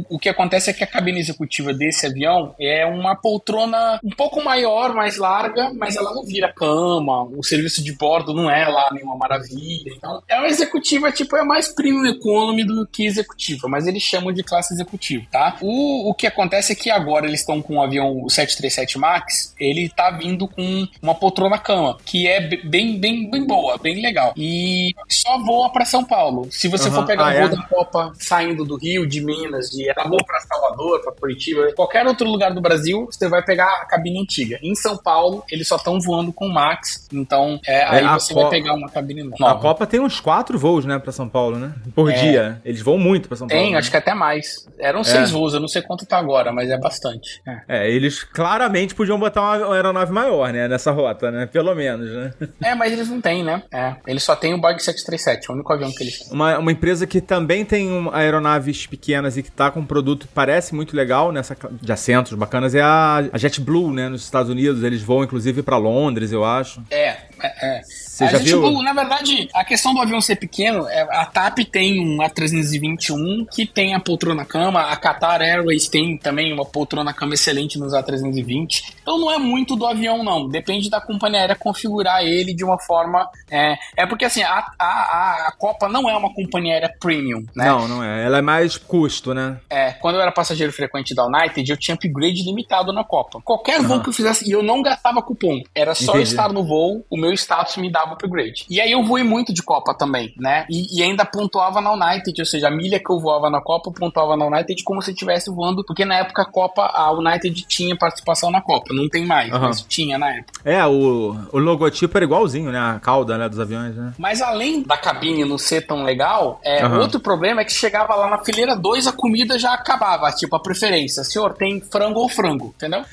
o, 0.10 0.16
o 0.16 0.20
que 0.20 0.30
acontece 0.30 0.70
é 0.70 0.74
que 0.74 0.84
a 0.84 0.88
cabine 0.88 1.20
executiva 1.20 1.74
desse 1.74 2.06
avião 2.06 2.54
é 2.60 2.86
uma 2.86 3.16
poltrona 3.16 4.00
um 4.04 4.10
pouco 4.10 4.44
maior, 4.44 4.94
mais 4.94 5.18
larga, 5.18 5.72
mas 5.76 5.96
ela 5.96 6.14
não 6.14 6.24
vira 6.24 6.52
cama. 6.54 7.24
O 7.24 7.44
serviço 7.44 7.84
de 7.84 7.94
bordo 7.94 8.34
não 8.34 8.50
é 8.50 8.68
lá 8.68 8.90
nenhuma 8.92 9.16
maravilha. 9.16 9.92
Então, 9.96 10.22
é 10.28 10.36
uma 10.38 10.48
executiva, 10.48 11.12
tipo, 11.12 11.36
é 11.38 11.44
mais 11.44 11.68
premium 11.90 12.06
economy 12.06 12.64
do 12.64 12.88
que 12.88 13.06
executiva, 13.06 13.68
mas 13.68 13.88
eles 13.88 14.02
chamam 14.04 14.32
de 14.32 14.44
classe 14.44 14.74
executiva, 14.74 15.26
tá? 15.32 15.58
O, 15.62 16.10
o 16.10 16.14
que 16.14 16.28
acontece 16.28 16.72
é 16.74 16.76
que 16.76 16.90
agora 16.90 17.26
eles 17.28 17.40
estão 17.42 17.62
com 17.62 17.78
o 17.78 17.82
avião 17.82 18.22
o 18.24 18.30
737 18.30 18.98
MAX, 18.98 19.54
ele 19.60 19.90
tá 19.90 20.12
vindo 20.12 20.48
com 20.48 20.88
uma 21.02 21.16
poltrona 21.16 21.58
cama, 21.58 21.98
que 22.06 22.28
é 22.28 22.42
be- 22.42 22.62
bem, 22.64 23.00
bem, 23.00 23.30
bem 23.30 23.46
boa, 23.46 23.78
bem 23.78 24.02
legal. 24.02 24.34
E 24.38 24.94
só 25.10 25.38
voa 25.40 25.72
pra 25.72 25.86
São 25.86 26.04
Paulo. 26.04 26.48
Se 26.52 26.68
você 26.68 26.88
Aham. 26.90 26.96
for 26.98 27.06
pegar 27.08 27.26
Ah, 27.26 27.32
o 27.32 27.38
voo 27.38 27.46
é? 27.46 27.50
da 27.50 27.62
Copa 27.64 28.12
saindo 28.16 28.66
do 28.66 28.78
Rio, 28.78 29.08
de 29.08 29.22
Minas, 29.22 29.70
de 29.70 29.88
ela 29.90 30.08
voa 30.08 30.24
pra 30.26 30.40
Salvador, 30.42 31.02
pra 31.02 31.12
Curitiba, 31.14 31.72
qualquer 31.76 32.06
outro 32.06 32.30
lugar 32.30 32.54
do 32.54 32.62
Brasil, 32.62 33.08
você 33.12 33.28
vai 33.28 33.44
pegar 33.44 33.66
a 33.82 33.86
cabine 33.86 34.22
antiga. 34.22 34.60
Em 34.62 34.76
São 34.76 34.98
Paulo, 34.98 35.44
eles 35.52 35.68
só 35.68 35.76
estão 35.76 36.00
voando 36.00 36.32
com 36.32 36.46
o 36.48 36.54
Max, 36.54 37.08
então 37.12 37.60
é, 37.66 37.84
aí 37.84 38.06
a 38.06 38.14
você 38.20 38.34
vai 38.34 38.50
pegar 38.50 38.74
uma 38.74 38.90
cabine 38.90 39.22
A 39.22 39.26
nova. 39.40 39.60
Copa 39.60 39.86
tem 39.88 40.00
uns 40.00 40.20
quatro 40.20 40.58
voos, 40.58 40.86
né, 40.86 40.98
pra 41.00 41.12
São 41.12 41.28
Paulo, 41.28 41.58
né? 41.58 41.74
Por 41.96 42.12
É. 42.12 42.14
dia. 42.14 42.62
Eles 42.64 42.82
voam 42.82 42.98
muito 42.98 43.28
pra 43.28 43.38
São 43.38 43.48
Paulo. 43.48 43.62
Tem, 43.64 43.72
né? 43.74 43.78
acho 43.78 43.90
que 43.92 43.98
até 43.98 44.14
mais. 44.14 44.68
Eram 44.80 45.04
seis 45.04 45.32
voos, 45.32 45.54
eu 45.54 45.60
não 45.60 45.68
sei 45.68 45.82
quanto 45.82 46.06
tá 46.06 46.18
agora, 46.18 46.52
mas 46.52 46.70
é 46.70 46.78
bastante. 46.78 47.42
É. 47.48 47.60
É, 47.86 47.92
eles 47.92 48.24
claramente 48.24 48.96
podiam 48.96 49.20
botar 49.20 49.42
uma 49.42 49.74
aeronave 49.76 50.12
maior, 50.12 50.52
né, 50.54 50.68
nessa 50.68 50.92
rota, 50.92 51.30
né? 51.32 51.46
Pelo 51.46 51.74
menos, 51.76 52.10
né? 52.12 52.34
É, 52.64 52.76
mas 52.76 52.92
eles 52.94 53.10
não 53.10 53.20
têm, 53.22 53.44
né? 53.44 53.64
É. 53.74 53.96
Eles 54.08 54.24
só 54.24 54.36
têm 54.36 54.54
o 54.54 54.58
Boeing 54.62 54.78
737, 54.80 55.48
é 55.50 55.52
o 55.52 55.56
único 55.56 55.72
avião 55.74 55.92
que 55.92 56.04
eles 56.04 56.20
têm. 56.20 56.34
Uma, 56.34 56.58
uma 56.58 56.72
empresa 56.72 57.06
que 57.08 57.20
também 57.22 57.66
tem 57.66 57.90
um- 57.92 58.14
aeronaves 58.14 58.86
pequenas 58.86 59.38
e 59.38 59.44
que 59.44 59.52
tá 59.52 59.72
com 59.72 59.80
um 59.82 59.86
produto 59.86 60.28
que 60.28 60.34
parece 60.34 60.74
muito 60.76 60.96
legal 60.96 61.32
nessa 61.32 61.56
de 61.82 61.92
assentos 61.92 62.34
bacanas 62.34 62.76
é 62.76 62.82
a, 62.82 63.24
a 63.32 63.38
JetBlue, 63.38 63.92
né, 63.94 64.10
nos 64.10 64.24
Estados 64.24 64.50
Unidos. 64.52 64.84
Eles 64.84 65.02
voam 65.02 65.24
inclusive 65.24 65.62
pra 65.64 65.78
Londres, 65.78 66.32
eu 66.32 66.44
acho. 66.46 66.82
É, 66.92 67.18
é, 67.42 67.78
é. 67.78 67.82
Já 68.20 68.38
gente, 68.38 68.44
viu? 68.50 68.62
tipo, 68.64 68.82
na 68.84 68.92
verdade, 68.94 69.48
a 69.54 69.64
questão 69.64 69.94
do 69.94 70.02
avião 70.02 70.20
ser 70.20 70.36
pequeno, 70.36 70.86
é, 70.90 71.02
a 71.10 71.26
TAP 71.26 71.60
tem 71.72 72.00
um 72.06 72.18
A321 72.22 73.48
que 73.50 73.66
tem 73.66 73.94
a 73.96 74.00
poltrona 74.00 74.44
cama, 74.46 74.82
a 74.82 74.96
Qatar 74.98 75.42
Airways 75.42 75.88
tem 75.88 76.18
também 76.18 76.52
uma 76.54 76.66
poltrona 76.66 77.14
cama 77.14 77.34
excelente 77.34 77.78
nos 77.80 77.94
A320. 77.94 78.82
Então 79.02 79.18
não 79.18 79.32
é 79.32 79.38
muito 79.38 79.76
do 79.76 79.86
avião, 79.86 80.24
não. 80.24 80.48
Depende 80.48 80.90
da 80.90 81.00
companhia 81.02 81.40
aérea 81.40 81.56
configurar 81.56 82.24
ele 82.24 82.54
de 82.54 82.64
uma 82.64 82.78
forma. 82.80 83.30
É, 83.50 83.76
é 83.98 84.06
porque 84.06 84.26
assim, 84.26 84.44
a, 84.44 84.66
a, 84.78 85.48
a- 85.48 85.54
Copa 85.58 85.90
não 85.90 86.10
é 86.10 86.16
uma 86.16 86.34
companhia 86.34 86.74
aérea 86.74 86.94
premium, 87.00 87.44
né? 87.56 87.66
Não, 87.66 87.88
não 87.88 88.04
é. 88.04 88.26
Ela 88.26 88.38
é 88.38 88.42
mais 88.42 88.78
custo, 88.78 89.34
né? 89.34 89.58
É, 89.70 89.92
quando 89.94 90.16
eu 90.16 90.22
era 90.22 90.32
passageiro 90.32 90.72
frequente 90.72 91.14
da 91.16 91.26
United, 91.26 91.70
eu 91.70 91.78
tinha 91.78 91.96
upgrade 91.96 92.44
limitado 92.44 92.94
na 92.94 93.04
Copa. 93.04 93.42
Qualquer 93.44 93.82
voo 93.82 94.02
que 94.02 94.10
eu 94.10 94.14
fizesse, 94.14 94.48
e 94.48 94.52
eu 94.52 94.62
não 94.64 94.82
gastava 94.82 95.22
cupom. 95.22 95.62
Era 95.76 95.94
só 95.96 96.14
Entendi. 96.14 96.30
estar 96.30 96.52
no 96.54 96.64
voo, 96.64 97.06
o 97.10 97.18
meu 97.18 97.29
status 97.34 97.78
me 97.78 97.92
dava 97.92 98.14
upgrade. 98.14 98.66
E 98.70 98.80
aí 98.80 98.92
eu 98.92 99.04
voei 99.04 99.24
muito 99.24 99.54
de 99.54 99.62
Copa 99.64 99.94
também, 99.94 100.34
né? 100.38 100.66
E, 100.70 101.00
e 101.00 101.04
ainda 101.04 101.26
pontuava 101.26 101.82
na 101.82 101.92
United, 101.92 102.40
ou 102.42 102.46
seja, 102.46 102.68
a 102.68 102.72
milha 102.72 103.00
que 103.00 103.12
eu 103.12 103.20
voava 103.20 103.50
na 103.50 103.62
Copa, 103.62 103.90
eu 103.90 103.94
pontuava 103.94 104.36
na 104.36 104.46
United 104.46 104.84
como 104.84 105.02
se 105.02 105.12
eu 105.12 105.14
estivesse 105.14 105.50
voando, 105.50 105.84
porque 105.86 106.06
na 106.06 106.16
época 106.16 106.42
a 106.42 106.46
Copa, 106.46 106.84
a 106.94 107.12
United 107.12 107.66
tinha 107.68 107.96
participação 107.98 108.52
na 108.52 108.62
Copa. 108.62 108.94
Não 108.94 109.08
tem 109.10 109.26
mais, 109.26 109.52
Aham. 109.52 109.68
mas 109.68 109.82
tinha 109.82 110.18
na 110.18 110.30
época. 110.34 110.60
É, 110.64 110.86
o, 110.86 111.36
o 111.52 111.58
logotipo 111.60 112.18
era 112.18 112.26
igualzinho, 112.26 112.72
né? 112.72 112.80
A 112.80 113.00
cauda 113.00 113.38
né, 113.38 113.48
dos 113.50 113.60
aviões, 113.60 113.96
né? 113.96 114.14
Mas 114.18 114.42
além 114.42 114.84
da 114.84 114.98
cabine 114.98 115.46
não 115.46 115.58
ser 115.58 115.86
tão 115.86 116.04
legal, 116.04 116.60
é, 116.64 116.84
Aham. 116.84 117.00
outro 117.00 117.20
problema 117.20 117.62
é 117.62 117.66
que 117.66 117.74
chegava 117.74 118.16
lá 118.16 118.30
na 118.30 118.38
fileira 118.44 118.76
2, 118.76 119.08
a 119.08 119.12
comida 119.12 119.58
já 119.58 119.74
acabava, 119.74 120.32
tipo, 120.32 120.56
a 120.56 120.60
preferência. 120.60 121.24
Senhor, 121.24 121.54
tem 121.54 121.82
frango 121.82 122.20
ou 122.20 122.30
frango, 122.30 122.74
entendeu? 122.76 123.04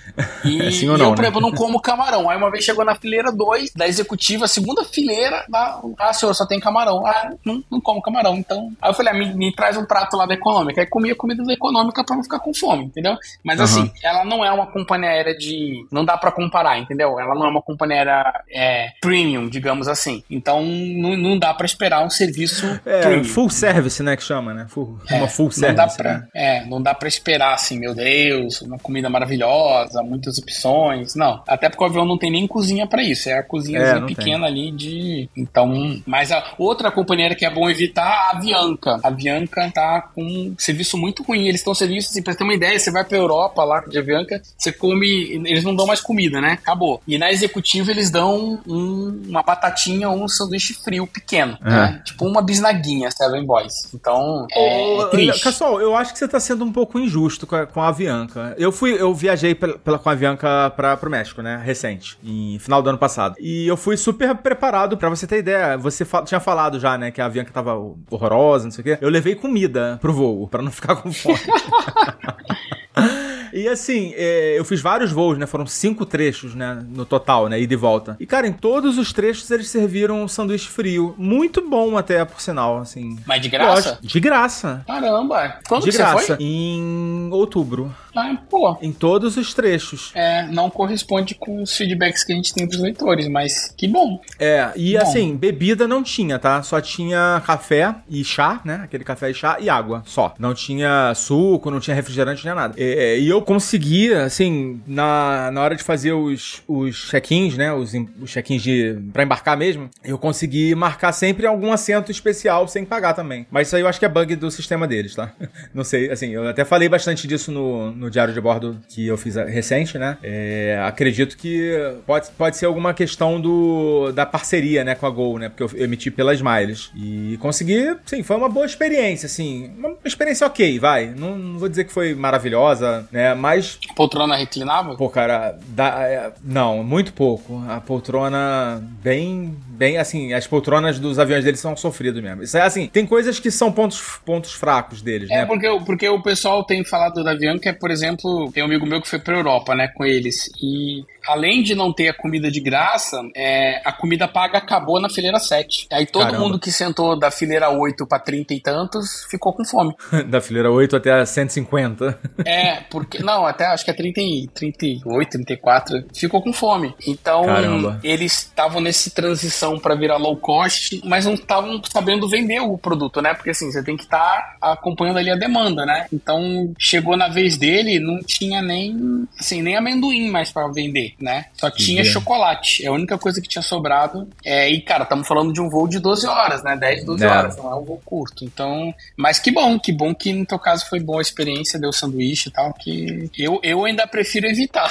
E, 0.44 0.62
É 0.66 0.70
sim 0.70 0.88
ou 0.88 0.96
e 0.96 0.98
não, 0.98 1.06
eu, 1.06 1.10
né? 1.10 1.16
por 1.16 1.22
exemplo, 1.24 1.40
não 1.40 1.52
como 1.52 1.80
camarão. 1.80 2.28
Aí 2.28 2.36
uma 2.36 2.50
vez 2.50 2.64
chegou 2.64 2.84
na 2.84 2.94
fileira 2.94 3.30
2 3.30 3.72
da 3.74 3.86
executiva, 4.06 4.46
segunda 4.48 4.84
fileira, 4.84 5.44
da, 5.48 5.80
ah, 5.98 6.12
senhor, 6.12 6.32
só 6.34 6.46
tem 6.46 6.60
camarão. 6.60 7.04
Ah, 7.06 7.30
não, 7.44 7.62
não 7.70 7.80
como 7.80 8.00
camarão, 8.00 8.36
então. 8.36 8.70
Aí 8.80 8.90
eu 8.90 8.94
falei, 8.94 9.12
ah, 9.12 9.16
me, 9.16 9.34
me 9.34 9.52
traz 9.54 9.76
um 9.76 9.84
prato 9.84 10.16
lá 10.16 10.24
da 10.26 10.34
econômica. 10.34 10.80
Aí 10.80 10.86
comia 10.86 11.14
comida 11.14 11.42
da 11.44 11.52
econômica 11.52 12.04
pra 12.04 12.16
não 12.16 12.22
ficar 12.22 12.38
com 12.38 12.54
fome, 12.54 12.84
entendeu? 12.84 13.16
Mas 13.44 13.58
Aham. 13.60 13.64
assim, 13.64 13.90
ela 14.02 14.24
não 14.24 14.44
é 14.44 14.50
uma 14.52 14.66
companhia 14.66 15.10
aérea 15.10 15.36
de. 15.36 15.84
Não 15.90 16.04
dá 16.04 16.16
pra 16.16 16.30
comparar, 16.30 16.78
entendeu? 16.78 17.18
Ela 17.18 17.34
não 17.34 17.46
é 17.46 17.48
uma 17.48 17.62
companhia 17.62 17.96
aérea 17.98 18.32
é, 18.50 18.90
premium, 19.00 19.48
digamos 19.48 19.88
assim. 19.88 20.22
Então 20.30 20.62
não, 20.62 21.16
não 21.16 21.38
dá 21.38 21.52
pra 21.52 21.66
esperar 21.66 22.04
um 22.04 22.10
serviço 22.10 22.64
É, 22.86 23.00
premium. 23.02 23.24
full 23.24 23.50
service, 23.50 24.02
né? 24.02 24.16
Que 24.16 24.22
chama, 24.22 24.54
né? 24.54 24.66
Full, 24.68 24.98
É, 25.10 25.16
uma 25.16 25.28
full 25.28 25.46
não 25.46 25.52
service. 25.52 25.76
dá 25.76 25.86
pra, 25.88 26.12
né? 26.18 26.28
é, 26.34 26.64
não 26.66 26.80
dá 26.80 26.94
pra 26.94 27.08
esperar 27.08 27.54
assim, 27.54 27.78
meu 27.78 27.94
Deus, 27.94 28.62
uma 28.62 28.78
comida 28.78 29.08
maravilhosa, 29.10 30.02
muitas 30.02 30.38
opções. 30.38 31.14
Não, 31.14 31.42
até 31.46 31.68
porque 31.68 31.82
o 31.82 31.86
avião 31.86 32.04
não 32.04 32.18
tem 32.18 32.30
nem 32.30 32.46
cozinha 32.46 32.86
pra 32.86 33.02
isso, 33.02 33.28
é 33.28 33.34
a 33.38 33.42
cozinhazinha 33.42 33.95
É, 33.95 33.95
não 34.00 34.06
pequena 34.06 34.46
ali 34.46 34.70
de. 34.70 35.28
Então, 35.36 36.00
mas 36.06 36.30
a 36.32 36.54
outra 36.58 36.90
companhia 36.90 37.34
que 37.34 37.44
é 37.44 37.50
bom 37.50 37.68
evitar, 37.68 38.06
a 38.32 38.36
Avianca. 38.36 39.00
A 39.02 39.08
Avianca 39.08 39.70
tá 39.74 40.02
com 40.14 40.22
um 40.22 40.54
serviço 40.58 40.96
muito 40.96 41.22
ruim. 41.22 41.46
Eles 41.46 41.60
estão 41.60 41.74
serviço 41.74 42.10
assim, 42.10 42.22
pra 42.22 42.34
ter 42.34 42.44
uma 42.44 42.54
ideia, 42.54 42.78
você 42.78 42.90
vai 42.90 43.04
pra 43.04 43.16
Europa 43.18 43.62
lá 43.64 43.80
de 43.80 43.98
Avianca, 43.98 44.40
você 44.56 44.72
come, 44.72 45.06
eles 45.46 45.64
não 45.64 45.74
dão 45.74 45.86
mais 45.86 46.00
comida, 46.00 46.40
né? 46.40 46.52
Acabou. 46.52 47.00
E 47.06 47.18
na 47.18 47.30
executiva 47.32 47.90
eles 47.90 48.10
dão 48.10 48.60
um- 48.66 49.22
uma 49.28 49.42
batatinha 49.42 50.08
ou 50.08 50.22
um 50.22 50.28
sanduíche 50.28 50.74
frio 50.74 51.06
pequeno, 51.06 51.56
né? 51.60 52.02
Tipo 52.04 52.26
uma 52.26 52.42
bisnaguinha, 52.42 53.10
Seven 53.10 53.44
Boys. 53.44 53.92
Então, 53.94 54.46
é, 54.52 54.96
Ô, 54.98 55.06
triste. 55.08 55.42
Pessoal, 55.42 55.80
eu 55.80 55.96
acho 55.96 56.12
que 56.12 56.18
você 56.18 56.28
tá 56.28 56.40
sendo 56.40 56.64
um 56.64 56.72
pouco 56.72 56.98
injusto 56.98 57.46
com 57.46 57.56
a, 57.56 57.66
com 57.66 57.80
a 57.80 57.88
Avianca. 57.88 58.54
Eu 58.58 58.72
fui, 58.72 58.92
eu 59.00 59.14
viajei 59.14 59.54
pela, 59.54 59.78
pela- 59.78 59.98
com 59.98 60.08
a 60.08 60.12
Avianca 60.12 60.70
pra, 60.76 60.96
pro 60.96 61.10
México, 61.10 61.42
né? 61.42 61.60
Recente, 61.64 62.18
em 62.24 62.58
final 62.58 62.82
do 62.82 62.88
ano 62.88 62.98
passado. 62.98 63.36
E 63.38 63.66
eu 63.66 63.76
fui 63.76 63.85
super 63.94 64.34
preparado, 64.36 64.96
pra 64.96 65.10
você 65.10 65.26
ter 65.26 65.40
ideia. 65.40 65.76
Você 65.76 66.02
fa- 66.06 66.22
tinha 66.22 66.40
falado 66.40 66.80
já, 66.80 66.96
né, 66.96 67.10
que 67.10 67.20
a 67.20 67.26
Avianca 67.26 67.52
tava 67.52 67.74
horrorosa, 68.10 68.64
não 68.64 68.70
sei 68.70 68.80
o 68.80 68.84
quê. 68.84 68.96
Eu 69.02 69.10
levei 69.10 69.34
comida 69.34 69.98
pro 70.00 70.14
voo, 70.14 70.48
pra 70.48 70.62
não 70.62 70.70
ficar 70.72 70.96
com 70.96 71.12
fome. 71.12 71.38
E 73.52 73.68
assim, 73.68 74.12
é, 74.16 74.58
eu 74.58 74.64
fiz 74.64 74.80
vários 74.80 75.12
voos, 75.12 75.38
né? 75.38 75.46
Foram 75.46 75.66
cinco 75.66 76.04
trechos, 76.04 76.54
né? 76.54 76.84
No 76.88 77.04
total, 77.04 77.48
né? 77.48 77.60
Ida 77.60 77.74
e 77.74 77.76
volta. 77.76 78.16
E, 78.18 78.26
cara, 78.26 78.46
em 78.46 78.52
todos 78.52 78.98
os 78.98 79.12
trechos 79.12 79.50
eles 79.50 79.68
serviram 79.68 80.22
um 80.22 80.28
sanduíche 80.28 80.68
frio. 80.68 81.14
Muito 81.18 81.66
bom 81.68 81.96
até, 81.96 82.24
por 82.24 82.40
sinal, 82.40 82.78
assim. 82.78 83.18
Mas 83.26 83.40
de 83.40 83.48
graça? 83.48 83.90
Gosto. 83.90 84.06
De 84.06 84.20
graça. 84.20 84.84
Caramba. 84.86 85.58
Quando 85.68 85.84
de 85.84 85.90
graça. 85.90 86.18
você 86.18 86.26
foi? 86.36 86.44
Em 86.44 87.28
outubro. 87.32 87.94
Ah, 88.14 88.36
pô. 88.48 88.76
Em 88.80 88.92
todos 88.92 89.36
os 89.36 89.52
trechos. 89.52 90.10
É, 90.14 90.46
não 90.46 90.70
corresponde 90.70 91.34
com 91.34 91.62
os 91.62 91.76
feedbacks 91.76 92.24
que 92.24 92.32
a 92.32 92.36
gente 92.36 92.54
tem 92.54 92.66
pros 92.66 92.80
leitores, 92.80 93.28
mas 93.28 93.72
que 93.76 93.86
bom. 93.86 94.20
É, 94.38 94.72
e 94.74 94.94
Bom. 94.94 95.02
assim, 95.02 95.36
bebida 95.36 95.86
não 95.86 96.02
tinha, 96.02 96.38
tá? 96.38 96.62
Só 96.62 96.80
tinha 96.80 97.42
café 97.46 97.94
e 98.08 98.24
chá, 98.24 98.60
né? 98.64 98.80
Aquele 98.84 99.04
café 99.04 99.30
e 99.30 99.34
chá 99.34 99.58
e 99.60 99.68
água, 99.68 100.02
só. 100.06 100.34
Não 100.38 100.54
tinha 100.54 101.12
suco, 101.14 101.70
não 101.70 101.80
tinha 101.80 101.94
refrigerante, 101.94 102.44
nem 102.44 102.54
nada. 102.54 102.74
É, 102.78 103.18
e 103.18 103.28
eu 103.28 103.35
conseguia, 103.42 104.24
assim, 104.24 104.80
na, 104.86 105.50
na 105.50 105.62
hora 105.62 105.76
de 105.76 105.82
fazer 105.82 106.12
os, 106.12 106.62
os 106.66 107.10
check-ins, 107.10 107.56
né? 107.56 107.72
Os, 107.72 107.92
os 108.20 108.30
check-ins 108.30 108.62
de, 108.62 108.98
pra 109.12 109.22
embarcar 109.22 109.56
mesmo, 109.56 109.90
eu 110.04 110.18
consegui 110.18 110.74
marcar 110.74 111.12
sempre 111.12 111.46
algum 111.46 111.72
assento 111.72 112.10
especial 112.10 112.66
sem 112.68 112.84
pagar 112.84 113.14
também. 113.14 113.46
Mas 113.50 113.68
isso 113.68 113.76
aí 113.76 113.82
eu 113.82 113.88
acho 113.88 113.98
que 113.98 114.04
é 114.04 114.08
bug 114.08 114.36
do 114.36 114.50
sistema 114.50 114.86
deles, 114.86 115.14
tá? 115.14 115.32
Não 115.74 115.84
sei, 115.84 116.10
assim, 116.10 116.30
eu 116.30 116.48
até 116.48 116.64
falei 116.64 116.88
bastante 116.88 117.26
disso 117.26 117.50
no, 117.50 117.90
no 117.92 118.10
diário 118.10 118.32
de 118.32 118.40
bordo 118.40 118.80
que 118.88 119.06
eu 119.06 119.16
fiz 119.16 119.36
ah, 119.36 119.44
recente, 119.44 119.98
né? 119.98 120.18
É, 120.22 120.80
acredito 120.84 121.36
que 121.36 121.72
pode, 122.06 122.28
pode 122.30 122.56
ser 122.56 122.66
alguma 122.66 122.94
questão 122.94 123.40
do, 123.40 124.12
da 124.12 124.26
parceria, 124.26 124.84
né, 124.84 124.94
com 124.94 125.06
a 125.06 125.10
Gol, 125.10 125.38
né? 125.38 125.48
Porque 125.48 125.62
eu 125.62 125.82
emiti 125.82 126.10
pela 126.10 126.34
Smiles. 126.34 126.90
E 126.94 127.36
consegui, 127.40 127.96
sim, 128.04 128.22
foi 128.22 128.36
uma 128.36 128.48
boa 128.48 128.66
experiência, 128.66 129.26
assim. 129.26 129.70
Uma 129.76 129.96
experiência 130.04 130.46
ok, 130.46 130.78
vai. 130.78 131.06
Não, 131.16 131.36
não 131.36 131.58
vou 131.58 131.68
dizer 131.68 131.84
que 131.84 131.92
foi 131.92 132.14
maravilhosa, 132.14 133.06
né? 133.10 133.25
Mas 133.34 133.78
Poltrona 133.94 134.36
reclinável? 134.36 134.96
Pô, 134.96 135.08
cara, 135.08 135.58
dá, 135.68 136.02
é, 136.02 136.32
não, 136.42 136.82
muito 136.82 137.12
pouco. 137.12 137.62
A 137.68 137.80
poltrona 137.80 138.82
bem, 139.02 139.56
bem, 139.76 139.98
assim, 139.98 140.32
as 140.32 140.46
poltronas 140.46 140.98
dos 140.98 141.18
aviões 141.18 141.44
deles 141.44 141.60
são 141.60 141.76
sofridas 141.76 142.22
mesmo. 142.22 142.42
Isso 142.42 142.56
é 142.56 142.62
assim, 142.62 142.86
tem 142.88 143.06
coisas 143.06 143.38
que 143.38 143.50
são 143.50 143.70
pontos, 143.70 144.00
pontos 144.24 144.52
fracos 144.52 145.02
deles, 145.02 145.30
É, 145.30 145.38
né? 145.40 145.46
porque, 145.46 145.68
o- 145.68 145.80
porque 145.84 146.08
o 146.08 146.22
pessoal 146.22 146.64
tem 146.64 146.84
falado 146.84 147.22
da 147.22 147.32
Avianca, 147.32 147.70
é, 147.70 147.72
por 147.72 147.90
exemplo, 147.90 148.50
tem 148.52 148.62
um 148.62 148.66
amigo 148.66 148.86
meu 148.86 149.00
que 149.00 149.08
foi 149.08 149.18
pra 149.18 149.36
Europa, 149.36 149.74
né, 149.74 149.88
com 149.88 150.04
eles. 150.04 150.48
E 150.62 151.04
além 151.28 151.62
de 151.62 151.74
não 151.74 151.92
ter 151.92 152.08
a 152.08 152.14
comida 152.14 152.50
de 152.50 152.60
graça, 152.60 153.20
é, 153.34 153.80
a 153.84 153.92
comida 153.92 154.26
paga 154.28 154.58
acabou 154.58 155.00
na 155.00 155.08
fileira 155.08 155.38
7. 155.38 155.86
Aí 155.92 156.06
todo 156.06 156.22
Caramba. 156.24 156.44
mundo 156.44 156.58
que 156.58 156.70
sentou 156.72 157.18
da 157.18 157.30
fileira 157.30 157.68
8 157.70 158.06
pra 158.06 158.18
30 158.18 158.54
e 158.54 158.60
tantos 158.60 159.24
ficou 159.30 159.52
com 159.52 159.64
fome. 159.64 159.94
da 160.28 160.40
fileira 160.40 160.70
8 160.70 160.96
até 160.96 161.12
a 161.12 161.26
150. 161.26 162.18
É, 162.46 162.76
porque. 162.90 163.18
Não, 163.22 163.44
até 163.44 163.66
acho 163.66 163.84
que 163.84 163.90
é 163.90 163.94
30, 163.94 164.20
e- 164.20 164.46
38, 164.54 165.30
34. 165.32 166.04
Ficou 166.14 166.40
com 166.40 166.52
fome. 166.52 166.94
Então, 167.06 167.44
Caramba. 167.44 167.98
eles 168.04 168.32
estavam 168.32 168.80
nesse 168.80 169.10
transição 169.10 169.65
pra 169.78 169.94
virar 169.94 170.16
low 170.16 170.36
cost, 170.36 171.00
mas 171.04 171.24
não 171.24 171.34
estavam 171.34 171.80
sabendo 171.90 172.28
vender 172.28 172.60
o 172.60 172.78
produto, 172.78 173.20
né? 173.20 173.34
Porque 173.34 173.50
assim, 173.50 173.70
você 173.70 173.82
tem 173.82 173.96
que 173.96 174.04
estar 174.04 174.56
acompanhando 174.60 175.18
ali 175.18 175.30
a 175.30 175.36
demanda, 175.36 175.84
né? 175.84 176.06
Então, 176.12 176.72
chegou 176.78 177.16
na 177.16 177.28
vez 177.28 177.56
dele, 177.56 177.98
não 177.98 178.20
tinha 178.20 178.62
nem. 178.62 179.26
Assim, 179.38 179.62
nem 179.62 179.76
amendoim 179.76 180.30
mais 180.30 180.50
pra 180.52 180.68
vender, 180.68 181.14
né? 181.20 181.46
Só 181.54 181.70
tinha 181.70 182.04
chocolate. 182.04 182.84
É 182.84 182.88
a 182.88 182.92
única 182.92 183.18
coisa 183.18 183.40
que 183.40 183.48
tinha 183.48 183.62
sobrado. 183.62 184.28
É, 184.44 184.68
e, 184.70 184.80
cara, 184.80 185.02
estamos 185.04 185.26
falando 185.26 185.52
de 185.52 185.60
um 185.60 185.68
voo 185.68 185.88
de 185.88 185.98
12 185.98 186.26
horas, 186.26 186.62
né? 186.62 186.76
10, 186.76 187.04
12 187.04 187.24
É. 187.24 187.28
horas. 187.28 187.56
Não 187.56 187.70
é 187.70 187.74
um 187.76 187.84
voo 187.84 188.00
curto. 188.04 188.44
Então. 188.44 188.94
Mas 189.16 189.38
que 189.38 189.50
bom, 189.50 189.78
que 189.78 189.92
bom 189.92 190.14
que 190.14 190.32
no 190.32 190.46
teu 190.46 190.58
caso 190.58 190.88
foi 190.88 191.00
boa 191.00 191.20
a 191.20 191.22
experiência, 191.22 191.78
deu 191.78 191.92
sanduíche 191.92 192.48
e 192.48 192.52
tal, 192.52 192.72
que 192.74 193.30
eu, 193.38 193.60
eu 193.62 193.84
ainda 193.84 194.06
prefiro 194.06 194.46
evitar. 194.46 194.90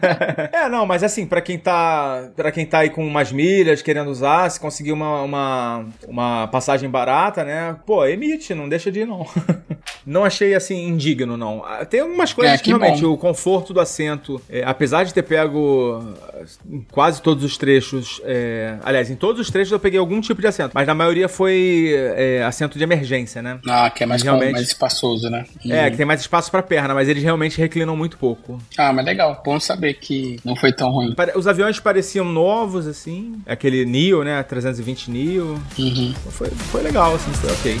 é, 0.52 0.68
não, 0.68 0.86
mas 0.86 1.02
assim, 1.02 1.26
pra 1.26 1.40
quem 1.40 1.58
tá. 1.58 2.30
para 2.36 2.52
quem 2.52 2.66
tá 2.66 2.80
aí 2.80 2.90
com 2.90 3.06
umas 3.06 3.32
milhas 3.32 3.82
querendo 3.82 4.10
usar, 4.14 4.48
se 4.50 4.58
conseguir 4.60 4.92
uma, 4.92 5.22
uma, 5.22 5.84
uma 6.08 6.46
passagem 6.48 6.88
barata, 6.88 7.44
né? 7.44 7.76
Pô, 7.86 8.04
emite, 8.06 8.54
não 8.54 8.68
deixa 8.68 8.90
de 8.90 9.00
ir, 9.00 9.06
não. 9.06 9.26
não 10.06 10.24
achei 10.24 10.54
assim 10.54 10.86
indigno, 10.88 11.36
não. 11.36 11.62
Ah, 11.64 11.84
Tem 11.84 12.00
algumas 12.00 12.32
coisas 12.32 12.54
É, 12.54 12.56
que, 12.58 12.64
que 12.64 12.70
realmente 12.70 13.02
bom. 13.02 13.12
o 13.12 13.18
conforto 13.18 13.72
do 13.72 13.80
assento, 13.80 14.40
é, 14.48 14.62
apesar 14.64 15.04
de 15.04 15.12
ter 15.14 15.22
pego 15.22 16.02
ah, 16.32 16.42
em 16.70 16.80
quase 16.90 17.20
todos 17.22 17.42
os 17.44 17.56
trechos, 17.56 18.20
é, 18.24 18.76
aliás, 18.84 19.10
em 19.10 19.16
todos 19.16 19.40
os 19.40 19.50
trechos 19.50 19.72
eu 19.72 19.78
peguei 19.80 19.98
algum 19.98 20.20
tipo 20.20 20.40
de 20.40 20.46
assento, 20.46 20.72
mas 20.74 20.86
na 20.86 20.94
maioria 20.94 21.28
foi 21.28 21.94
é, 22.16 22.42
assento 22.44 22.78
de 22.78 22.84
emergência, 22.84 23.42
né? 23.42 23.58
Ah, 23.68 23.90
que 23.90 24.02
é 24.02 24.06
mais, 24.06 24.22
Realmente. 24.22 24.52
mais 24.52 24.66
espaçoso, 24.68 25.28
né? 25.30 25.44
É, 25.68 25.84
Uhum. 25.84 25.90
que 25.90 25.96
tem 25.96 26.06
mais 26.06 26.20
espaço 26.20 26.50
pra 26.50 26.62
perna, 26.62 26.94
mas 26.94 27.08
eles 27.08 27.22
realmente 27.22 27.58
reclinam 27.58 27.96
muito 27.96 28.16
pouco. 28.18 28.58
Ah, 28.78 28.92
mas 28.92 29.04
legal. 29.04 29.42
Bom 29.44 29.58
saber 29.58 29.94
que 29.94 30.38
não 30.44 30.54
foi 30.56 30.72
tão 30.72 30.90
ruim. 30.90 31.14
Os 31.34 31.46
aviões 31.46 31.80
pareciam 31.80 32.24
novos, 32.26 32.86
assim. 32.86 33.34
Aquele 33.46 33.84
Neo, 34.04 34.22
né? 34.22 34.42
320 34.42 35.10
Neo. 35.10 35.60
Uhum. 35.78 36.14
Foi, 36.30 36.48
foi 36.50 36.82
legal, 36.82 37.14
assim, 37.14 37.32
foi 37.32 37.50
ok. 37.52 37.80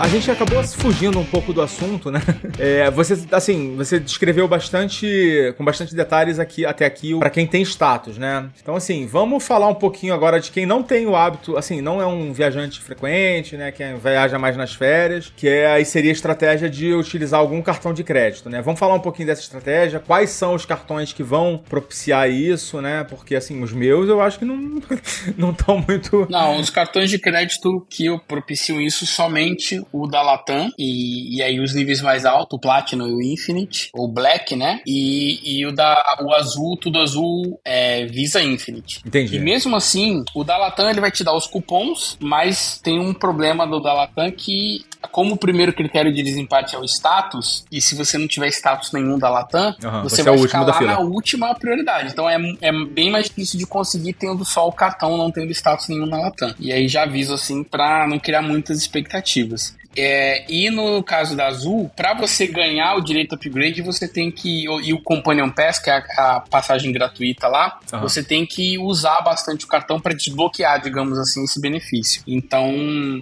A 0.00 0.08
gente 0.08 0.30
acabou 0.30 0.62
fugindo 0.64 1.18
um 1.18 1.24
pouco 1.24 1.52
do 1.52 1.60
assunto, 1.60 2.10
né? 2.10 2.20
É, 2.58 2.90
você, 2.90 3.18
assim, 3.32 3.74
você 3.74 3.98
descreveu 3.98 4.46
bastante, 4.46 5.54
com 5.56 5.64
bastante 5.64 5.94
detalhes 5.94 6.38
aqui, 6.38 6.66
até 6.66 6.84
aqui, 6.84 7.18
para 7.18 7.30
quem 7.30 7.46
tem 7.46 7.62
status, 7.62 8.18
né? 8.18 8.50
Então, 8.60 8.76
assim, 8.76 9.06
vamos 9.06 9.42
falar 9.44 9.66
um 9.68 9.74
pouquinho 9.74 10.12
agora 10.12 10.38
de 10.38 10.50
quem 10.50 10.66
não 10.66 10.82
tem 10.82 11.06
o 11.06 11.16
hábito, 11.16 11.56
assim, 11.56 11.80
não 11.80 12.02
é 12.02 12.06
um 12.06 12.32
viajante 12.32 12.80
frequente, 12.80 13.56
né? 13.56 13.72
Quem 13.72 13.96
viaja 13.96 14.38
mais 14.38 14.56
nas 14.56 14.74
férias, 14.74 15.32
que 15.34 15.48
é, 15.48 15.72
aí 15.72 15.84
seria 15.86 16.10
a 16.10 16.12
estratégia 16.12 16.68
de 16.68 16.92
utilizar 16.92 17.40
algum 17.40 17.62
cartão 17.62 17.94
de 17.94 18.04
crédito, 18.04 18.50
né? 18.50 18.60
Vamos 18.60 18.78
falar 18.78 18.94
um 18.94 19.00
pouquinho 19.00 19.28
dessa 19.28 19.42
estratégia, 19.42 19.98
quais 19.98 20.30
são 20.30 20.54
os 20.54 20.66
cartões 20.66 21.12
que 21.12 21.22
vão 21.22 21.62
propiciar 21.68 22.28
isso, 22.30 22.80
né? 22.82 23.04
Porque, 23.04 23.34
assim, 23.34 23.62
os 23.62 23.72
meus 23.72 24.08
eu 24.08 24.20
acho 24.20 24.38
que 24.38 24.44
não 24.44 24.56
não 25.36 25.50
estão 25.50 25.82
muito... 25.86 26.26
Não, 26.28 26.58
os 26.58 26.68
cartões 26.68 27.08
de 27.08 27.18
crédito 27.18 27.86
que 27.88 28.06
eu 28.06 28.18
propicio 28.18 28.80
isso 28.80 29.06
somente 29.06 29.82
o 29.92 30.06
da 30.06 30.22
Latam 30.22 30.70
e, 30.78 31.36
e 31.36 31.42
aí 31.42 31.60
os 31.60 31.74
níveis 31.74 32.00
mais 32.00 32.24
altos, 32.24 32.56
o 32.56 32.60
Platinum 32.60 33.08
e 33.08 33.12
o 33.12 33.22
Infinite, 33.22 33.90
o 33.94 34.08
Black, 34.08 34.56
né? 34.56 34.80
E, 34.86 35.58
e 35.58 35.66
o 35.66 35.72
da 35.72 36.02
o 36.20 36.32
azul, 36.34 36.76
tudo 36.76 37.00
azul, 37.00 37.60
é 37.64 38.06
Visa 38.06 38.42
Infinite. 38.42 39.00
Entendi. 39.06 39.36
E 39.36 39.38
mesmo 39.38 39.76
assim, 39.76 40.24
o 40.34 40.44
da 40.44 40.56
Latam 40.56 40.90
ele 40.90 41.00
vai 41.00 41.10
te 41.10 41.24
dar 41.24 41.34
os 41.34 41.46
cupons, 41.46 42.16
mas 42.20 42.78
tem 42.82 42.98
um 42.98 43.12
problema 43.12 43.66
do 43.66 43.80
da 43.80 43.92
Latam 43.92 44.30
que 44.30 44.84
como 45.10 45.34
o 45.34 45.36
primeiro 45.36 45.72
critério 45.72 46.12
de 46.12 46.22
desempate 46.22 46.76
é 46.76 46.78
o 46.78 46.84
status, 46.84 47.64
e 47.70 47.80
se 47.80 47.94
você 47.94 48.18
não 48.18 48.28
tiver 48.28 48.48
status 48.48 48.92
nenhum 48.92 49.18
da 49.18 49.30
Latam, 49.30 49.74
Aham, 49.82 50.02
você, 50.02 50.16
você 50.16 50.20
é 50.20 50.24
vai 50.24 50.34
o 50.34 50.42
ficar 50.42 50.62
lá 50.62 50.80
na 50.82 51.00
última 51.00 51.54
prioridade. 51.54 52.12
Então 52.12 52.28
é, 52.28 52.36
é 52.60 52.72
bem 52.84 53.10
mais 53.10 53.26
difícil 53.26 53.58
de 53.58 53.66
conseguir 53.66 54.12
tendo 54.12 54.44
só 54.44 54.68
o 54.68 54.72
cartão, 54.72 55.16
não 55.16 55.30
tendo 55.30 55.50
status 55.52 55.88
nenhum 55.88 56.06
na 56.06 56.18
Latam. 56.18 56.54
E 56.58 56.72
aí 56.72 56.86
já 56.86 57.04
aviso 57.04 57.34
assim 57.34 57.64
pra 57.64 58.06
não 58.06 58.18
criar 58.18 58.42
muitas 58.42 58.78
expectativas. 58.78 59.74
É, 59.96 60.44
e 60.48 60.70
no 60.70 61.02
caso 61.02 61.36
da 61.36 61.48
Azul, 61.48 61.90
para 61.96 62.14
você 62.14 62.46
ganhar 62.46 62.94
o 62.94 63.00
direito 63.00 63.34
upgrade, 63.34 63.82
você 63.82 64.06
tem 64.06 64.30
que. 64.30 64.64
E 64.64 64.92
o 64.92 65.02
Companion 65.02 65.50
Pass, 65.50 65.78
que 65.78 65.90
é 65.90 65.94
a, 65.94 66.36
a 66.36 66.40
passagem 66.40 66.92
gratuita 66.92 67.48
lá, 67.48 67.78
Aham. 67.92 68.02
você 68.02 68.22
tem 68.22 68.46
que 68.46 68.78
usar 68.78 69.20
bastante 69.20 69.64
o 69.64 69.68
cartão 69.68 70.00
para 70.00 70.14
desbloquear, 70.14 70.80
digamos 70.80 71.18
assim, 71.18 71.44
esse 71.44 71.60
benefício. 71.60 72.22
Então, 72.26 72.70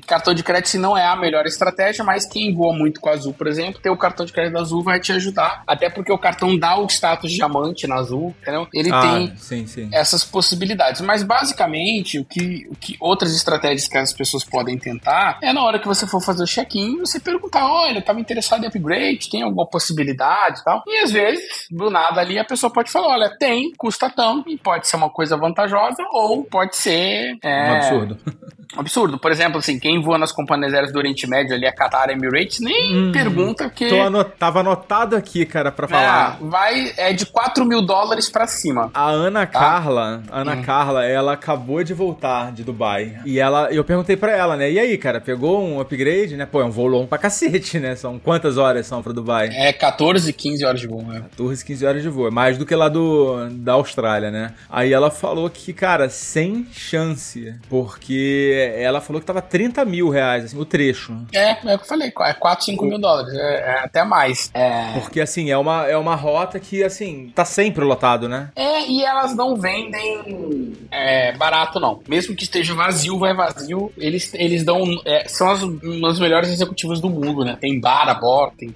cartão 0.07 0.35
de 0.35 0.43
crédito 0.43 0.79
não 0.79 0.97
é 0.97 1.07
a 1.07 1.17
melhor 1.17 1.47
estratégia, 1.47 2.05
mas 2.05 2.27
quem 2.27 2.55
voa 2.55 2.75
muito 2.75 3.01
com 3.01 3.09
a 3.09 3.13
Azul, 3.13 3.33
por 3.33 3.47
exemplo, 3.47 3.81
ter 3.81 3.91
o 3.91 3.97
cartão 3.97 4.27
de 4.27 4.33
crédito 4.33 4.55
da 4.55 4.61
Azul 4.61 4.83
vai 4.83 5.01
te 5.01 5.13
ajudar. 5.13 5.63
Até 5.67 5.89
porque 5.89 6.13
o 6.13 6.19
cartão 6.19 6.57
dá 6.59 6.79
o 6.79 6.87
status 6.87 7.33
diamante 7.33 7.87
na 7.87 7.97
Azul, 7.97 8.35
entendeu? 8.43 8.69
Ele 8.73 8.91
ah, 8.93 9.01
tem 9.01 9.37
sim, 9.37 9.67
sim. 9.67 9.89
essas 9.93 10.25
possibilidades. 10.25 11.01
Mas 11.01 11.23
basicamente, 11.23 12.19
o 12.19 12.25
que, 12.25 12.67
o 12.71 12.77
que 12.77 12.97
outras 13.01 13.35
estratégias 13.35 13.89
que 13.89 13.97
as 13.97 14.13
pessoas 14.13 14.45
podem 14.45 14.79
tentar 14.79 15.39
é 15.43 15.53
na 15.53 15.63
hora 15.63 15.79
que 15.79 15.87
você 15.87 16.07
for 16.07 16.21
fazer 16.21 16.43
o 16.43 16.47
check-in, 16.59 16.99
você 16.99 17.21
perguntar: 17.21 17.71
olha, 17.71 17.99
eu 17.99 18.03
tava 18.03 18.21
interessado 18.21 18.65
em 18.65 18.67
upgrade, 18.67 19.31
tem 19.31 19.43
alguma 19.43 19.67
possibilidade 19.67 20.61
e 20.61 20.65
tal. 20.65 20.83
E 20.87 20.99
às 20.99 21.11
vezes, 21.13 21.67
do 21.71 21.91
nada 21.91 22.21
ali, 22.21 22.39
a 22.39 22.45
pessoa 22.45 22.73
pode 22.73 22.91
falar: 22.91 23.15
olha, 23.15 23.37
tem, 23.39 23.73
custa 23.77 24.11
tanto, 24.11 24.51
e 24.51 24.59
pode 24.59 24.87
ser 24.89 24.97
uma 24.97 25.11
coisa 25.11 25.37
vantajosa, 25.37 26.03
ou 26.13 26.45
pode 26.45 26.77
ser. 26.77 27.37
é, 27.43 27.71
Um 27.71 27.75
absurdo. 27.77 28.19
absurdo. 28.77 29.19
Por 29.19 29.31
exemplo, 29.31 29.59
assim, 29.59 29.79
quem 29.79 30.03
voa 30.03 30.19
nas 30.19 30.33
companhias 30.33 30.73
aéreas 30.75 30.93
do 30.93 30.99
Oriente 30.99 31.27
Médio 31.27 31.55
ali, 31.55 31.67
a 31.67 31.73
Qatar 31.73 32.11
Emirates, 32.11 32.61
nem 32.61 33.11
pergunta 33.13 33.69
que... 33.71 33.89
Tô 33.89 34.01
anot... 34.01 34.31
Tava 34.39 34.61
anotado 34.61 35.17
aqui, 35.17 35.47
cara, 35.47 35.73
pra 35.73 35.89
falar. 35.89 36.39
É, 36.41 36.45
vai, 36.45 36.93
é 36.97 37.13
de 37.13 37.27
4 37.27 37.65
mil 37.65 37.83
dólares 37.83 38.29
pra 38.29 38.47
cima. 38.47 38.91
A 38.93 39.09
Ana 39.09 39.47
Carla, 39.47 40.23
a 40.31 40.41
Ana 40.41 40.57
Carla, 40.63 41.05
ela 41.05 41.33
acabou 41.33 41.83
de 41.83 41.95
voltar 41.95 42.53
de 42.53 42.63
Dubai. 42.63 43.19
E 43.25 43.39
ela, 43.39 43.73
eu 43.73 43.85
perguntei 43.85 44.17
pra 44.17 44.33
ela, 44.33 44.57
né? 44.57 44.71
E 44.71 44.79
aí, 44.79 44.97
cara, 44.99 45.21
pegou 45.21 45.63
um 45.63 45.81
upgrade, 45.81 46.37
né? 46.37 46.47
Pô, 46.47 46.61
é 46.61 46.65
um 46.65 46.71
voo 46.71 46.87
longo 46.87 47.07
pra 47.07 47.19
cacete, 47.19 47.79
né? 47.79 47.97
São 47.97 48.19
quantas 48.19 48.57
horas 48.57 48.87
são 48.87 49.03
pra 49.03 49.13
Dubai? 49.13 49.49
É 49.53 49.73
14, 49.73 50.33
15 50.33 50.65
horas 50.65 50.81
de 50.81 50.87
voo, 50.87 51.03
né? 51.03 51.21
14, 51.31 51.65
15 51.65 51.87
horas 51.87 52.03
de 52.03 52.09
voo. 52.09 52.29
É 52.29 52.31
mais 52.31 52.59
do 52.59 52.67
que 52.67 52.75
lá 52.75 52.89
do, 52.89 53.49
da 53.51 53.73
Austrália, 53.73 54.31
né? 54.31 54.53
Aí 54.69 54.93
ela 54.93 55.11
falou 55.11 55.49
que, 55.49 55.73
cara, 55.73 56.09
sem 56.09 56.67
chance. 56.73 57.55
Porque 57.69 58.58
ela 58.59 59.01
falou 59.01 59.21
que 59.21 59.27
tava 59.27 59.41
30 59.43 59.85
mil 59.85 60.09
reais, 60.09 60.45
assim, 60.45 60.59
o 60.59 60.65
trecho. 60.65 61.17
É, 61.33 61.51
é 61.51 61.75
o 61.75 61.79
que 61.79 61.85
eu 61.85 61.89
falei, 61.89 62.13
é 62.21 62.33
4, 62.35 62.65
5 62.65 62.85
mil 62.85 62.99
dólares, 62.99 63.33
é, 63.35 63.61
é 63.71 63.79
até 63.85 64.05
mais. 64.05 64.51
É, 64.55 64.93
Porque, 65.01 65.21
assim, 65.21 65.51
é 65.51 65.57
uma, 65.59 65.87
é 65.87 65.97
uma 65.97 66.15
rota 66.15 66.59
que, 66.59 66.83
assim, 66.85 67.33
tá 67.35 67.45
sempre 67.45 67.85
lotado, 67.85 68.29
né? 68.29 68.51
é, 68.57 68.87
e 68.89 69.05
elas 69.05 69.35
não 69.35 69.57
vendem 69.57 70.73
é, 70.91 71.33
barato, 71.37 71.79
não. 71.81 72.01
Mesmo 72.09 72.35
que 72.35 72.45
esteja 72.45 72.75
vazio, 72.75 73.19
vai 73.19 73.35
vazio, 73.35 73.93
eles, 73.97 74.33
eles 74.35 74.65
dão. 74.65 74.85
é, 75.05 75.27
são 75.29 75.51
as, 75.51 76.19
melhores 76.19 76.51
executivas 76.51 77.01
do 77.01 77.09
mundo, 77.11 77.45
né? 77.45 77.57
Tem 77.61 77.79
bar 77.81 78.09
a 78.09 78.15
bordo, 78.15 78.55
tem. 78.57 78.75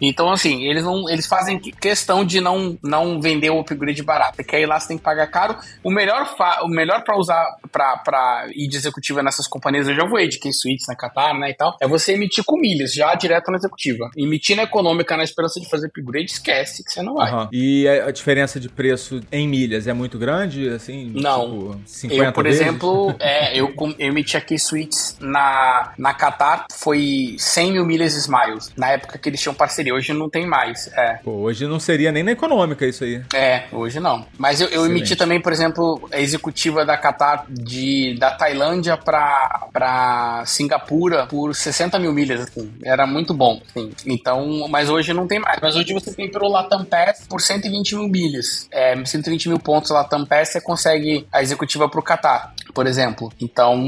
Então, 0.00 0.30
assim, 0.30 0.64
eles 0.64 0.84
não. 0.84 1.08
Eles 1.08 1.26
fazem 1.26 1.58
questão 1.58 2.24
de 2.24 2.40
não, 2.40 2.76
não 2.82 3.20
vender 3.20 3.50
o 3.50 3.60
upgrade 3.60 4.02
barato. 4.02 4.36
Porque 4.36 4.56
aí 4.56 4.66
lá 4.66 4.78
você 4.78 4.88
tem 4.88 4.98
que 4.98 5.02
pagar 5.04 5.26
caro. 5.28 5.56
O 5.82 5.90
melhor, 5.90 6.36
fa- 6.36 6.60
o 6.62 6.68
melhor 6.68 7.02
pra 7.04 7.16
usar 7.16 7.44
pra, 7.72 7.96
pra 7.98 8.46
ir 8.54 8.68
de 8.68 8.76
executiva 8.76 9.22
nessas 9.24 9.46
companhias, 9.48 9.88
eu 9.88 9.94
já 9.94 10.04
voei 10.04 10.28
de 10.28 10.38
K-Suites 10.38 10.86
na 10.86 10.94
Qatar, 10.94 11.36
né? 11.38 11.50
E 11.50 11.54
tal, 11.54 11.76
é 11.80 11.88
você 11.88 12.12
emitir 12.12 12.44
com 12.44 12.56
milhas, 12.56 12.92
já 12.92 13.14
direto 13.14 13.50
na 13.50 13.56
executiva. 13.56 14.10
Emitir 14.16 14.56
na 14.56 14.62
econômica 14.64 15.16
na 15.16 15.24
esperança 15.24 15.58
de 15.60 15.68
fazer 15.68 15.86
upgrade, 15.88 16.30
esquece 16.30 16.84
que 16.84 16.92
você 16.92 17.02
não 17.02 17.14
vai. 17.14 17.30
Aham. 17.30 17.48
E 17.52 17.88
a 17.88 18.04
a 18.04 18.10
diferença 18.10 18.60
de 18.60 18.68
preço 18.68 19.20
em 19.32 19.48
milhas 19.48 19.88
é 19.88 19.92
muito 19.92 20.18
grande, 20.18 20.68
assim? 20.68 21.10
Não. 21.14 21.70
Tipo, 21.70 21.80
50 21.86 22.22
Eu, 22.24 22.32
por 22.32 22.44
vezes? 22.44 22.60
exemplo, 22.60 23.14
é, 23.18 23.58
eu, 23.58 23.74
eu 23.98 24.08
emiti 24.08 24.36
aqui 24.36 24.58
suítes 24.58 25.16
na, 25.20 25.92
na 25.96 26.12
Qatar, 26.12 26.66
foi 26.70 27.34
100 27.38 27.72
mil 27.72 27.86
milhas 27.86 28.14
Smiles, 28.14 28.70
na 28.76 28.90
época 28.90 29.18
que 29.18 29.28
eles 29.28 29.40
tinham 29.40 29.54
parceria, 29.54 29.94
hoje 29.94 30.12
não 30.12 30.28
tem 30.28 30.46
mais. 30.46 30.90
É, 30.96 31.14
Pô, 31.24 31.30
hoje 31.32 31.66
não 31.66 31.80
seria 31.80 32.12
nem 32.12 32.22
na 32.22 32.32
econômica 32.32 32.86
isso 32.86 33.04
aí. 33.04 33.22
é 33.34 33.64
hoje 33.72 33.98
não. 34.00 34.26
Mas 34.38 34.60
eu, 34.60 34.68
eu 34.68 34.84
emiti 34.84 35.16
também, 35.16 35.40
por 35.40 35.52
exemplo, 35.52 36.06
a 36.12 36.20
executiva 36.20 36.84
da 36.84 36.96
Qatar 36.98 37.46
de, 37.48 38.16
da 38.18 38.30
Tailândia 38.32 38.96
pra, 39.14 39.68
pra 39.72 40.42
Singapura 40.44 41.26
por 41.26 41.54
60 41.54 41.98
mil 42.00 42.12
milhas, 42.12 42.40
assim. 42.40 42.72
Era 42.84 43.06
muito 43.06 43.32
bom, 43.32 43.60
assim. 43.68 43.92
Então, 44.04 44.66
mas 44.68 44.90
hoje 44.90 45.12
não 45.12 45.28
tem 45.28 45.38
mais. 45.38 45.60
Mas 45.62 45.76
hoje 45.76 45.94
você 45.94 46.12
tem 46.12 46.28
pelo 46.28 46.48
Latam 46.48 46.84
Pass 46.84 47.24
por 47.28 47.40
120 47.40 47.94
mil 47.94 48.08
milhas. 48.08 48.68
É, 48.72 49.02
120 49.04 49.48
mil 49.48 49.58
pontos 49.58 49.90
Latam 49.90 50.26
Pass, 50.26 50.48
você 50.48 50.60
consegue 50.60 51.26
a 51.32 51.42
executiva 51.42 51.88
pro 51.88 52.02
Qatar, 52.02 52.54
por 52.74 52.86
exemplo. 52.86 53.32
Então, 53.40 53.80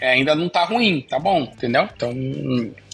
é, 0.00 0.12
ainda 0.12 0.34
não 0.34 0.48
tá 0.48 0.64
ruim, 0.64 1.02
tá 1.08 1.18
bom, 1.18 1.42
entendeu? 1.42 1.86
Então, 1.94 2.10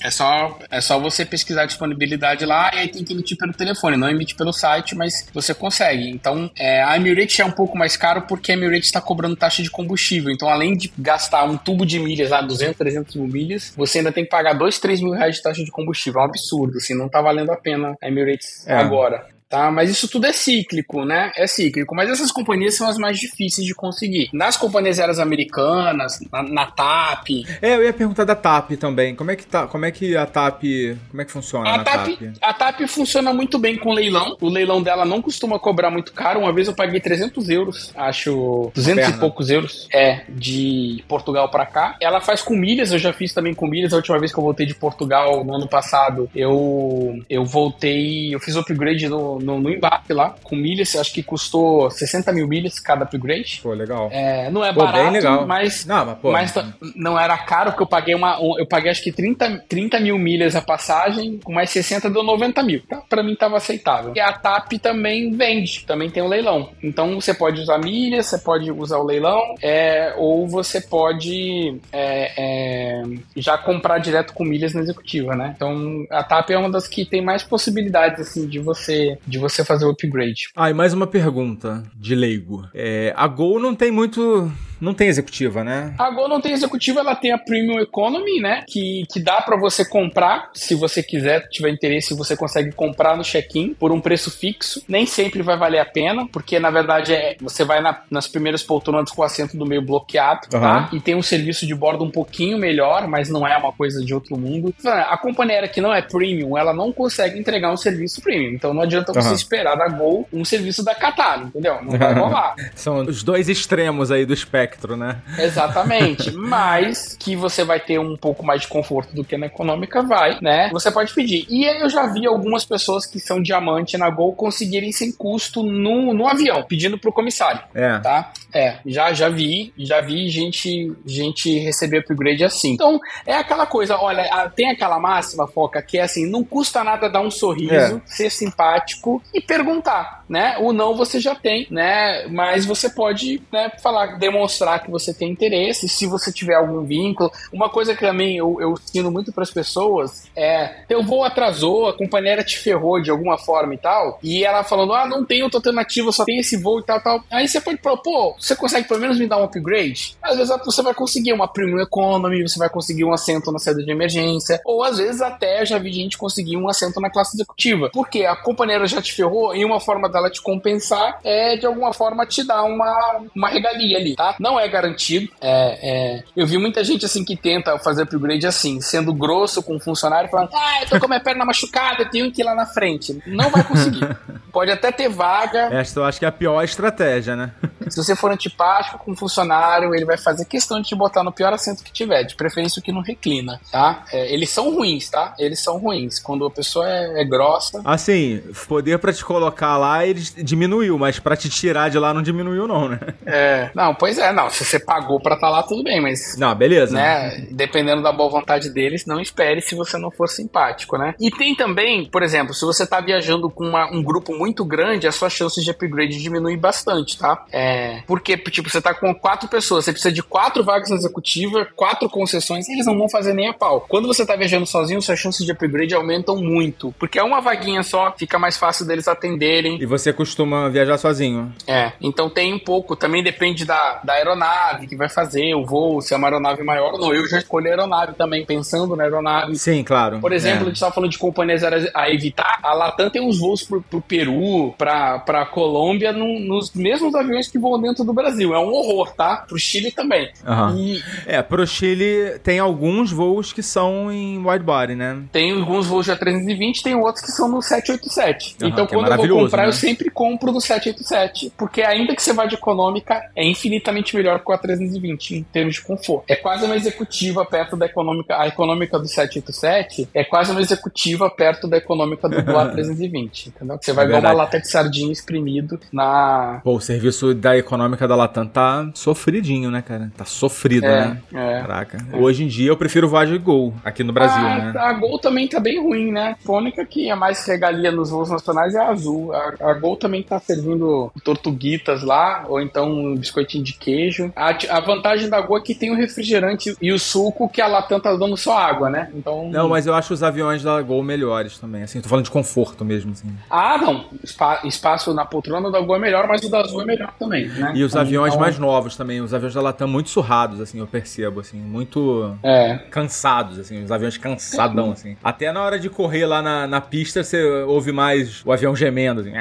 é 0.05 0.11
só, 0.11 0.59
é 0.71 0.81
só 0.83 0.99
você 0.99 1.25
pesquisar 1.25 1.63
a 1.63 1.67
disponibilidade 1.67 2.45
lá 2.45 2.71
e 2.75 2.79
aí 2.79 2.89
tem 2.89 3.03
que 3.03 3.15
emitir 3.15 3.39
pelo 3.39 3.55
telefone, 3.55 3.97
não 3.97 4.11
emite 4.11 4.35
pelo 4.35 4.53
site, 4.53 4.95
mas 4.95 5.27
você 5.33 5.55
consegue. 5.55 6.11
Então, 6.11 6.51
é, 6.59 6.83
a 6.83 6.95
Emirates 6.97 7.41
é 7.41 7.45
um 7.45 7.51
pouco 7.51 7.79
mais 7.79 7.97
caro 7.97 8.23
porque 8.23 8.53
a 8.53 8.55
Emirates 8.55 8.89
está 8.89 9.01
cobrando 9.01 9.35
taxa 9.35 9.63
de 9.63 9.71
combustível. 9.71 10.31
Então, 10.31 10.49
além 10.49 10.77
de 10.77 10.93
gastar 10.99 11.44
um 11.45 11.57
tubo 11.57 11.85
de 11.87 11.99
milhas 11.99 12.31
lá, 12.31 12.41
200, 12.41 12.77
300 12.77 13.15
mil 13.17 13.27
milhas, 13.27 13.73
você 13.77 13.99
ainda 13.99 14.13
tem 14.13 14.25
que 14.25 14.31
pagar 14.31 14.53
2, 14.55 14.79
3 14.79 15.01
mil 15.01 15.13
reais 15.13 15.37
de 15.37 15.43
taxa 15.43 15.65
de 15.65 15.71
combustível. 15.71 16.21
É 16.21 16.25
um 16.25 16.27
absurdo, 16.29 16.79
assim, 16.79 16.95
não 16.95 17.09
tá 17.09 17.21
valendo 17.21 17.51
a 17.51 17.57
pena 17.57 17.95
a 18.03 18.09
Emirates 18.09 18.67
É. 18.67 18.75
agora. 18.75 19.27
Tá, 19.55 19.71
mas 19.71 19.89
isso 19.89 20.09
tudo 20.09 20.27
é 20.27 20.33
cíclico, 20.33 21.05
né? 21.05 21.31
É 21.37 21.47
cíclico. 21.47 21.95
Mas 21.95 22.11
essas 22.11 22.33
companhias 22.33 22.75
são 22.75 22.89
as 22.89 22.99
mais 22.99 23.21
difíceis 23.21 23.65
de 23.65 23.73
conseguir. 23.73 24.29
Nas 24.33 24.57
companhias 24.57 24.99
aéreas 24.99 25.21
americanas, 25.21 26.19
na, 26.33 26.43
na 26.43 26.67
TAP, 26.67 27.29
É, 27.63 27.77
eu 27.77 27.85
ia 27.85 27.93
perguntar 27.93 28.25
da 28.25 28.35
TAP 28.35 28.73
também. 28.73 29.15
Como 29.15 29.31
é 29.31 29.37
que 29.37 29.47
tá? 29.47 29.69
Como 29.69 29.85
é 29.85 29.93
que 29.93 30.17
a 30.17 30.27
TAP, 30.27 30.63
como 31.09 31.23
é 31.23 31.25
que 31.25 31.31
funciona 31.31 31.71
A 31.71 31.79
TAP, 31.85 32.19
TAP? 32.19 32.37
a 32.43 32.53
TAP 32.53 32.81
funciona 32.89 33.33
muito 33.33 33.57
bem 33.57 33.77
com 33.77 33.93
leilão. 33.93 34.37
O 34.41 34.49
leilão 34.49 34.83
dela 34.83 35.05
não 35.05 35.23
costuma 35.23 35.57
cobrar 35.59 35.89
muito 35.89 36.13
caro. 36.13 36.41
Uma 36.41 36.53
vez 36.53 36.67
eu 36.67 36.75
paguei 36.75 36.99
300 36.99 37.49
euros, 37.49 37.93
acho 37.95 38.73
200 38.75 39.03
Perna. 39.05 39.17
e 39.17 39.21
poucos 39.21 39.51
euros, 39.51 39.89
é, 39.93 40.25
de 40.29 41.05
Portugal 41.07 41.49
pra 41.49 41.65
cá. 41.65 41.97
Ela 42.01 42.21
faz 42.21 42.43
com 42.43 42.57
milhas, 42.57 42.91
eu 42.91 42.99
já 42.99 43.13
fiz 43.13 43.33
também 43.33 43.55
com 43.55 43.69
milhas. 43.69 43.93
A 43.93 43.97
última 43.97 44.19
vez 44.19 44.33
que 44.33 44.39
eu 44.39 44.43
voltei 44.45 44.67
de 44.67 44.75
Portugal 44.75 45.45
no 45.45 45.55
ano 45.55 45.69
passado, 45.69 46.29
eu, 46.35 47.21
eu 47.31 47.45
voltei, 47.45 48.35
eu 48.35 48.41
fiz 48.41 48.57
upgrade 48.57 49.09
no, 49.09 49.39
no, 49.45 49.61
no 49.61 49.71
embarque 49.71 50.13
lá, 50.13 50.35
com 50.43 50.57
milhas. 50.57 50.95
Acho 50.97 51.13
que 51.13 51.23
custou 51.23 51.91
60 51.91 52.33
mil 52.33 52.49
milhas 52.49 52.79
cada 52.81 53.05
upgrade. 53.05 53.61
Pô, 53.63 53.73
legal. 53.73 54.09
É, 54.13 54.51
não 54.51 54.65
é 54.65 54.73
Pô, 54.73 54.81
barato, 54.85 55.05
bem 55.05 55.13
legal. 55.13 55.47
mas 55.47 55.85
Não, 55.87 56.05
mas 56.07 56.19
pô. 56.19 56.33
mas 56.33 56.53
tá- 56.53 56.73
não 56.97 57.19
era 57.19 57.37
caro, 57.39 57.71
porque 57.71 57.83
eu 57.83 57.87
paguei 57.87 58.15
uma. 58.15 58.41
um- 58.41 58.59
eu 58.59 58.67
paguei 58.67 58.91
acho 58.91 59.03
que 59.03 59.13
30, 59.13 59.63
30 59.69 60.01
mil 60.01 60.19
milhas 60.19 60.57
a 60.57 60.61
passagem, 60.63 61.39
com 61.43 61.53
mais 61.53 61.71
60 61.71 62.09
deu 62.11 62.23
90 62.23 62.63
mil. 62.63 62.83
Tá? 62.89 63.03
Pra 63.09 63.23
mim 63.23 63.35
tava 63.35 63.57
aceitável. 63.57 64.13
E 64.17 64.21
a 64.21 64.33
TAP 64.33 64.73
também 64.81 65.31
vende, 65.33 65.85
também 65.87 66.11
tem 66.11 66.23
o 66.23 66.29
leilão. 66.29 66.71
Então 66.83 67.21
você 67.21 67.35
pode 67.35 67.61
usar 67.61 67.79
milhas, 67.79 68.27
você 68.27 68.39
pode 68.39 68.71
usar 68.71 68.99
o 68.99 69.05
leilão, 69.05 69.41
é, 69.63 70.15
ou 70.17 70.47
você 70.49 70.81
pode 70.81 71.79
é, 71.93 72.33
é, 72.37 73.03
já 73.37 73.57
comprar 73.59 73.99
direto 73.99 74.33
com 74.33 74.45
milhas 74.45 74.73
na 74.75 74.81
executiva, 74.81 75.35
né? 75.35 75.53
Então 75.57 76.07
a 76.11 76.23
TAP 76.23 76.51
é 76.51 76.59
uma 76.59 76.71
das 76.71 76.89
que 76.89 77.05
tem 77.05 77.23
mais 77.23 77.43
possibilidades 77.43 78.21
assim 78.21 78.47
de 78.47 78.59
você 78.59 79.19
de 79.27 79.34
você 79.39 79.65
fazer 79.65 79.85
o 79.85 79.91
upgrade. 79.91 80.49
Ah, 80.57 80.71
e 80.71 80.75
mais 80.75 80.93
uma 80.93 81.07
pergunta 81.07 81.83
de 81.95 82.15
leigo. 82.15 82.69
É, 82.75 83.13
a 83.17 83.27
Gol 83.27 83.59
não 83.59 83.75
tem 83.75 83.91
muito. 83.91 84.51
Não 84.81 84.93
tem 84.95 85.09
executiva, 85.09 85.63
né? 85.65 85.95
A 85.99 86.11
Gol 86.11 86.29
não 86.29 86.41
tem 86.41 86.53
executiva, 86.53 87.01
ela 87.01 87.15
tem 87.15 87.33
a 87.33 87.39
Premium 87.39 87.81
Economy, 87.81 88.41
né? 88.41 88.65
Que, 88.67 89.05
que 89.13 89.21
dá 89.21 89.41
pra 89.41 89.57
você 89.57 89.85
comprar, 89.85 90.51
se 90.55 90.75
você 90.75 91.03
quiser, 91.03 91.49
tiver 91.49 91.71
interesse, 91.71 92.15
você 92.15 92.37
consegue 92.37 92.73
comprar 92.73 93.17
no 93.17 93.23
check-in 93.25 93.75
por 93.75 93.93
um 93.93 94.01
preço 94.01 94.31
fixo. 94.31 94.83
Nem 94.89 95.07
sempre 95.07 95.43
vai 95.43 95.57
valer 95.57 95.79
a 95.81 95.85
pena, 95.85 96.27
porque 96.33 96.59
na 96.59 96.71
verdade 96.71 97.13
é, 97.15 97.37
você 97.41 97.65
vai 97.65 97.81
na- 97.81 98.03
nas 98.11 98.27
primeiras 98.29 98.63
poltronas 98.63 99.11
com 99.11 99.23
o 99.23 99.25
assento 99.25 99.57
do 99.57 99.67
meio 99.67 99.83
bloqueado, 99.83 100.49
tá? 100.49 100.59
Aham. 100.59 100.89
E 100.93 101.01
tem 101.01 101.15
um 101.15 101.23
serviço 101.23 101.67
de 101.67 101.75
bordo 101.75 102.05
um 102.05 102.11
pouquinho 102.11 102.59
melhor, 102.59 103.07
mas 103.09 103.29
não 103.31 103.47
é 103.47 103.57
uma 103.57 103.73
coisa 103.73 104.05
de 104.05 104.13
outro 104.15 104.37
mundo. 104.37 104.75
A 104.85 105.17
companhia 105.17 105.55
aérea 105.57 105.69
que 105.69 105.81
não 105.81 105.93
é 105.95 106.03
premium, 106.03 106.57
ela 106.59 106.73
não 106.73 106.93
consegue 106.93 107.39
entregar 107.39 107.73
um 107.73 107.77
serviço 107.77 108.21
premium. 108.21 108.53
Então 108.53 108.75
não 108.75 108.83
adianta 108.83 109.13
você 109.13 109.29
Aham. 109.29 109.35
esperar 109.37 109.77
da 109.77 109.89
Gol 109.89 110.29
um 110.33 110.45
serviço 110.45 110.85
da 110.85 110.95
Qatar, 110.95 111.43
entendeu? 111.47 111.79
Não 111.83 111.97
vai 111.99 112.13
rolar. 112.15 112.55
São 112.75 112.99
os 113.03 113.23
dois 113.23 113.49
extremos 113.49 114.11
aí 114.11 114.25
do 114.27 114.33
espectro, 114.35 114.64
né? 114.97 115.23
Exatamente. 115.39 116.31
Mas 116.37 117.17
que 117.19 117.37
você 117.37 117.65
vai 117.65 117.81
ter 117.81 117.99
um 117.99 118.17
pouco 118.17 118.45
mais 118.45 118.63
de 118.63 118.69
conforto 118.69 119.15
do 119.15 119.25
que 119.25 119.37
na 119.37 119.47
econômica, 119.47 120.03
vai, 120.03 120.39
né? 120.41 120.69
Você 120.73 120.91
pode 120.91 121.13
pedir. 121.15 121.47
E 121.49 121.65
eu 121.65 121.89
já 121.89 122.07
vi 122.07 122.27
algumas 122.27 122.65
pessoas 122.65 123.07
que 123.07 123.21
são 123.21 123.41
diamante 123.43 123.97
na 123.97 124.11
Gol 124.11 124.35
conseguirem 124.35 124.93
sem 124.93 125.13
custo 125.13 125.63
no, 125.63 126.13
no 126.13 126.27
avião, 126.27 126.63
pedindo 126.65 126.99
pro 126.99 127.13
comissário, 127.13 127.61
É. 127.75 127.99
tá? 127.99 128.33
É, 128.53 128.77
já, 128.87 129.13
já 129.13 129.29
vi, 129.29 129.73
já 129.77 130.01
vi 130.01 130.29
gente, 130.29 130.93
gente 131.05 131.59
receber 131.59 131.99
upgrade 131.99 132.45
assim. 132.45 132.73
Então, 132.73 133.01
é 133.27 133.35
aquela 133.35 133.67
coisa, 133.67 133.97
olha, 133.97 134.23
tem 134.55 134.71
aquela 134.71 134.99
máxima, 135.01 135.47
Foca, 135.49 135.83
que 135.83 135.99
é 135.99 136.03
assim, 136.03 136.31
não 136.31 136.45
custa 136.45 136.85
nada 136.85 137.09
dar 137.09 137.21
um 137.21 137.31
sorriso, 137.31 138.01
ser 138.07 138.31
simpático 138.31 139.21
e 139.33 139.41
perguntar, 139.41 140.24
né? 140.29 140.57
O 140.59 140.73
não 140.73 140.97
você 140.97 141.21
já 141.21 141.35
tem, 141.35 141.67
né? 141.71 142.27
Mas 142.29 142.65
você 142.65 142.89
pode, 142.89 143.43
né, 143.53 143.71
falar, 143.83 144.19
demonstrar 144.19 144.83
que 144.83 144.91
você 144.91 145.13
tem 145.13 145.31
interesse, 145.31 145.89
se 145.89 146.07
você 146.07 146.33
tiver 146.33 146.55
algum 146.55 146.85
vínculo. 146.85 147.31
Uma 147.53 147.69
coisa 147.69 147.95
que 147.95 148.01
também 148.01 148.37
eu, 148.37 148.57
eu 148.61 148.73
ensino 148.73 149.11
muito 149.11 149.33
para 149.33 149.43
as 149.43 149.51
pessoas 149.51 150.25
é, 150.37 150.85
teu 150.89 151.03
voo 151.03 151.25
atrasou, 151.25 151.89
a 151.89 151.97
companheira 151.97 152.45
te 152.45 152.59
ferrou 152.59 153.01
de 153.01 153.11
alguma 153.11 153.39
forma 153.39 153.75
e 153.75 153.79
tal, 153.79 154.19
e 154.23 154.45
ela 154.45 154.65
falando, 154.65 154.93
ah, 154.93 155.07
não 155.07 155.25
tem 155.25 155.43
outra 155.43 155.59
alternativa, 155.59 156.13
só 156.13 156.25
tem 156.25 156.39
esse 156.39 156.57
voo 156.57 156.81
e 156.81 156.83
tal, 156.83 157.01
tal. 157.01 157.25
Aí 157.31 157.47
você 157.47 157.61
pode 157.61 157.79
propor, 157.79 158.37
você 158.39 158.57
consegue 158.57 158.89
pelo 158.89 159.01
menos 159.01 159.19
me 159.19 159.27
dar 159.27 159.39
um 159.39 159.45
upgrade? 159.45 160.17
Às 160.23 160.37
vezes 160.37 160.55
você 160.65 160.83
vai 160.83 160.95
conseguir 160.95 161.33
uma 161.33 161.49
Premium 161.49 161.81
Economy, 161.81 162.43
você 162.43 162.59
vai 162.59 162.69
conseguir 162.69 163.05
um 163.05 163.13
assento 163.13 163.53
na 163.53 163.59
saída 163.59 163.83
de 163.83 163.91
emergência, 163.91 164.61
ou 164.65 164.83
às 164.83 164.99
vezes 164.99 165.21
até 165.21 165.65
já 165.65 165.79
vi 165.79 165.93
gente 165.93 166.19
conseguir 166.19 166.57
um 166.57 166.69
assento 166.69 167.01
na 167.01 167.11
classe 167.11 167.37
executiva. 167.37 167.91
Porque 167.93 168.25
a 168.25 168.37
companheira 168.37 168.87
já 168.87 169.01
te 169.01 169.13
ferrou 169.13 169.55
e 169.55 169.65
uma 169.65 169.81
forma 169.81 170.09
dela 170.15 170.31
te 170.31 170.41
compensar 170.41 171.19
é 171.23 171.57
de 171.57 171.67
alguma 171.67 171.93
forma 171.93 172.25
te 172.25 172.43
dar 172.43 172.63
uma, 172.63 173.23
uma 173.35 173.49
regalia 173.49 173.99
ali, 173.99 174.17
tá? 174.17 174.35
Não 174.41 174.59
é 174.59 174.67
garantido. 174.69 175.31
É, 175.41 175.79
é, 175.83 176.25
eu 176.37 176.47
vi 176.47 176.57
muita 176.57 176.83
gente 176.83 177.05
assim 177.05 177.25
que 177.25 177.37
tenta 177.37 177.79
fazer 177.79 178.03
upgrade 178.03 178.47
assim, 178.47 178.81
sendo 178.81 179.13
grosso 179.13 179.63
com 179.63 179.77
o 179.77 179.81
funcionário, 179.81 180.31
falando: 180.31 180.51
Ah, 180.55 180.83
eu 180.83 180.89
tô 180.89 180.99
com 180.99 181.07
a 181.07 181.09
minha 181.09 181.21
perna 181.21 181.45
machucada, 181.47 182.03
eu 182.03 182.11
tenho 182.11 182.33
que 182.33 182.41
ir 182.41 182.45
lá 182.45 182.55
na 182.55 182.67
frente. 182.67 183.21
Não 183.27 183.51
vai 183.51 183.63
conseguir. 183.63 184.17
Pode 184.53 184.71
até 184.71 184.93
ter 184.93 185.09
vaga, 185.09 185.69
Esta 185.73 185.99
eu 185.99 186.05
acho 186.05 186.19
que 186.19 186.25
é 186.25 186.29
a 186.29 186.33
pior 186.33 186.63
estratégia, 186.63 187.35
né? 187.35 187.53
Se 187.89 187.97
você 187.97 188.17
for 188.17 188.31
antipático 188.31 188.99
com 188.99 189.13
um 189.13 189.17
funcionário, 189.17 189.95
ele 189.95 190.05
vai 190.05 190.17
fazer 190.17 190.45
questão 190.45 190.81
de 190.81 190.89
te 190.89 190.95
botar 190.95 191.23
no 191.23 191.33
pior 191.33 191.53
assento 191.53 191.83
que 191.83 191.93
tiver, 191.93 192.25
de 192.25 192.35
preferência 192.35 192.81
o 192.81 192.83
que 192.83 192.93
não 192.93 193.01
reclina, 193.01 193.61
tá? 193.71 194.05
É, 194.13 194.33
eles 194.33 194.51
são 194.51 194.75
ruins, 194.75 195.09
tá? 195.09 195.35
Eles 195.39 195.61
são 195.61 195.79
ruins. 195.79 196.19
Quando 196.19 196.47
a 196.47 196.51
pessoa 196.51 196.89
é, 196.89 197.23
é 197.23 197.25
grossa. 197.25 197.81
Assim, 197.85 198.43
poder 198.69 198.99
pra 198.99 199.13
te 199.13 199.25
colocar 199.25 199.77
lá, 199.77 200.07
ele 200.07 200.21
diminuiu, 200.21 200.99
mas 200.99 201.19
pra 201.19 201.37
te 201.37 201.49
tirar 201.49 201.91
de 201.91 201.99
lá 201.99 202.15
não 202.15 202.23
diminuiu, 202.23 202.67
não, 202.67 202.89
né? 202.89 202.99
É, 203.27 203.71
não, 203.75 203.95
pois 203.95 204.19
é, 204.19 204.33
não. 204.33 204.51
Se 204.51 204.65
você 204.65 204.79
pagou 204.79 205.21
pra 205.21 205.35
estar 205.35 205.47
tá 205.47 205.53
lá, 205.53 205.63
tudo 205.63 205.83
bem, 205.83 206.01
mas. 206.01 206.37
Não, 206.39 206.55
beleza. 206.55 206.95
Né, 206.95 207.47
dependendo 207.51 208.03
da 208.03 208.13
boa 208.13 208.31
vontade 208.31 208.71
deles, 208.71 209.07
não 209.07 209.21
espere 209.21 209.61
se 209.61 209.75
você 209.75 209.99
não 209.99 210.11
for 210.11 210.29
simpático, 210.29 210.97
né? 210.97 211.15
E 211.21 211.31
tem 211.31 211.55
também, 211.55 212.05
por 212.07 212.23
exemplo, 212.23 212.55
se 212.55 212.65
você 212.65 212.87
tá 212.87 213.01
viajando 213.01 213.51
com 213.51 213.65
uma, 213.65 213.91
um 213.91 214.03
grupo 214.03 214.35
muito 214.37 214.65
grande, 214.65 215.07
as 215.07 215.15
suas 215.15 215.33
chances 215.33 215.65
de 215.65 215.71
upgrade 215.71 216.21
diminuem 216.21 216.59
bastante, 216.59 217.19
tá? 217.19 217.45
É, 217.51 217.74
porque, 218.07 218.37
tipo, 218.37 218.71
você 218.71 218.81
tá 218.81 218.95
com 218.95 219.15
quatro 219.15 219.49
pessoas, 219.49 219.85
você 219.85 219.93
precisa 219.93 220.13
de 220.13 220.23
quatro 220.23 220.65
vagas 220.65 220.91
na 220.91 220.97
executiva, 220.97 221.67
quatro 221.77 222.09
concessões, 222.09 222.69
eles 222.69 222.87
não 222.87 222.97
vão 222.97 223.09
fazer 223.09 223.35
nem 223.35 223.49
a 223.49 223.55
pau. 223.55 223.85
Quando 223.89 224.07
você 224.07 224.25
tá 224.27 224.37
viajando 224.37 224.67
sozinho, 224.67 225.01
suas 225.03 225.19
chances 225.19 225.45
de 225.45 225.53
upgrade 225.53 225.95
aumentam 225.95 226.37
muito. 226.37 226.95
Porque 226.99 227.19
é 227.19 227.23
uma 227.23 227.41
vaguinha 227.41 227.83
só, 227.83 228.13
fica 228.17 228.39
mais 228.39 228.57
fácil 228.57 228.87
deles 228.87 229.09
atenderem. 229.09 229.81
E 229.81 229.87
você 229.87 230.13
costuma 230.13 230.69
viajar 230.69 230.99
sozinho. 230.99 231.53
É, 231.67 231.93
então 232.01 232.29
tem 232.31 232.53
um 232.53 232.59
pouco, 232.59 232.97
também 232.97 233.23
depende 233.23 233.65
da, 233.65 234.01
da 234.03 234.15
aeronave 234.15 234.87
que 234.87 234.97
vai 234.97 235.09
fazer 235.09 235.55
o 235.55 235.65
voo, 235.65 236.01
se 236.01 236.15
é 236.15 236.17
uma 236.17 236.29
aeronave 236.29 236.63
maior 236.63 236.95
ou 236.95 237.01
não. 237.01 237.15
Eu 237.15 237.27
já 237.29 237.39
escolhi 237.39 237.69
a 237.69 237.73
aeronave 237.73 238.15
também, 238.15 238.45
pensando 238.45 238.97
na 238.97 239.05
aeronave. 239.05 239.57
Sim, 239.57 239.83
claro. 239.83 240.21
Por 240.21 240.33
exemplo, 240.33 240.61
é. 240.61 240.63
a 240.63 240.69
gente 240.69 240.81
tava 240.81 240.93
falando 240.93 241.11
de 241.11 241.19
companhias 241.19 241.63
a 241.95 242.11
evitar, 242.11 242.59
a 242.63 242.73
Latam 242.75 243.11
tem 243.11 243.23
uns 243.23 243.39
voos 243.39 243.63
pro, 243.63 243.83
pro 243.83 244.01
Peru, 244.01 244.75
pra, 244.77 245.19
pra 245.19 245.47
Colômbia, 245.47 246.13
no, 246.13 246.39
nos 246.41 246.73
mesmos 246.75 247.15
aviões 247.15 247.49
que 247.49 247.59
dentro 247.81 248.05
do 248.05 248.13
Brasil. 248.13 248.55
É 248.55 248.59
um 248.59 248.73
horror, 248.73 249.13
tá? 249.13 249.45
Pro 249.49 249.59
Chile 249.59 249.91
também. 249.91 250.31
Uhum. 250.47 250.77
E... 250.77 251.03
É, 251.27 251.43
pro 251.43 251.67
Chile 251.67 252.39
tem 252.43 252.59
alguns 252.59 253.11
voos 253.11 253.53
que 253.53 253.63
são 253.63 254.11
em 254.11 254.39
wide 254.45 254.65
body, 254.65 254.95
né? 254.95 255.23
Tem 255.33 255.53
alguns 255.53 255.87
voos 255.87 256.07
de 256.07 256.13
A320, 256.13 256.83
tem 256.83 256.95
outros 256.95 257.25
que 257.25 257.33
são 257.33 257.49
no 257.49 257.63
787. 257.63 258.57
Uhum, 258.61 258.69
então, 258.69 258.85
é 258.85 258.89
quando 258.89 259.11
é 259.11 259.15
eu 259.15 259.29
vou 259.29 259.45
comprar, 259.45 259.63
né? 259.63 259.69
eu 259.69 259.73
sempre 259.73 260.11
compro 260.11 260.53
no 260.53 260.61
787, 260.61 261.53
porque 261.57 261.83
ainda 261.83 262.15
que 262.15 262.23
você 262.23 262.33
vá 262.33 262.47
de 262.47 262.55
econômica, 262.55 263.31
é 263.37 263.45
infinitamente 263.47 264.17
melhor 264.17 264.41
que 264.41 264.51
o 264.51 264.55
A320 264.55 265.31
em 265.33 265.43
termos 265.43 265.75
de 265.75 265.83
conforto. 265.83 266.25
É 266.29 266.37
quase 266.37 266.65
uma 266.65 266.77
executiva 266.77 267.45
perto 267.45 267.77
da 267.77 267.87
econômica. 267.87 268.39
A 268.39 268.47
econômica 268.47 268.99
do 268.99 269.07
787 269.07 270.09
é 270.15 270.25
quase 270.25 270.51
uma 270.51 270.61
executiva 270.61 271.31
perto 271.31 271.69
da 271.69 271.77
econômica 271.77 272.29
do, 272.29 272.43
do 272.43 272.53
A320, 272.53 273.49
entendeu? 273.49 273.79
Você 273.81 273.93
vai 273.93 274.05
é 274.05 274.09
ver 274.09 274.19
uma 274.19 274.33
lata 274.33 274.61
de 274.61 274.69
sardinha 274.69 275.13
espremido 275.13 275.79
na. 275.93 276.61
Pô, 276.63 276.77
o 276.77 276.81
serviço 276.81 277.35
da 277.35 277.54
econômica 277.59 278.07
da 278.07 278.17
Latam 278.17 278.47
tá 278.47 278.91
sofridinho, 278.95 279.71
né, 279.71 279.83
cara? 279.83 280.11
Tá 280.17 280.25
sofrido, 280.25 280.87
é, 280.87 281.07
né? 281.07 281.23
É. 281.33 281.61
Caraca. 281.61 281.99
É. 282.13 282.17
Hoje 282.17 282.45
em 282.45 282.49
dia 282.49 282.71
eu 282.71 282.77
prefiro 282.77 283.09
Voyage 283.09 283.39
Gol 283.39 283.75
aqui 283.85 284.03
no 284.03 284.13
Brasil, 284.13 284.47
ah, 284.47 284.73
né? 284.73 284.73
A 284.77 284.93
Gol 284.93 285.19
também 285.19 285.49
tá 285.49 285.61
bem 285.61 285.83
ruim, 285.83 286.13
né? 286.13 286.37
A 286.47 286.53
única 286.53 286.85
que 286.85 287.11
é 287.11 287.15
mais 287.15 287.47
regalia 287.47 287.91
nos 287.91 288.11
voos 288.11 288.31
nacionais 288.31 288.75
é 288.75 288.79
a 288.79 288.89
Azul. 288.89 289.33
A, 289.33 289.55
a 289.61 289.75
Gol 289.75 289.97
também 289.97 290.23
tá 290.23 290.39
servindo 290.39 291.13
tortuguitas 291.23 292.03
lá, 292.03 292.45
ou 292.49 292.61
então 292.61 292.91
um 292.91 293.17
biscoitinho 293.17 293.65
de 293.65 293.75
queijo. 293.75 294.33
A, 294.35 294.57
a 294.71 294.81
vantagem 294.81 295.29
da 295.29 295.41
Gol 295.41 295.59
é 295.59 295.61
que 295.61 295.75
tem 295.75 295.91
o 295.91 295.97
refrigerante 295.97 296.77
e 296.81 296.93
o 296.93 296.99
suco 296.99 297.49
que 297.49 297.61
a 297.61 297.67
Latam 297.67 298.01
tá 298.01 298.15
dando 298.15 298.37
só 298.37 298.57
água, 298.59 298.91
né? 298.91 299.11
Então. 299.15 299.49
Não, 299.51 299.69
mas 299.69 299.87
eu 299.87 299.95
acho 299.95 300.13
os 300.13 300.23
aviões 300.23 300.63
da 300.63 300.81
Gol 300.83 301.03
melhores 301.03 301.59
também. 301.59 301.83
Assim, 301.83 302.01
tô 302.01 302.09
falando 302.09 302.25
de 302.25 302.31
conforto 302.31 302.85
mesmo, 302.85 303.13
assim. 303.13 303.29
Ah, 303.51 303.79
não. 303.79 304.05
Espa 304.23 304.61
espaço 304.65 305.15
na 305.15 305.25
poltrona 305.25 305.71
da 305.71 305.81
Gol 305.81 305.97
é 305.97 305.99
melhor, 305.99 306.27
mas 306.27 306.43
o 306.43 306.51
da 306.51 306.61
Azul 306.61 306.83
é 306.83 306.85
melhor 306.85 307.13
também, 307.19 307.44
né? 307.49 307.73
E 307.75 307.83
os 307.83 307.97
aviões 307.97 308.35
então... 308.35 308.41
mais 308.41 308.59
novos 308.59 308.97
também. 308.97 309.21
Os 309.21 309.35
aviões 309.35 309.55
da 309.55 309.61
Latam 309.61 309.89
muito 309.89 310.11
surrados, 310.11 310.61
assim, 310.61 310.79
eu 310.79 310.87
percebo, 310.87 311.41
assim. 311.41 311.59
Muito 311.59 312.37
é. 312.43 312.79
cansados, 312.91 313.59
assim. 313.59 313.83
Os 313.83 313.91
aviões 313.91 314.17
cansadão, 314.17 314.93
assim. 314.93 315.17
Até 315.23 315.53
na 315.53 315.63
hora 315.63 315.79
de 315.79 315.89
correr 315.89 316.27
lá 316.27 316.43
na, 316.43 316.67
na 316.67 316.81
pista, 316.81 317.23
você 317.23 317.43
ouve 317.65 317.93
mais 317.93 318.45
o 318.45 318.53
avião 318.53 318.75
gemendo, 318.75 319.21
assim. 319.21 319.33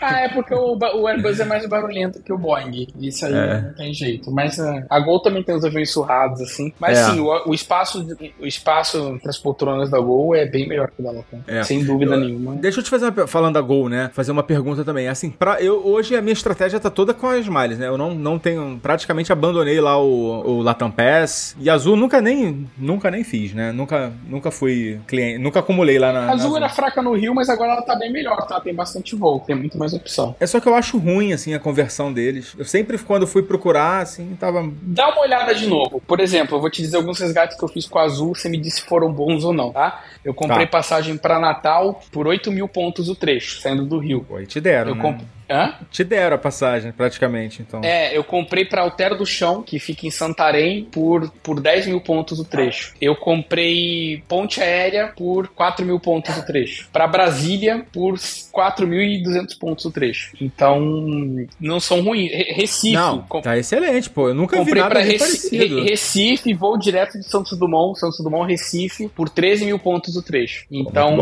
Ah, 0.00 0.20
é 0.20 0.28
porque 0.28 0.54
o, 0.54 0.76
o 0.76 1.08
Airbus 1.08 1.40
é 1.40 1.44
mais 1.44 1.66
barulhento 1.66 2.22
que 2.22 2.32
o 2.32 2.38
Boeing. 2.38 2.86
Isso 3.00 3.26
aí 3.26 3.34
é. 3.34 3.60
não 3.62 3.74
tem 3.74 3.92
jeito. 3.92 4.30
Mas 4.30 4.58
uh, 4.58 4.84
a 4.88 5.00
Gol 5.00 5.20
também 5.20 5.42
tem 5.42 5.54
os 5.54 5.64
aviões 5.64 5.90
surrados, 5.90 6.40
assim. 6.40 6.72
Mas 6.78 6.98
é. 6.98 7.04
sim, 7.04 7.20
o, 7.20 7.48
o, 7.48 7.54
espaço, 7.54 8.06
o 8.40 8.46
espaço 8.46 8.98
entre 9.14 9.28
as 9.28 9.38
poltronas 9.38 9.90
da 9.90 9.98
Gol 9.98 10.34
é 10.34 10.46
bem 10.46 10.68
melhor 10.68 10.90
que 10.90 11.00
o 11.00 11.04
da 11.04 11.10
Latam. 11.10 11.42
É. 11.46 11.62
Sem 11.62 11.84
dúvida 11.84 12.14
eu, 12.14 12.20
nenhuma. 12.20 12.56
Deixa 12.56 12.80
eu 12.80 12.84
te 12.84 12.90
fazer 12.90 13.06
uma, 13.06 13.26
falando 13.26 13.54
da 13.54 13.60
Gol, 13.60 13.88
né? 13.88 14.10
Fazer 14.12 14.32
uma 14.32 14.42
pergunta 14.42 14.84
também. 14.84 15.08
Assim, 15.08 15.30
pra, 15.30 15.60
eu, 15.60 15.84
hoje 15.86 16.16
a 16.16 16.22
minha 16.22 16.32
estratégia 16.32 16.78
tá 16.78 16.90
toda 16.96 17.12
com 17.12 17.26
as 17.26 17.40
Smiles, 17.40 17.78
né? 17.78 17.86
Eu 17.86 17.98
não, 17.98 18.14
não 18.14 18.38
tenho. 18.38 18.80
Praticamente 18.82 19.30
abandonei 19.30 19.80
lá 19.80 20.00
o, 20.00 20.58
o 20.58 20.62
Latam 20.62 20.90
Pass. 20.90 21.54
E 21.60 21.68
Azul 21.68 21.96
nunca 21.96 22.20
nem, 22.22 22.68
nunca 22.76 23.10
nem 23.10 23.22
fiz, 23.22 23.52
né? 23.52 23.70
Nunca, 23.70 24.12
nunca 24.26 24.50
fui 24.50 24.98
cliente. 25.06 25.38
Nunca 25.38 25.60
acumulei 25.60 25.98
lá 25.98 26.12
na. 26.12 26.30
A 26.30 26.32
Azul 26.32 26.52
na 26.52 26.66
era 26.66 26.68
fraca 26.70 27.02
no 27.02 27.14
Rio, 27.14 27.34
mas 27.34 27.50
agora 27.50 27.72
ela 27.72 27.82
tá 27.82 27.94
bem 27.94 28.10
melhor, 28.10 28.46
tá? 28.46 28.60
Tem 28.60 28.74
bastante 28.74 29.14
voo, 29.14 29.40
tem 29.40 29.54
muito 29.54 29.76
mais 29.78 29.92
opção. 29.92 30.34
É 30.40 30.46
só 30.46 30.58
que 30.58 30.66
eu 30.66 30.74
acho 30.74 30.96
ruim, 30.96 31.32
assim, 31.32 31.52
a 31.52 31.58
conversão 31.58 32.12
deles. 32.12 32.54
Eu 32.58 32.64
sempre, 32.64 32.96
quando 32.98 33.26
fui 33.26 33.42
procurar, 33.42 34.00
assim, 34.00 34.36
tava. 34.40 34.68
Dá 34.82 35.08
uma 35.10 35.20
olhada 35.20 35.54
de 35.54 35.66
novo. 35.66 36.00
Por 36.06 36.18
exemplo, 36.18 36.56
eu 36.56 36.60
vou 36.60 36.70
te 36.70 36.80
dizer 36.80 36.96
alguns 36.96 37.18
resgates 37.18 37.58
que 37.58 37.64
eu 37.64 37.68
fiz 37.68 37.86
com 37.86 37.98
a 37.98 38.04
Azul, 38.04 38.34
você 38.34 38.48
me 38.48 38.58
disse 38.58 38.76
se 38.76 38.82
foram 38.82 39.10
bons 39.10 39.44
ou 39.44 39.52
não, 39.52 39.72
tá? 39.72 40.04
Eu 40.24 40.34
comprei 40.34 40.66
tá. 40.66 40.72
passagem 40.72 41.16
para 41.16 41.40
Natal 41.40 42.00
por 42.12 42.26
8 42.26 42.52
mil 42.52 42.68
pontos 42.68 43.08
o 43.08 43.14
trecho, 43.14 43.60
saindo 43.60 43.84
do 43.84 43.98
Rio. 43.98 44.24
Pô, 44.28 44.42
te 44.44 44.60
deram. 44.60 44.90
Eu 44.90 44.94
né? 44.96 45.02
comp... 45.02 45.20
Hã? 45.48 45.74
Te 45.90 46.02
deram 46.02 46.36
a 46.36 46.38
passagem, 46.38 46.92
praticamente, 46.92 47.62
então. 47.62 47.80
É, 47.84 48.16
eu 48.16 48.24
comprei 48.24 48.64
para 48.64 48.82
Altero 48.82 49.16
do 49.16 49.26
Chão, 49.26 49.62
que 49.62 49.78
fica 49.78 50.06
em 50.06 50.10
Santarém, 50.10 50.84
por, 50.84 51.30
por 51.42 51.60
10 51.60 51.86
mil 51.86 52.00
pontos 52.00 52.38
o 52.38 52.44
trecho. 52.44 52.94
Eu 53.00 53.14
comprei 53.14 54.22
ponte 54.28 54.60
aérea 54.60 55.12
por 55.16 55.48
4 55.48 55.84
mil 55.84 56.00
pontos 56.00 56.36
o 56.36 56.44
trecho. 56.44 56.88
Para 56.92 57.06
Brasília, 57.06 57.86
por 57.92 58.14
4.200 58.14 59.58
pontos 59.58 59.84
o 59.84 59.90
trecho. 59.90 60.32
Então, 60.40 60.80
não 61.60 61.78
são 61.78 62.00
ruins. 62.02 62.30
Recife. 62.32 62.94
Não, 62.94 63.22
tá 63.42 63.56
excelente, 63.56 64.10
pô. 64.10 64.28
Eu 64.28 64.34
nunca 64.34 64.56
comprei 64.56 64.74
vi 64.74 64.80
nada 64.80 65.00
Reci 65.00 65.18
parecido. 65.18 65.82
Recife, 65.82 66.54
vou 66.54 66.78
direto 66.78 67.18
de 67.18 67.24
Santos 67.24 67.58
Dumont, 67.58 67.98
Santos 67.98 68.18
Dumont, 68.18 68.50
Recife, 68.50 69.08
por 69.08 69.28
13 69.28 69.66
mil 69.66 69.78
pontos 69.78 70.16
o 70.16 70.22
trecho. 70.22 70.66
Então, 70.70 71.16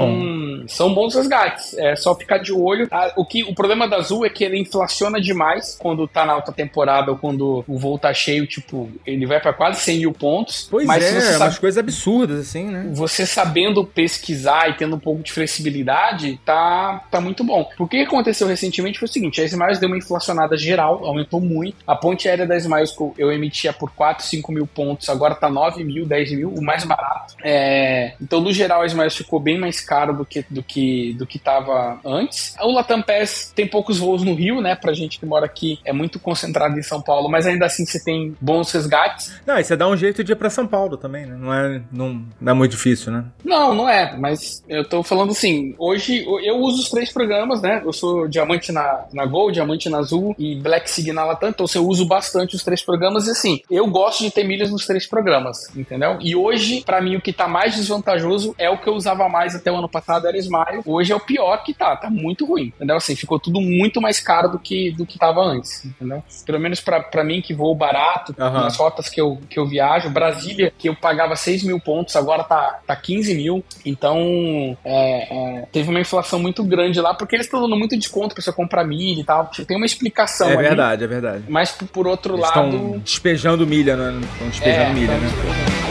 são 0.69 0.95
bons 0.95 1.15
resgates. 1.15 1.77
É 1.77 1.97
só 1.97 2.15
ficar 2.15 2.39
de 2.39 2.53
olho. 2.53 2.89
Ah, 2.91 3.13
o, 3.17 3.25
que, 3.25 3.43
o 3.45 3.55
problema 3.55 3.89
da 3.89 4.01
Azul 4.15 4.25
é 4.25 4.31
que 4.31 4.45
ele 4.45 4.59
inflaciona 4.59 5.21
demais 5.21 5.77
quando 5.79 6.07
tá 6.07 6.25
na 6.25 6.33
alta 6.33 6.53
temporada 6.53 7.11
ou 7.11 7.19
quando 7.19 7.65
o 7.67 7.79
voo 7.79 7.99
tá 7.99 8.13
cheio, 8.15 8.47
tipo, 8.47 8.91
ele 9.05 9.27
vai 9.27 9.41
para 9.41 9.53
quase 9.53 9.81
100 9.81 9.99
mil 9.99 10.13
pontos. 10.13 10.69
Pois 10.71 10.87
mas 10.87 11.03
é, 11.03 11.21
sabe, 11.21 11.45
umas 11.45 11.59
coisas 11.59 11.79
absurdas, 11.79 12.41
assim, 12.41 12.65
né? 12.65 12.87
Você 12.93 13.27
sabendo 13.27 13.85
pesquisar 13.85 14.71
e 14.71 14.75
tendo 14.75 14.97
um 14.97 14.99
pouco 14.99 15.23
de 15.23 15.33
flexibilidade, 15.33 16.39
tá, 16.45 17.05
tá 17.11 17.21
muito 17.21 17.43
bom. 17.43 17.69
O 17.79 17.87
que 17.87 17.99
aconteceu 17.99 18.47
recentemente 18.47 18.99
foi 18.99 19.09
o 19.09 19.13
seguinte, 19.13 19.41
a 19.41 19.45
Smiles 19.45 19.79
deu 19.79 19.89
uma 19.89 19.99
inflacionada 19.99 20.57
geral, 20.57 21.05
aumentou 21.05 21.41
muito. 21.41 21.77
A 21.87 21.97
ponte 21.97 22.29
aérea 22.29 22.47
da 22.47 22.57
Smiles 22.57 22.95
eu 23.19 23.33
emitia 23.33 23.73
por 23.73 23.91
4, 23.91 24.25
5 24.25 24.53
mil 24.53 24.67
pontos, 24.67 25.09
agora 25.09 25.35
tá 25.35 25.51
9 25.51 25.83
mil, 25.85 26.07
10 26.07 26.33
mil, 26.33 26.51
o 26.51 26.63
mais 26.63 26.85
barato. 26.85 27.35
É, 27.43 28.15
então, 28.21 28.41
no 28.41 28.53
geral, 28.53 28.83
a 28.83 28.87
Smiles 28.87 29.17
ficou 29.17 29.41
bem 29.41 29.59
mais 29.59 29.81
caro 29.81 30.17
do 30.17 30.25
que, 30.25 30.45
do 30.49 30.63
que, 30.63 31.15
do 31.15 31.27
que 31.27 31.39
tava 31.39 31.99
antes. 32.05 32.55
O 32.61 32.73
Latam 32.73 33.03
Pass 33.03 33.53
tem 33.55 33.67
poucos 33.67 33.99
voos 34.05 34.23
no 34.23 34.35
Rio, 34.35 34.61
né? 34.61 34.75
Pra 34.75 34.93
gente 34.93 35.19
que 35.19 35.27
mora 35.27 35.47
aqui, 35.47 35.79
é 35.85 35.93
muito 35.93 36.19
concentrado 36.19 36.79
em 36.79 36.83
São 36.83 37.01
Paulo, 37.01 37.29
mas 37.29 37.47
ainda 37.47 37.67
assim 37.67 37.87
você 37.87 38.03
tem 38.03 38.37
bons 38.41 38.71
resgates. 38.71 39.33
Não, 39.47 39.59
e 39.59 39.65
você 39.65 39.77
dá 39.77 39.89
um 39.89 39.97
jeito 39.97 40.23
de 40.23 40.33
ir 40.33 40.37
pra 40.37 40.51
São 40.51 40.67
Paulo 40.67 40.97
também, 40.97 41.27
né? 41.27 41.37
Não 41.39 41.53
é, 41.53 41.83
não, 41.91 42.23
não 42.41 42.53
é 42.53 42.55
muito 42.55 42.73
difícil, 42.73 43.13
né? 43.13 43.25
Não, 43.45 43.75
não 43.75 43.89
é, 43.89 44.17
mas 44.17 44.63
eu 44.69 44.85
tô 44.87 45.03
falando 45.03 45.31
assim, 45.31 45.75
hoje 45.79 46.25
eu 46.43 46.57
uso 46.59 46.83
os 46.83 46.91
três 46.91 47.13
programas, 47.13 47.63
né? 47.63 47.83
Eu 47.85 47.93
sou 47.93 48.29
diamante 48.29 48.71
na, 48.71 49.05
na 49.13 49.25
Gol, 49.27 49.51
diamante 49.51 49.89
na 49.89 49.99
Azul 49.99 50.35
e 50.39 50.55
Black 50.57 50.91
Sig 50.91 51.13
na 51.13 51.25
Latam, 51.25 51.49
então 51.49 51.67
eu 51.75 51.87
uso 51.87 52.07
bastante 52.07 52.55
os 52.55 52.63
três 52.63 52.83
programas 52.83 53.27
e 53.27 53.31
assim, 53.31 53.61
eu 53.71 53.87
gosto 53.87 54.23
de 54.23 54.31
ter 54.31 54.45
milhas 54.45 54.71
nos 54.71 54.87
três 54.87 55.07
programas, 55.07 55.75
entendeu? 55.77 56.19
E 56.21 56.37
hoje, 56.37 56.83
para 56.85 57.01
mim, 57.01 57.17
o 57.17 57.21
que 57.21 57.33
tá 57.33 57.49
mais 57.49 57.75
desvantajoso 57.75 58.55
é 58.59 58.69
o 58.69 58.79
que 58.79 58.89
eu 58.89 58.95
usava 58.95 59.29
mais 59.29 59.55
até 59.55 59.71
o 59.71 59.77
ano 59.77 59.89
passado, 59.89 60.27
era 60.27 60.37
Smile. 60.39 60.83
Hoje 60.85 61.13
é 61.13 61.17
o 61.17 61.21
pior 61.21 61.63
que 61.65 61.73
tá, 61.73 61.97
tá 61.97 62.11
muito 62.11 62.45
ruim, 62.45 62.73
entendeu? 62.75 62.97
Assim, 62.97 63.17
ficou 63.17 63.39
tudo 63.39 63.61
muito 63.61 63.94
muito 63.95 64.01
mais 64.01 64.19
caro 64.19 64.49
do 64.49 64.59
que 64.59 64.91
do 64.91 65.07
que 65.07 65.15
estava 65.15 65.41
antes, 65.41 65.85
entendeu? 65.85 66.23
Pelo 66.45 66.59
menos 66.59 66.81
para 66.81 67.23
mim 67.23 67.41
que 67.41 67.55
vou 67.55 67.75
barato, 67.75 68.35
uhum. 68.37 68.53
nas 68.53 68.77
rotas 68.77 69.09
que 69.09 69.21
eu, 69.21 69.39
que 69.49 69.59
eu 69.59 69.67
viajo, 69.67 70.11
Brasília, 70.11 70.73
que 70.77 70.89
eu 70.89 70.97
pagava 70.97 71.37
6 71.37 71.63
mil 71.63 71.79
pontos, 71.79 72.17
agora 72.17 72.43
tá, 72.43 72.81
tá 72.85 72.97
15 72.97 73.35
mil. 73.35 73.65
Então, 73.87 74.77
é, 74.85 75.61
é, 75.61 75.67
teve 75.71 75.89
uma 75.91 76.01
inflação 76.01 76.39
muito 76.41 76.65
grande 76.65 77.01
lá, 77.01 77.15
porque 77.15 77.37
eles 77.37 77.47
estão 77.47 77.61
dando 77.61 77.77
muito 77.77 77.97
desconto 77.97 78.35
para 78.35 78.43
você 78.43 78.53
comprar 78.53 78.85
milha 78.85 79.21
e 79.21 79.25
tal. 79.25 79.51
Tem 79.67 79.77
uma 79.77 79.87
explicação 79.87 80.49
É 80.49 80.55
ali, 80.55 80.63
verdade, 80.63 81.05
é 81.05 81.07
verdade. 81.07 81.45
Mas 81.49 81.71
por 81.71 82.07
outro 82.07 82.35
eles 82.35 82.49
lado. 82.49 82.67
Estão 82.67 82.99
despejando 82.99 83.67
milha, 83.67 83.97
né? 83.97 84.21
Estão 84.33 84.49
despejando 84.49 84.91
é, 84.91 84.95
milha, 84.95 85.15
né? 85.15 85.29
Despejando. 85.29 85.84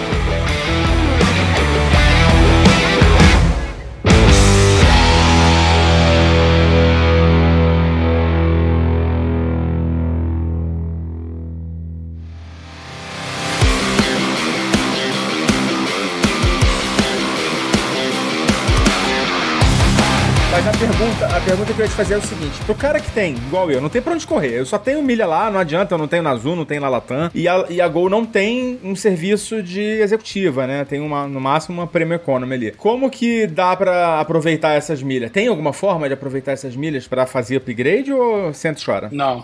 Pergunta, 21.43 21.73
que 21.73 21.81
eu 21.81 21.85
ia 21.85 21.89
te 21.89 21.95
fazer 21.95 22.13
é 22.13 22.17
o 22.17 22.21
seguinte: 22.21 22.63
pro 22.65 22.75
cara 22.75 22.99
que 22.99 23.11
tem, 23.11 23.35
igual 23.35 23.69
eu, 23.69 23.81
não 23.81 23.89
tem 23.89 24.01
pra 24.01 24.13
onde 24.13 24.25
correr. 24.25 24.59
Eu 24.59 24.65
só 24.65 24.77
tenho 24.77 25.01
milha 25.03 25.25
lá, 25.25 25.51
não 25.51 25.59
adianta, 25.59 25.93
eu 25.93 25.97
não 25.97 26.07
tenho 26.07 26.23
na 26.23 26.31
Azul, 26.31 26.55
não 26.55 26.65
tenho 26.65 26.81
na 26.81 26.89
Latam. 26.89 27.29
E 27.33 27.47
a, 27.47 27.65
e 27.69 27.81
a 27.81 27.87
Gol 27.87 28.09
não 28.09 28.25
tem 28.25 28.79
um 28.83 28.95
serviço 28.95 29.61
de 29.61 29.81
executiva, 29.81 30.65
né? 30.65 30.85
Tem 30.85 31.01
uma, 31.01 31.27
no 31.27 31.39
máximo 31.39 31.81
uma 31.81 31.87
Premium 31.87 32.15
Economy 32.15 32.53
ali. 32.53 32.71
Como 32.71 33.09
que 33.09 33.45
dá 33.47 33.75
pra 33.75 34.19
aproveitar 34.19 34.73
essas 34.73 35.03
milhas? 35.03 35.31
Tem 35.31 35.47
alguma 35.47 35.73
forma 35.73 36.07
de 36.07 36.13
aproveitar 36.13 36.53
essas 36.53 36.75
milhas 36.75 37.07
pra 37.07 37.25
fazer 37.25 37.57
upgrade 37.57 38.13
ou 38.13 38.53
senta 38.53 38.79
e 38.79 38.85
chora? 38.85 39.09
Não. 39.11 39.43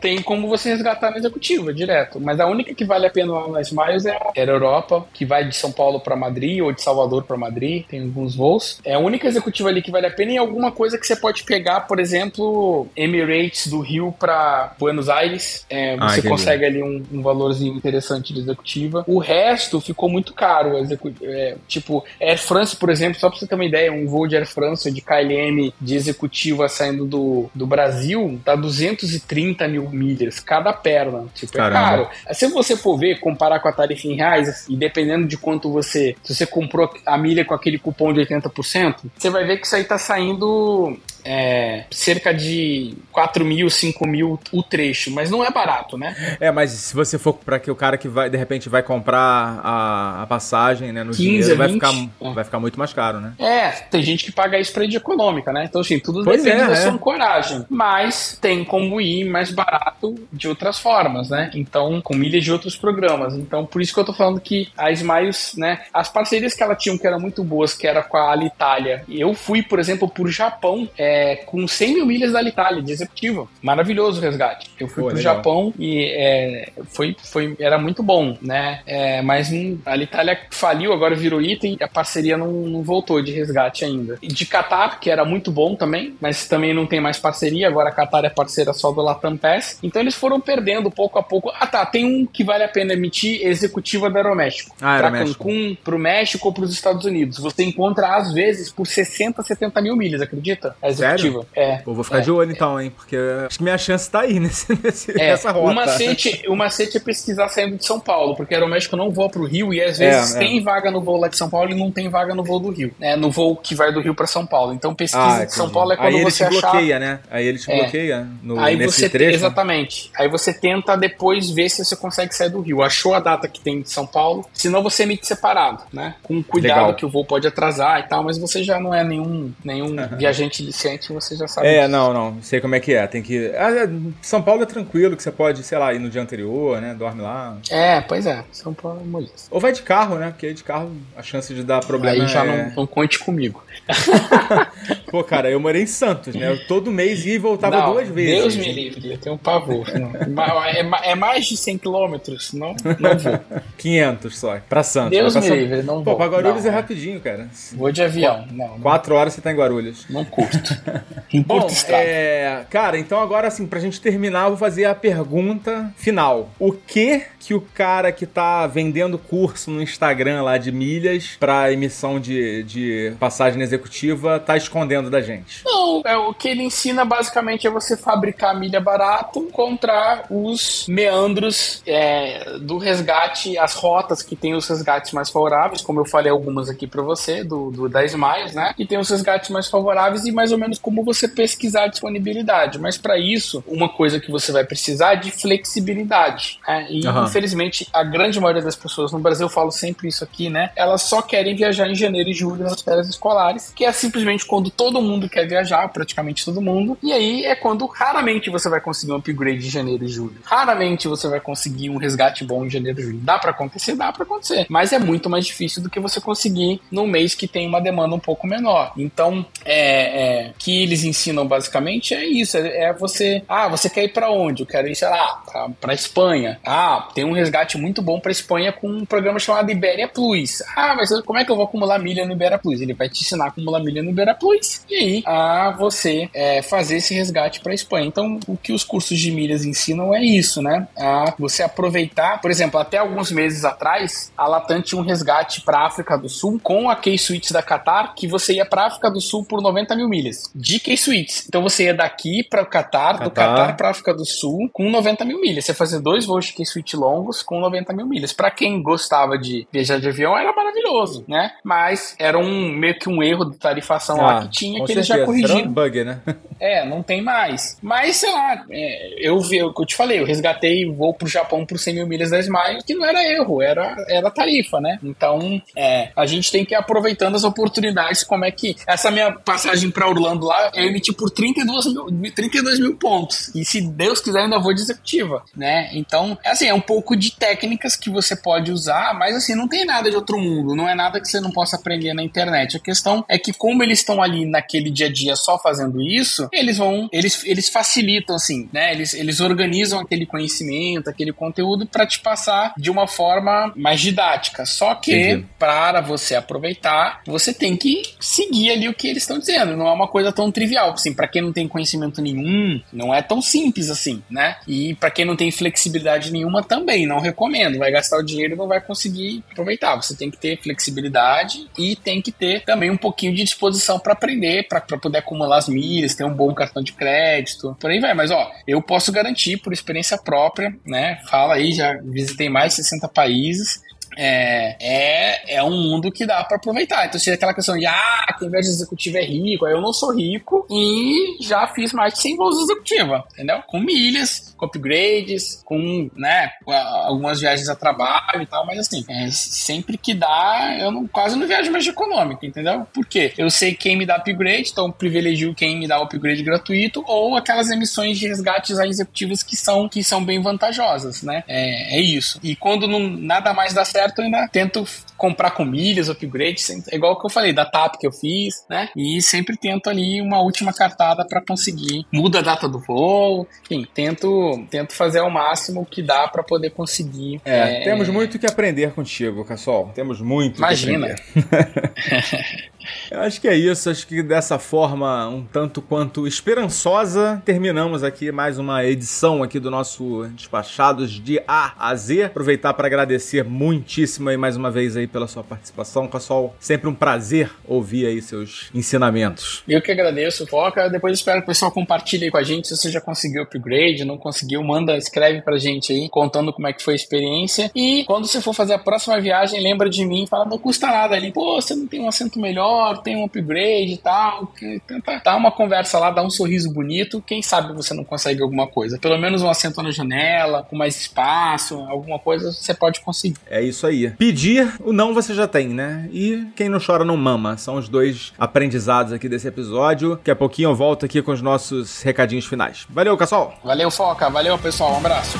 tem 0.00 0.22
como 0.22 0.48
você 0.48 0.70
resgatar 0.70 1.10
na 1.10 1.18
executiva, 1.18 1.72
direto. 1.72 2.20
Mas 2.20 2.40
a 2.40 2.46
única 2.46 2.74
que 2.74 2.84
vale 2.84 3.06
a 3.06 3.10
pena 3.10 3.32
lá 3.32 3.48
na 3.48 3.60
Smiles 3.60 4.06
é 4.06 4.12
a 4.12 4.32
Air 4.36 4.48
Europa, 4.48 5.04
que 5.12 5.24
vai 5.24 5.46
de 5.46 5.54
São 5.54 5.72
Paulo 5.72 6.00
pra 6.00 6.16
Madrid 6.16 6.62
ou 6.62 6.72
de 6.72 6.80
Salvador 6.80 7.24
pra 7.24 7.36
Madrid. 7.36 7.84
Tem 7.86 8.02
alguns 8.02 8.34
voos. 8.34 8.80
É 8.84 8.94
a 8.94 8.98
única 8.98 9.26
executiva 9.26 9.68
ali 9.68 9.82
que 9.82 9.90
vale 9.90 10.06
a 10.06 10.10
pena 10.10 10.32
e 10.32 10.38
alguma 10.38 10.72
coisa 10.72 10.98
que 10.98 11.06
você 11.06 11.16
pode 11.26 11.42
pegar, 11.42 11.80
por 11.80 11.98
exemplo, 11.98 12.86
Emirates 12.96 13.66
do 13.66 13.80
Rio 13.80 14.14
para 14.16 14.72
Buenos 14.78 15.08
Aires. 15.08 15.66
É, 15.68 15.96
você 15.96 16.20
ah, 16.20 16.28
consegue 16.28 16.64
ali 16.64 16.80
um, 16.80 17.04
um, 17.12 17.20
valorzinho 17.20 17.74
interessante 17.74 18.32
de 18.32 18.38
executiva. 18.38 19.04
O 19.08 19.18
resto 19.18 19.80
ficou 19.80 20.08
muito 20.08 20.32
caro. 20.32 20.76
É, 21.22 21.56
tipo, 21.66 22.04
Air 22.20 22.38
France, 22.38 22.76
por 22.76 22.90
exemplo, 22.90 23.18
só 23.18 23.28
para 23.28 23.40
você 23.40 23.44
ter 23.44 23.56
uma 23.56 23.64
ideia, 23.64 23.92
um 23.92 24.06
voo 24.06 24.28
de 24.28 24.36
Air 24.36 24.46
France 24.46 24.88
de 24.88 25.00
KLM 25.00 25.72
de 25.80 25.96
executiva 25.96 26.68
saindo 26.68 27.04
do, 27.04 27.50
do 27.52 27.66
Brasil 27.66 28.40
tá 28.44 28.54
230 28.54 29.66
mil 29.66 29.90
milhas 29.90 30.38
cada 30.38 30.72
perna. 30.72 31.24
Tipo, 31.34 31.60
é 31.60 31.70
caro. 31.72 32.08
Se 32.30 32.46
você 32.46 32.76
for 32.76 32.96
ver, 32.96 33.18
comparar 33.18 33.58
com 33.58 33.66
a 33.66 33.72
tarifa 33.72 34.06
em 34.06 34.14
reais, 34.14 34.64
e 34.68 34.76
dependendo 34.76 35.26
de 35.26 35.36
quanto 35.36 35.72
você. 35.72 36.14
Se 36.22 36.36
você 36.36 36.46
comprou 36.46 36.88
a 37.04 37.18
milha 37.18 37.44
com 37.44 37.52
aquele 37.54 37.80
cupom 37.80 38.12
de 38.12 38.20
80%, 38.20 39.10
você 39.18 39.28
vai 39.28 39.44
ver 39.44 39.56
que 39.56 39.66
isso 39.66 39.74
aí 39.74 39.82
tá 39.82 39.98
saindo 39.98 40.96
é, 41.26 41.84
cerca 41.90 42.32
de 42.32 42.94
4 43.10 43.44
mil, 43.44 43.68
5 43.68 44.06
mil 44.06 44.38
o 44.52 44.62
trecho, 44.62 45.10
mas 45.10 45.30
não 45.30 45.44
é 45.44 45.50
barato, 45.50 45.98
né? 45.98 46.36
É, 46.38 46.50
mas 46.52 46.70
se 46.70 46.94
você 46.94 47.18
for 47.18 47.32
para 47.32 47.58
que 47.58 47.70
o 47.70 47.74
cara 47.74 47.98
que 47.98 48.08
vai, 48.08 48.30
de 48.30 48.36
repente, 48.36 48.68
vai 48.68 48.82
comprar 48.82 49.60
a, 49.62 50.22
a 50.22 50.26
passagem, 50.26 50.92
né, 50.92 51.02
no 51.02 51.10
15, 51.10 51.22
dinheiro, 51.22 51.56
vai, 51.56 51.68
ficar, 51.68 51.92
é. 51.92 52.32
vai 52.32 52.44
ficar 52.44 52.60
muito 52.60 52.78
mais 52.78 52.92
caro, 52.92 53.20
né? 53.20 53.32
É, 53.38 53.70
tem 53.70 54.02
gente 54.02 54.24
que 54.24 54.32
paga 54.32 54.58
isso 54.58 54.72
pra 54.72 54.84
ir 54.84 54.88
de 54.88 54.96
econômica, 54.96 55.52
né? 55.52 55.64
Então, 55.64 55.80
assim, 55.80 55.98
tudo 55.98 56.24
pois 56.24 56.42
depende 56.42 56.62
é, 56.62 56.66
da 56.66 56.72
é. 56.72 56.76
sua 56.76 56.98
coragem. 56.98 57.64
Mas 57.68 58.38
tem 58.40 58.64
como 58.64 59.00
ir 59.00 59.24
mais 59.24 59.50
barato 59.50 60.14
de 60.32 60.48
outras 60.48 60.78
formas, 60.78 61.30
né? 61.30 61.50
Então, 61.54 62.00
com 62.00 62.14
milhas 62.14 62.44
de 62.44 62.52
outros 62.52 62.76
programas. 62.76 63.34
Então, 63.34 63.66
por 63.66 63.82
isso 63.82 63.92
que 63.92 63.98
eu 63.98 64.04
tô 64.04 64.12
falando 64.12 64.40
que 64.40 64.68
a 64.76 64.90
Smiles, 64.92 65.54
né, 65.56 65.80
as 65.92 66.08
parcerias 66.08 66.54
que 66.54 66.62
ela 66.62 66.74
tinha 66.74 66.96
que 66.96 67.06
eram 67.06 67.20
muito 67.20 67.42
boas, 67.42 67.74
que 67.74 67.86
era 67.86 68.02
com 68.02 68.16
a 68.16 68.30
Alitalia. 68.30 69.04
Eu 69.08 69.34
fui, 69.34 69.62
por 69.62 69.78
exemplo, 69.78 70.08
pro 70.08 70.28
Japão, 70.28 70.88
é, 70.96 71.15
é, 71.16 71.36
com 71.36 71.66
100 71.66 71.94
mil 71.94 72.06
milhas 72.06 72.32
da 72.32 72.42
Itália, 72.42 72.82
de 72.82 72.92
executiva. 72.92 73.48
Maravilhoso 73.62 74.20
o 74.20 74.22
resgate. 74.22 74.70
Eu 74.78 74.86
fui 74.86 75.02
Pô, 75.02 75.08
pro 75.08 75.16
legal. 75.16 75.36
Japão 75.36 75.74
e 75.78 76.04
é, 76.04 76.68
foi, 76.88 77.16
foi, 77.22 77.56
era 77.58 77.78
muito 77.78 78.02
bom, 78.02 78.36
né? 78.42 78.80
É, 78.86 79.22
mas 79.22 79.50
a 79.84 79.96
Itália 79.96 80.38
faliu, 80.50 80.92
agora 80.92 81.14
virou 81.14 81.40
item, 81.40 81.76
a 81.80 81.88
parceria 81.88 82.36
não, 82.36 82.50
não 82.52 82.82
voltou 82.82 83.22
de 83.22 83.32
resgate 83.32 83.84
ainda. 83.84 84.18
E 84.20 84.28
de 84.28 84.44
Qatar, 84.44 85.00
que 85.00 85.10
era 85.10 85.24
muito 85.24 85.50
bom 85.50 85.74
também, 85.74 86.14
mas 86.20 86.46
também 86.46 86.74
não 86.74 86.86
tem 86.86 87.00
mais 87.00 87.18
parceria, 87.18 87.68
agora 87.68 87.88
a 87.88 87.92
Qatar 87.92 88.24
é 88.24 88.30
parceira 88.30 88.72
só 88.72 88.92
do 88.92 89.00
Latam 89.00 89.36
Pass. 89.36 89.78
Então 89.82 90.02
eles 90.02 90.14
foram 90.14 90.40
perdendo 90.40 90.90
pouco 90.90 91.18
a 91.18 91.22
pouco. 91.22 91.50
Ah 91.58 91.66
tá, 91.66 91.86
tem 91.86 92.04
um 92.04 92.26
que 92.26 92.44
vale 92.44 92.64
a 92.64 92.68
pena 92.68 92.92
emitir, 92.92 93.46
executiva 93.46 94.10
da 94.10 94.18
Aeroméxico. 94.18 94.74
Ah, 94.80 94.98
pra 94.98 95.10
Cancún, 95.10 95.76
pro 95.82 95.98
México 95.98 96.46
ou 96.48 96.52
pros 96.52 96.72
Estados 96.72 97.04
Unidos. 97.04 97.38
Você 97.38 97.62
encontra 97.64 98.16
às 98.16 98.32
vezes 98.32 98.70
por 98.70 98.86
60, 98.86 99.42
70 99.42 99.80
mil 99.80 99.96
milhas, 99.96 100.20
acredita? 100.20 100.76
A 101.02 101.16
Sério? 101.16 101.46
É. 101.54 101.78
Pô, 101.78 101.94
vou 101.94 102.04
ficar 102.04 102.18
é, 102.18 102.20
de 102.22 102.30
olho 102.30 102.50
então, 102.50 102.80
hein? 102.80 102.92
Porque 102.94 103.16
acho 103.46 103.58
que 103.58 103.64
minha 103.64 103.78
chance 103.78 104.10
tá 104.10 104.20
aí 104.20 104.38
nesse, 104.40 104.66
nesse, 104.82 105.10
é, 105.12 105.30
nessa 105.30 105.50
rota. 105.50 105.70
O 105.70 105.74
macete, 105.74 106.42
o 106.48 106.56
macete 106.56 106.96
é 106.96 107.00
pesquisar 107.00 107.48
saindo 107.48 107.76
de 107.76 107.84
São 107.84 108.00
Paulo, 108.00 108.34
porque 108.36 108.54
Aeroméxico 108.54 108.96
não 108.96 109.10
voa 109.10 109.28
pro 109.28 109.44
Rio 109.44 109.72
e 109.72 109.82
às 109.82 109.98
vezes 109.98 110.34
é, 110.34 110.36
é. 110.36 110.40
tem 110.40 110.62
vaga 110.62 110.90
no 110.90 111.00
voo 111.00 111.18
lá 111.18 111.28
de 111.28 111.36
São 111.36 111.48
Paulo 111.48 111.70
e 111.70 111.74
não 111.74 111.90
tem 111.90 112.08
vaga 112.08 112.34
no 112.34 112.42
voo 112.42 112.58
do 112.58 112.70
Rio. 112.70 112.94
Né? 112.98 113.16
No 113.16 113.30
voo 113.30 113.56
que 113.56 113.74
vai 113.74 113.92
do 113.92 114.00
Rio 114.00 114.14
para 114.14 114.26
São 114.26 114.46
Paulo. 114.46 114.72
Então 114.72 114.94
pesquisa 114.94 115.42
ah, 115.42 115.44
de 115.44 115.54
São 115.54 115.70
Paulo 115.70 115.92
é 115.92 115.96
quando 115.96 116.16
aí 116.16 116.22
você 116.22 116.44
ele 116.44 116.50
te 116.52 116.58
achar... 116.58 116.70
bloqueia, 116.70 116.98
né? 116.98 117.20
Aí 117.30 117.46
ele 117.46 117.58
te 117.58 117.70
é. 117.70 117.76
bloqueia 117.76 118.26
no, 118.42 118.58
aí 118.58 118.76
nesse 118.76 119.00
você, 119.00 119.08
trecho. 119.08 119.36
Exatamente. 119.36 120.10
Aí 120.16 120.28
você 120.28 120.52
tenta 120.52 120.96
depois 120.96 121.50
ver 121.50 121.68
se 121.68 121.84
você 121.84 121.96
consegue 121.96 122.34
sair 122.34 122.50
do 122.50 122.60
Rio. 122.60 122.82
Achou 122.82 123.14
a 123.14 123.20
data 123.20 123.48
que 123.48 123.60
tem 123.60 123.82
de 123.82 123.90
São 123.90 124.06
Paulo, 124.06 124.44
senão 124.52 124.82
você 124.82 125.02
emite 125.02 125.26
separado, 125.26 125.82
né? 125.92 126.14
Com 126.22 126.42
cuidado 126.42 126.78
Legal. 126.78 126.94
que 126.94 127.06
o 127.06 127.08
voo 127.08 127.24
pode 127.24 127.46
atrasar 127.46 128.00
e 128.00 128.02
tal, 128.04 128.22
mas 128.22 128.38
você 128.38 128.62
já 128.62 128.78
não 128.78 128.94
é 128.94 129.04
nenhum, 129.04 129.52
nenhum 129.64 129.96
viajante 130.16 130.62
iniciante, 130.86 131.12
você 131.12 131.36
já 131.36 131.48
sabe 131.48 131.66
é, 131.66 131.88
não, 131.88 132.12
não. 132.12 132.42
Sei 132.42 132.60
como 132.60 132.74
é 132.74 132.80
que 132.80 132.94
é. 132.94 133.06
Tem 133.06 133.22
que. 133.22 133.52
Ah, 133.56 133.70
é, 133.70 133.88
São 134.22 134.42
Paulo 134.42 134.62
é 134.62 134.66
tranquilo, 134.66 135.16
que 135.16 135.22
você 135.22 135.32
pode, 135.32 135.62
sei 135.62 135.78
lá, 135.78 135.92
ir 135.92 135.98
no 135.98 136.08
dia 136.08 136.22
anterior, 136.22 136.80
né? 136.80 136.94
Dorme 136.94 137.22
lá. 137.22 137.58
É, 137.70 138.00
pois 138.00 138.26
é. 138.26 138.44
São 138.52 138.72
Paulo 138.72 139.00
é 139.00 139.06
moleza. 139.06 139.32
Ou 139.50 139.60
vai 139.60 139.72
de 139.72 139.82
carro, 139.82 140.16
né? 140.16 140.30
Porque 140.30 140.46
aí 140.46 140.54
de 140.54 140.64
carro 140.64 140.92
a 141.16 141.22
chance 141.22 141.52
de 141.52 141.62
dar 141.62 141.84
problema 141.84 142.24
Aí 142.24 142.28
já 142.28 142.44
é... 142.44 142.68
não, 142.68 142.76
não 142.76 142.86
conte 142.86 143.18
comigo. 143.18 143.62
Pô, 145.10 145.22
cara, 145.22 145.50
eu 145.50 145.60
morei 145.60 145.82
em 145.82 145.86
Santos, 145.86 146.34
né? 146.34 146.48
Eu 146.48 146.66
todo 146.66 146.90
mês 146.90 147.24
ia 147.24 147.34
e 147.34 147.38
voltava 147.38 147.78
não, 147.78 147.92
duas 147.92 148.08
vezes. 148.08 148.54
Deus 148.54 148.56
me 148.56 148.72
livre, 148.72 149.12
eu 149.12 149.18
tenho 149.18 149.34
um 149.34 149.38
pavor. 149.38 149.86
é, 149.88 151.10
é, 151.10 151.14
mais 151.14 151.46
de 151.46 151.56
100 151.56 151.78
quilômetros, 151.78 152.52
não, 152.52 152.74
não 152.98 153.18
vou. 153.18 153.40
500 153.78 154.38
só, 154.38 154.58
pra 154.68 154.82
Santos. 154.82 155.10
Deus 155.10 155.32
pra 155.32 155.42
me 155.42 155.48
São... 155.48 155.56
livre, 155.56 155.82
não 155.82 156.02
Pô, 156.02 156.10
vou. 156.10 156.16
pra 156.16 156.26
Guarulhos 156.26 156.64
não, 156.64 156.70
é 156.70 156.74
rapidinho, 156.74 157.20
cara. 157.20 157.48
Vou 157.72 157.92
de 157.92 158.02
avião. 158.02 158.46
Não, 158.50 158.80
Quatro 158.80 159.14
horas 159.14 159.32
você 159.32 159.40
tá 159.40 159.52
em 159.52 159.56
Guarulhos. 159.56 160.06
Não 160.10 160.24
curto. 160.24 160.75
Em 161.32 161.42
Bom, 161.42 161.68
é... 161.88 162.64
Cara, 162.70 162.98
então 162.98 163.20
agora 163.20 163.48
assim, 163.48 163.66
pra 163.66 163.80
gente 163.80 164.00
terminar, 164.00 164.44
eu 164.44 164.50
vou 164.50 164.56
fazer 164.56 164.84
a 164.84 164.94
pergunta 164.94 165.92
final. 165.96 166.50
O 166.58 166.72
que 166.72 167.24
que 167.46 167.54
o 167.54 167.60
cara 167.60 168.10
que 168.10 168.26
tá 168.26 168.66
vendendo 168.66 169.16
curso 169.16 169.70
no 169.70 169.80
Instagram 169.80 170.42
lá 170.42 170.58
de 170.58 170.72
milhas 170.72 171.36
pra 171.38 171.72
emissão 171.72 172.18
de, 172.18 172.64
de 172.64 173.14
passagem 173.20 173.62
executiva 173.62 174.40
tá 174.40 174.56
escondendo 174.56 175.08
da 175.08 175.20
gente? 175.20 175.62
Não, 175.64 176.02
é, 176.04 176.16
o 176.16 176.34
que 176.34 176.48
ele 176.48 176.64
ensina 176.64 177.04
basicamente 177.04 177.64
é 177.64 177.70
você 177.70 177.96
fabricar 177.96 178.58
milha 178.58 178.80
barato, 178.80 179.38
encontrar 179.38 180.24
os 180.28 180.86
meandros 180.88 181.82
é, 181.86 182.58
do 182.58 182.78
resgate, 182.78 183.56
as 183.56 183.74
rotas 183.74 184.22
que 184.22 184.34
tem 184.34 184.52
os 184.52 184.66
resgates 184.68 185.12
mais 185.12 185.30
favoráveis, 185.30 185.82
como 185.82 186.00
eu 186.00 186.04
falei 186.04 186.32
algumas 186.32 186.68
aqui 186.68 186.84
para 186.84 187.02
você, 187.02 187.44
do, 187.44 187.70
do 187.70 187.88
10 187.88 188.16
miles, 188.16 188.54
né? 188.54 188.74
Que 188.76 188.84
tem 188.84 188.98
os 188.98 189.08
resgates 189.08 189.50
mais 189.50 189.68
favoráveis 189.68 190.24
e 190.24 190.32
mais 190.32 190.50
ou 190.50 190.58
menos 190.58 190.80
como 190.80 191.04
você 191.04 191.28
pesquisar 191.28 191.84
a 191.84 191.88
disponibilidade. 191.88 192.80
Mas 192.80 192.98
para 192.98 193.16
isso, 193.16 193.62
uma 193.68 193.88
coisa 193.88 194.18
que 194.18 194.32
você 194.32 194.50
vai 194.50 194.64
precisar 194.64 195.12
é 195.12 195.16
de 195.16 195.30
flexibilidade. 195.30 196.58
Né? 196.66 196.88
E 196.90 197.06
uhum. 197.06 197.35
Infelizmente, 197.36 197.86
a 197.92 198.02
grande 198.02 198.40
maioria 198.40 198.62
das 198.62 198.74
pessoas 198.74 199.12
no 199.12 199.18
Brasil, 199.18 199.46
eu 199.46 199.50
falo 199.50 199.70
sempre 199.70 200.08
isso 200.08 200.24
aqui, 200.24 200.48
né? 200.48 200.70
Elas 200.74 201.02
só 201.02 201.20
querem 201.20 201.54
viajar 201.54 201.88
em 201.88 201.94
janeiro 201.94 202.30
e 202.30 202.32
julho 202.32 202.64
nas 202.64 202.80
férias 202.80 203.08
escolares, 203.08 203.72
que 203.74 203.84
é 203.84 203.92
simplesmente 203.92 204.46
quando 204.46 204.70
todo 204.70 205.02
mundo 205.02 205.28
quer 205.28 205.46
viajar, 205.46 205.86
praticamente 205.88 206.44
todo 206.44 206.60
mundo. 206.60 206.96
E 207.02 207.12
aí 207.12 207.44
é 207.44 207.54
quando 207.54 207.86
raramente 207.86 208.48
você 208.48 208.68
vai 208.68 208.80
conseguir 208.80 209.12
um 209.12 209.16
upgrade 209.16 209.66
em 209.66 209.70
janeiro 209.70 210.04
e 210.04 210.08
julho. 210.08 210.36
Raramente 210.44 211.08
você 211.08 211.28
vai 211.28 211.40
conseguir 211.40 211.90
um 211.90 211.98
resgate 211.98 212.44
bom 212.44 212.64
em 212.64 212.70
janeiro 212.70 213.00
e 213.00 213.02
julho. 213.02 213.18
Dá 213.18 213.38
para 213.38 213.50
acontecer? 213.50 213.94
Dá 213.94 214.10
para 214.10 214.24
acontecer. 214.24 214.66
Mas 214.68 214.92
é 214.92 214.98
muito 214.98 215.28
mais 215.28 215.46
difícil 215.46 215.82
do 215.82 215.90
que 215.90 216.00
você 216.00 216.20
conseguir 216.20 216.80
no 216.90 217.06
mês 217.06 217.34
que 217.34 217.46
tem 217.46 217.66
uma 217.68 217.80
demanda 217.80 218.14
um 218.14 218.20
pouco 218.20 218.46
menor. 218.46 218.92
Então, 218.96 219.44
é, 219.64 220.46
é 220.46 220.52
que 220.58 220.82
eles 220.82 221.04
ensinam 221.04 221.46
basicamente 221.46 222.14
é 222.14 222.24
isso. 222.24 222.56
É, 222.56 222.84
é 222.86 222.92
você. 222.94 223.42
Ah, 223.46 223.68
você 223.68 223.90
quer 223.90 224.04
ir 224.04 224.12
para 224.12 224.30
onde? 224.30 224.62
Eu 224.62 224.66
quero 224.66 224.88
ir, 224.88 224.96
sei 224.96 225.08
lá, 225.08 225.42
pra, 225.44 225.68
pra 225.80 225.94
Espanha. 225.94 226.58
Ah, 226.64 227.08
tem 227.14 227.24
um 227.26 227.32
resgate 227.32 227.76
muito 227.78 228.00
bom 228.00 228.20
pra 228.20 228.32
Espanha 228.32 228.72
com 228.72 228.88
um 228.88 229.04
programa 229.04 229.38
chamado 229.38 229.70
Iberia 229.70 230.08
Plus. 230.08 230.62
Ah, 230.74 230.94
mas 230.96 231.10
como 231.22 231.38
é 231.38 231.44
que 231.44 231.50
eu 231.50 231.56
vou 231.56 231.64
acumular 231.64 231.98
milha 231.98 232.24
no 232.24 232.32
Iberia 232.32 232.58
Plus? 232.58 232.80
Ele 232.80 232.94
vai 232.94 233.08
te 233.08 233.22
ensinar 233.22 233.46
a 233.46 233.48
acumular 233.48 233.80
milha 233.80 234.02
no 234.02 234.10
Iberia 234.10 234.34
Plus. 234.34 234.82
E 234.88 234.94
aí, 234.94 235.22
a 235.26 235.70
você 235.70 236.28
é, 236.34 236.62
fazer 236.62 236.96
esse 236.96 237.14
resgate 237.14 237.60
pra 237.60 237.74
Espanha. 237.74 238.06
Então, 238.06 238.38
o 238.46 238.56
que 238.56 238.72
os 238.72 238.84
cursos 238.84 239.18
de 239.18 239.30
milhas 239.30 239.64
ensinam 239.64 240.14
é 240.14 240.22
isso, 240.22 240.62
né? 240.62 240.88
A 240.98 241.34
você 241.38 241.62
aproveitar, 241.62 242.40
por 242.40 242.50
exemplo, 242.50 242.80
até 242.80 242.98
alguns 242.98 243.30
meses 243.30 243.64
atrás, 243.64 244.32
a 244.36 244.46
Latam 244.46 244.82
tinha 244.82 245.00
um 245.00 245.04
resgate 245.04 245.60
pra 245.60 245.86
África 245.86 246.16
do 246.16 246.28
Sul 246.28 246.60
com 246.62 246.88
a 246.90 246.96
K-Suites 246.96 247.50
da 247.50 247.62
Qatar, 247.62 248.14
que 248.14 248.26
você 248.26 248.54
ia 248.54 248.66
pra 248.66 248.86
África 248.86 249.10
do 249.10 249.20
Sul 249.20 249.44
por 249.44 249.60
90 249.60 249.94
mil 249.96 250.08
milhas. 250.08 250.50
De 250.54 250.80
K-Suites. 250.80 251.46
Então, 251.48 251.62
você 251.62 251.84
ia 251.84 251.94
daqui 251.94 252.42
para 252.42 252.62
o 252.62 252.66
Catar, 252.66 253.18
do 253.18 253.30
Catar 253.30 253.76
para 253.76 253.90
África 253.90 254.14
do 254.14 254.24
Sul, 254.24 254.68
com 254.72 254.90
90 254.90 255.24
mil 255.24 255.40
milhas. 255.40 255.64
Você 255.64 255.74
fazia 255.74 256.00
dois 256.00 256.24
voos 256.24 256.46
de 256.46 256.52
K-Suite 256.52 256.96
longos 257.06 257.42
com 257.42 257.60
90 257.60 257.92
mil 257.92 258.06
milhas. 258.06 258.32
Para 258.32 258.50
quem 258.50 258.82
gostava 258.82 259.38
de 259.38 259.66
viajar 259.72 260.00
de 260.00 260.08
avião, 260.08 260.36
era 260.36 260.52
maravilhoso, 260.52 261.24
né? 261.28 261.52
Mas 261.62 262.16
era 262.18 262.38
um 262.38 262.68
meio 262.70 262.98
que 262.98 263.08
um 263.08 263.22
erro 263.22 263.44
de 263.44 263.56
tarifação 263.58 264.20
ah, 264.20 264.26
lá 264.26 264.42
que 264.42 264.50
tinha 264.50 264.84
que 264.84 264.92
eles 264.92 265.06
já 265.06 265.24
corrigiram. 265.24 265.58
Era 265.58 265.68
um 265.68 265.72
bug, 265.72 266.04
né? 266.04 266.20
é, 266.60 266.84
não 266.84 267.02
tem 267.02 267.22
mais. 267.22 267.78
Mas, 267.82 268.16
sei 268.16 268.32
lá, 268.32 268.64
é, 268.70 269.28
eu 269.28 269.38
vi, 269.40 269.62
o 269.62 269.72
que 269.72 269.82
eu 269.82 269.86
te 269.86 269.96
falei, 269.96 270.20
eu 270.20 270.26
resgatei 270.26 270.90
voo 270.90 271.14
pro 271.14 271.28
Japão 271.28 271.64
por 271.64 271.78
100 271.78 271.94
mil 271.94 272.06
milhas 272.06 272.30
da 272.30 272.40
Smile, 272.40 272.82
que 272.84 272.94
não 272.94 273.04
era 273.04 273.22
erro, 273.24 273.62
era, 273.62 273.96
era 274.08 274.30
tarifa, 274.30 274.80
né? 274.80 274.98
Então, 275.02 275.60
é, 275.76 276.10
a 276.16 276.26
gente 276.26 276.50
tem 276.50 276.64
que 276.64 276.74
ir 276.74 276.76
aproveitando 276.76 277.36
as 277.36 277.44
oportunidades, 277.44 278.24
como 278.24 278.44
é 278.44 278.50
que. 278.50 278.76
Essa 278.86 279.10
minha 279.10 279.32
passagem 279.32 279.90
para 279.90 280.08
Orlando 280.08 280.46
lá, 280.46 280.70
eu 280.74 280.84
emiti 280.84 281.12
por 281.12 281.30
32 281.30 281.86
mil, 281.86 282.32
32 282.34 282.80
mil 282.80 282.96
pontos. 282.96 283.54
E 283.54 283.64
se 283.64 283.80
Deus 283.80 284.20
quiser, 284.20 284.42
ainda 284.42 284.58
vou 284.58 284.74
de 284.74 284.80
executiva, 284.80 285.42
né? 285.56 285.90
Então, 285.92 286.36
é 286.44 286.50
assim, 286.50 286.66
é 286.66 286.74
um 286.74 286.80
pouco 286.80 286.95
de 287.16 287.32
técnicas 287.32 287.96
que 287.96 288.10
você 288.10 288.36
pode 288.36 288.70
usar, 288.70 289.14
mas 289.14 289.36
assim, 289.36 289.54
não 289.54 289.68
tem 289.68 289.84
nada 289.84 290.10
de 290.10 290.16
outro 290.16 290.38
mundo, 290.38 290.74
não 290.74 290.88
é 290.88 290.94
nada 290.94 291.20
que 291.20 291.28
você 291.28 291.40
não 291.40 291.50
possa 291.50 291.76
aprender 291.76 292.12
na 292.14 292.22
internet. 292.22 292.76
A 292.76 292.80
questão 292.80 293.24
é 293.28 293.38
que 293.38 293.52
como 293.52 293.82
eles 293.82 294.00
estão 294.00 294.22
ali 294.22 294.44
naquele 294.44 294.90
dia 294.90 295.06
a 295.06 295.12
dia 295.12 295.36
só 295.36 295.58
fazendo 295.58 296.00
isso, 296.02 296.48
eles 296.52 296.78
vão, 296.78 297.08
eles, 297.12 297.44
eles 297.44 297.68
facilitam 297.68 298.36
assim, 298.36 298.68
né? 298.72 298.92
Eles, 298.92 299.14
eles 299.14 299.40
organizam 299.40 300.00
aquele 300.00 300.26
conhecimento, 300.26 301.08
aquele 301.08 301.32
conteúdo 301.32 301.86
para 301.86 302.06
te 302.06 302.18
passar 302.20 302.74
de 302.76 302.90
uma 302.90 303.06
forma 303.06 303.72
mais 303.76 304.00
didática. 304.00 304.64
Só 304.66 304.94
que 304.94 305.44
para 305.58 306.00
você 306.00 306.34
aproveitar, 306.34 307.20
você 307.26 307.52
tem 307.52 307.76
que 307.76 308.02
seguir 308.20 308.70
ali 308.70 308.88
o 308.88 308.94
que 308.94 309.08
eles 309.08 309.22
estão 309.22 309.38
dizendo. 309.38 309.76
Não 309.76 309.86
é 309.86 309.92
uma 309.92 310.08
coisa 310.08 310.32
tão 310.32 310.50
trivial, 310.50 310.92
assim, 310.92 311.12
para 311.12 311.28
quem 311.28 311.42
não 311.42 311.52
tem 311.52 311.68
conhecimento 311.68 312.20
nenhum, 312.20 312.80
não 312.92 313.14
é 313.14 313.22
tão 313.22 313.40
simples 313.40 313.90
assim, 313.90 314.22
né? 314.30 314.56
E 314.66 314.94
para 314.94 315.10
quem 315.10 315.24
não 315.24 315.36
tem 315.36 315.50
flexibilidade 315.50 316.30
nenhuma 316.32 316.62
também, 316.62 316.85
não 317.06 317.18
recomendo. 317.18 317.78
Vai 317.78 317.90
gastar 317.90 318.18
o 318.18 318.22
dinheiro 318.22 318.54
e 318.54 318.56
não 318.56 318.68
vai 318.68 318.80
conseguir 318.80 319.42
aproveitar. 319.50 319.96
Você 319.96 320.16
tem 320.16 320.30
que 320.30 320.38
ter 320.38 320.60
flexibilidade 320.62 321.68
e 321.76 321.96
tem 321.96 322.22
que 322.22 322.30
ter 322.30 322.64
também 322.64 322.90
um 322.90 322.96
pouquinho 322.96 323.34
de 323.34 323.42
disposição 323.42 323.98
para 323.98 324.12
aprender, 324.12 324.68
para 324.68 324.80
poder 324.80 325.18
acumular 325.18 325.58
as 325.58 325.68
milhas, 325.68 326.14
ter 326.14 326.24
um 326.24 326.34
bom 326.34 326.54
cartão 326.54 326.82
de 326.82 326.92
crédito, 326.92 327.76
por 327.80 327.90
aí 327.90 328.00
vai. 328.00 328.14
Mas 328.14 328.30
ó, 328.30 328.50
eu 328.66 328.80
posso 328.80 329.10
garantir 329.10 329.56
por 329.56 329.72
experiência 329.72 330.16
própria, 330.16 330.74
né? 330.86 331.20
Fala 331.28 331.54
aí, 331.54 331.72
já 331.72 331.94
visitei 332.02 332.48
mais 332.48 332.76
de 332.76 332.82
60 332.82 333.08
países 333.08 333.85
é, 334.16 334.76
é, 334.80 335.56
é 335.56 335.62
um 335.62 335.70
mundo 335.70 336.10
que 336.10 336.26
dá 336.26 336.42
para 336.44 336.56
aproveitar. 336.56 337.06
Então, 337.06 337.20
se 337.20 337.30
é 337.30 337.34
aquela 337.34 337.54
questão 337.54 337.76
de, 337.76 337.86
ah, 337.86 338.34
quem 338.38 338.50
de 338.50 338.58
executivo 338.58 339.18
é 339.18 339.24
rico, 339.24 339.66
eu 339.66 339.80
não 339.80 339.92
sou 339.92 340.14
rico 340.14 340.66
e 340.70 341.36
já 341.42 341.66
fiz 341.68 341.92
mais 341.92 342.14
de 342.14 342.20
100 342.20 342.36
voos 342.36 342.62
executiva, 342.62 343.24
entendeu? 343.32 343.62
Com 343.66 343.80
milhas, 343.80 344.54
com 344.56 344.66
upgrades, 344.66 345.62
com, 345.64 346.10
né, 346.16 346.50
algumas 346.66 347.40
viagens 347.40 347.68
a 347.68 347.76
trabalho 347.76 348.42
e 348.42 348.46
tal, 348.46 348.64
mas 348.66 348.78
assim, 348.78 349.04
é, 349.08 349.30
sempre 349.30 349.98
que 349.98 350.14
dá, 350.14 350.76
eu 350.80 350.90
não, 350.90 351.06
quase 351.06 351.36
não 351.36 351.46
viajo 351.46 351.70
mais 351.70 351.84
de 351.84 351.90
econômico, 351.90 352.44
entendeu? 352.44 352.86
Por 352.92 353.06
quê? 353.06 353.32
Eu 353.36 353.50
sei 353.50 353.74
quem 353.74 353.96
me 353.96 354.06
dá 354.06 354.16
upgrade, 354.16 354.70
então 354.70 354.90
privilegio 354.90 355.54
quem 355.54 355.78
me 355.78 355.86
dá 355.86 356.00
upgrade 356.00 356.42
gratuito 356.42 357.04
ou 357.06 357.36
aquelas 357.36 357.70
emissões 357.70 358.18
de 358.18 358.26
resgates 358.26 358.78
a 358.78 358.86
executivos 358.86 359.42
que 359.42 359.56
são, 359.56 359.88
que 359.88 360.02
são 360.02 360.24
bem 360.24 360.40
vantajosas, 360.40 361.22
né? 361.22 361.44
É, 361.46 361.98
é 361.98 362.00
isso. 362.00 362.40
E 362.42 362.56
quando 362.56 362.86
não, 362.86 363.00
nada 363.00 363.52
mais 363.52 363.74
dá 363.74 363.84
certo, 363.84 364.05
certo, 364.06 364.20
eu 364.20 364.24
ainda 364.24 364.48
tento 364.48 364.84
comprar 365.16 365.50
com 365.50 365.64
milhas, 365.64 366.08
upgrade, 366.08 366.62
é 366.90 366.96
igual 366.96 367.18
que 367.18 367.26
eu 367.26 367.30
falei, 367.30 367.52
da 367.52 367.64
TAP 367.64 367.96
que 367.98 368.06
eu 368.06 368.12
fiz, 368.12 368.64
né? 368.68 368.88
E 368.96 369.20
sempre 369.22 369.56
tento 369.56 369.88
ali 369.88 370.20
uma 370.20 370.40
última 370.40 370.72
cartada 370.72 371.26
para 371.26 371.40
conseguir. 371.40 372.06
Muda 372.12 372.40
a 372.40 372.42
data 372.42 372.68
do 372.68 372.78
voo, 372.78 373.46
enfim, 373.64 373.86
tento, 373.94 374.66
tento 374.70 374.92
fazer 374.92 375.20
ao 375.20 375.30
máximo 375.30 375.86
que 375.86 376.02
dá 376.02 376.28
para 376.28 376.42
poder 376.42 376.70
conseguir. 376.70 377.40
É, 377.44 377.82
é, 377.82 377.84
temos 377.84 378.08
muito 378.08 378.38
que 378.38 378.46
aprender 378.46 378.92
contigo, 378.92 379.44
Cassol. 379.44 379.90
Temos 379.94 380.20
muito 380.20 380.58
Imagina. 380.58 381.14
Eu 383.10 383.20
acho 383.20 383.40
que 383.40 383.48
é 383.48 383.56
isso. 383.56 383.90
Acho 383.90 384.06
que 384.06 384.22
dessa 384.22 384.58
forma, 384.58 385.28
um 385.28 385.44
tanto 385.44 385.80
quanto 385.80 386.26
esperançosa, 386.26 387.42
terminamos 387.44 388.02
aqui 388.02 388.30
mais 388.32 388.58
uma 388.58 388.84
edição 388.84 389.42
aqui 389.42 389.58
do 389.58 389.70
nosso 389.70 390.26
Despachados 390.34 391.12
de 391.12 391.40
A 391.46 391.72
a 391.78 391.94
Z. 391.94 392.24
Aproveitar 392.24 392.74
para 392.74 392.86
agradecer 392.86 393.44
muitíssimo 393.44 394.28
aí 394.28 394.36
mais 394.36 394.56
uma 394.56 394.70
vez 394.70 394.96
aí 394.96 395.06
pela 395.06 395.26
sua 395.26 395.42
participação, 395.42 396.08
Cassol. 396.08 396.54
Sempre 396.58 396.88
um 396.88 396.94
prazer 396.94 397.50
ouvir 397.64 398.06
aí 398.06 398.20
seus 398.22 398.70
ensinamentos. 398.74 399.62
Eu 399.68 399.80
que 399.82 399.90
agradeço, 399.90 400.46
Foca. 400.46 400.88
Depois 400.88 401.14
espero 401.14 401.38
que 401.38 401.44
o 401.44 401.46
pessoal 401.46 401.70
compartilhe 401.70 402.24
aí 402.24 402.30
com 402.30 402.38
a 402.38 402.42
gente 402.42 402.68
se 402.68 402.76
você 402.76 402.90
já 402.90 403.00
conseguiu 403.00 403.42
upgrade, 403.42 404.04
não 404.04 404.18
conseguiu, 404.18 404.62
manda, 404.62 404.96
escreve 404.96 405.42
pra 405.42 405.58
gente 405.58 405.92
aí, 405.92 406.08
contando 406.08 406.52
como 406.52 406.66
é 406.66 406.72
que 406.72 406.82
foi 406.82 406.94
a 406.94 406.96
experiência. 406.96 407.70
E 407.74 408.04
quando 408.04 408.26
você 408.26 408.40
for 408.40 408.52
fazer 408.52 408.74
a 408.74 408.78
próxima 408.78 409.20
viagem, 409.20 409.60
lembra 409.60 409.88
de 409.88 410.04
mim, 410.04 410.26
fala, 410.26 410.44
não 410.44 410.58
custa 410.58 410.86
nada 410.86 411.14
ali. 411.14 411.32
Pô, 411.32 411.60
você 411.60 411.74
não 411.74 411.86
tem 411.86 412.00
um 412.00 412.08
assento 412.08 412.40
melhor? 412.40 412.75
Melhor, 412.76 413.02
tem 413.02 413.16
um 413.16 413.24
upgrade 413.24 413.92
e 413.92 413.96
tal. 413.96 414.52
Tenta 414.86 415.20
dar 415.24 415.36
uma 415.36 415.50
conversa 415.50 415.98
lá, 415.98 416.10
dar 416.10 416.22
um 416.22 416.30
sorriso 416.30 416.72
bonito. 416.72 417.22
Quem 417.26 417.42
sabe 417.42 417.72
você 417.72 417.94
não 417.94 418.04
consegue 418.04 418.42
alguma 418.42 418.66
coisa. 418.66 418.98
Pelo 418.98 419.18
menos 419.18 419.42
um 419.42 419.48
assento 419.48 419.82
na 419.82 419.90
janela, 419.90 420.62
com 420.62 420.76
mais 420.76 421.00
espaço, 421.00 421.78
alguma 421.88 422.18
coisa 422.18 422.52
você 422.52 422.74
pode 422.74 423.00
conseguir. 423.00 423.36
É 423.48 423.62
isso 423.62 423.86
aí. 423.86 424.10
Pedir, 424.10 424.74
o 424.80 424.92
não 424.92 425.14
você 425.14 425.34
já 425.34 425.48
tem, 425.48 425.68
né? 425.68 426.08
E 426.12 426.46
quem 426.54 426.68
não 426.68 426.78
chora 426.84 427.04
não 427.04 427.16
mama. 427.16 427.56
São 427.56 427.76
os 427.76 427.88
dois 427.88 428.32
aprendizados 428.38 429.12
aqui 429.12 429.28
desse 429.28 429.48
episódio. 429.48 430.16
Daqui 430.16 430.30
a 430.30 430.36
pouquinho 430.36 430.70
eu 430.70 430.74
volto 430.74 431.04
aqui 431.06 431.22
com 431.22 431.32
os 431.32 431.42
nossos 431.42 432.02
recadinhos 432.02 432.46
finais. 432.46 432.86
Valeu, 432.88 433.16
Cassol! 433.16 433.54
Valeu, 433.64 433.90
Foca. 433.90 434.28
Valeu, 434.28 434.58
pessoal. 434.58 434.94
Um 434.94 434.98
abraço. 434.98 435.38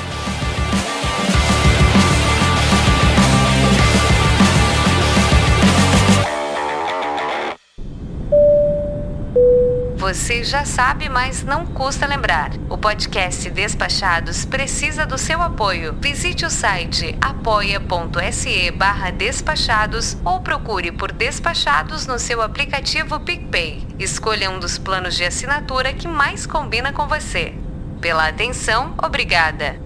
Você 10.07 10.41
já 10.41 10.63
sabe, 10.63 11.09
mas 11.09 11.43
não 11.43 11.65
custa 11.65 12.07
lembrar. 12.07 12.51
O 12.69 12.77
podcast 12.77 13.49
Despachados 13.49 14.45
precisa 14.45 15.05
do 15.05 15.17
seu 15.17 15.41
apoio. 15.41 15.97
Visite 15.99 16.45
o 16.45 16.49
site 16.49 17.13
apoia.se 17.19 18.71
despachados 19.17 20.15
ou 20.23 20.39
procure 20.39 20.93
por 20.93 21.11
Despachados 21.11 22.07
no 22.07 22.17
seu 22.17 22.41
aplicativo 22.41 23.19
PicPay. 23.19 23.85
Escolha 23.99 24.49
um 24.49 24.59
dos 24.59 24.77
planos 24.77 25.13
de 25.13 25.25
assinatura 25.25 25.91
que 25.91 26.07
mais 26.07 26.45
combina 26.45 26.93
com 26.93 27.05
você. 27.05 27.53
Pela 27.99 28.29
atenção, 28.29 28.95
obrigada. 29.03 29.77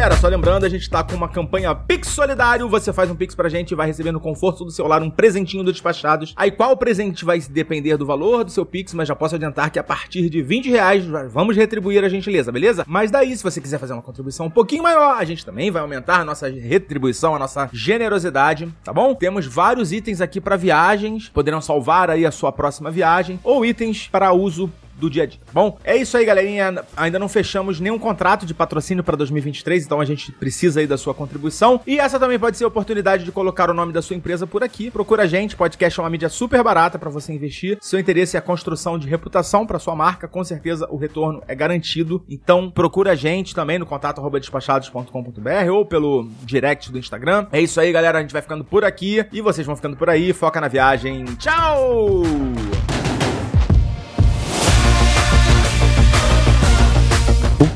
Galera, 0.00 0.16
só 0.16 0.28
lembrando, 0.28 0.64
a 0.64 0.68
gente 0.70 0.88
tá 0.88 1.04
com 1.04 1.14
uma 1.14 1.28
campanha 1.28 1.74
Pix 1.74 2.08
Solidário. 2.08 2.66
Você 2.70 2.90
faz 2.90 3.10
um 3.10 3.14
Pix 3.14 3.34
pra 3.34 3.50
gente 3.50 3.72
e 3.72 3.74
vai 3.74 3.86
receber 3.86 4.10
no 4.10 4.18
conforto 4.18 4.64
do 4.64 4.70
celular 4.70 5.02
um 5.02 5.10
presentinho 5.10 5.62
do 5.62 5.70
Despachados. 5.70 6.32
Aí 6.36 6.50
qual 6.50 6.74
presente 6.74 7.22
vai 7.22 7.38
depender 7.38 7.98
do 7.98 8.06
valor 8.06 8.42
do 8.42 8.50
seu 8.50 8.64
Pix, 8.64 8.94
mas 8.94 9.06
já 9.06 9.14
posso 9.14 9.34
adiantar 9.34 9.68
que 9.68 9.78
a 9.78 9.84
partir 9.84 10.30
de 10.30 10.40
20 10.40 10.70
reais 10.70 11.04
vamos 11.28 11.54
retribuir 11.54 12.02
a 12.02 12.08
gentileza, 12.08 12.50
beleza? 12.50 12.82
Mas 12.88 13.10
daí, 13.10 13.36
se 13.36 13.42
você 13.42 13.60
quiser 13.60 13.78
fazer 13.78 13.92
uma 13.92 14.00
contribuição 14.00 14.46
um 14.46 14.50
pouquinho 14.50 14.82
maior, 14.82 15.18
a 15.18 15.24
gente 15.24 15.44
também 15.44 15.70
vai 15.70 15.82
aumentar 15.82 16.20
a 16.20 16.24
nossa 16.24 16.48
retribuição, 16.48 17.34
a 17.34 17.38
nossa 17.38 17.68
generosidade, 17.70 18.72
tá 18.82 18.94
bom? 18.94 19.14
Temos 19.14 19.44
vários 19.44 19.92
itens 19.92 20.22
aqui 20.22 20.40
para 20.40 20.56
viagens, 20.56 21.28
poderão 21.28 21.60
salvar 21.60 22.08
aí 22.08 22.24
a 22.24 22.30
sua 22.30 22.50
próxima 22.50 22.90
viagem, 22.90 23.38
ou 23.44 23.66
itens 23.66 24.08
para 24.10 24.32
uso 24.32 24.72
do 25.00 25.10
dia 25.10 25.24
a 25.24 25.26
dia. 25.26 25.40
Tá 25.44 25.52
bom, 25.52 25.78
é 25.82 25.96
isso 25.96 26.16
aí, 26.16 26.24
galerinha. 26.24 26.84
Ainda 26.96 27.18
não 27.18 27.28
fechamos 27.28 27.80
nenhum 27.80 27.98
contrato 27.98 28.46
de 28.46 28.54
patrocínio 28.54 29.02
para 29.02 29.16
2023, 29.16 29.84
então 29.84 30.00
a 30.00 30.04
gente 30.04 30.30
precisa 30.32 30.80
aí 30.80 30.86
da 30.86 30.96
sua 30.96 31.14
contribuição. 31.14 31.80
E 31.86 31.98
essa 31.98 32.18
também 32.18 32.38
pode 32.38 32.56
ser 32.56 32.64
a 32.64 32.68
oportunidade 32.68 33.24
de 33.24 33.32
colocar 33.32 33.70
o 33.70 33.74
nome 33.74 33.92
da 33.92 34.02
sua 34.02 34.16
empresa 34.16 34.46
por 34.46 34.62
aqui. 34.62 34.90
Procura 34.90 35.24
a 35.24 35.26
gente, 35.26 35.56
podcast 35.56 35.98
é 35.98 36.02
uma 36.02 36.10
mídia 36.10 36.28
super 36.28 36.62
barata 36.62 36.98
para 36.98 37.10
você 37.10 37.32
investir. 37.32 37.78
Seu 37.80 37.98
interesse 37.98 38.36
é 38.36 38.38
a 38.38 38.42
construção 38.42 38.98
de 38.98 39.08
reputação 39.08 39.66
para 39.66 39.78
sua 39.78 39.96
marca, 39.96 40.28
com 40.28 40.44
certeza 40.44 40.86
o 40.90 40.96
retorno 40.96 41.42
é 41.48 41.54
garantido. 41.54 42.22
Então 42.28 42.70
procura 42.70 43.12
a 43.12 43.14
gente 43.14 43.54
também 43.54 43.78
no 43.78 43.86
contato 43.86 44.20
despachados.com.br 44.38 45.70
ou 45.72 45.84
pelo 45.84 46.28
direct 46.42 46.92
do 46.92 46.98
Instagram. 46.98 47.46
É 47.52 47.60
isso 47.60 47.80
aí, 47.80 47.90
galera. 47.92 48.18
A 48.18 48.20
gente 48.20 48.32
vai 48.32 48.42
ficando 48.42 48.64
por 48.64 48.84
aqui 48.84 49.24
e 49.32 49.40
vocês 49.40 49.66
vão 49.66 49.76
ficando 49.76 49.96
por 49.96 50.10
aí. 50.10 50.32
Foca 50.32 50.60
na 50.60 50.68
viagem. 50.68 51.24
Tchau! 51.36 52.22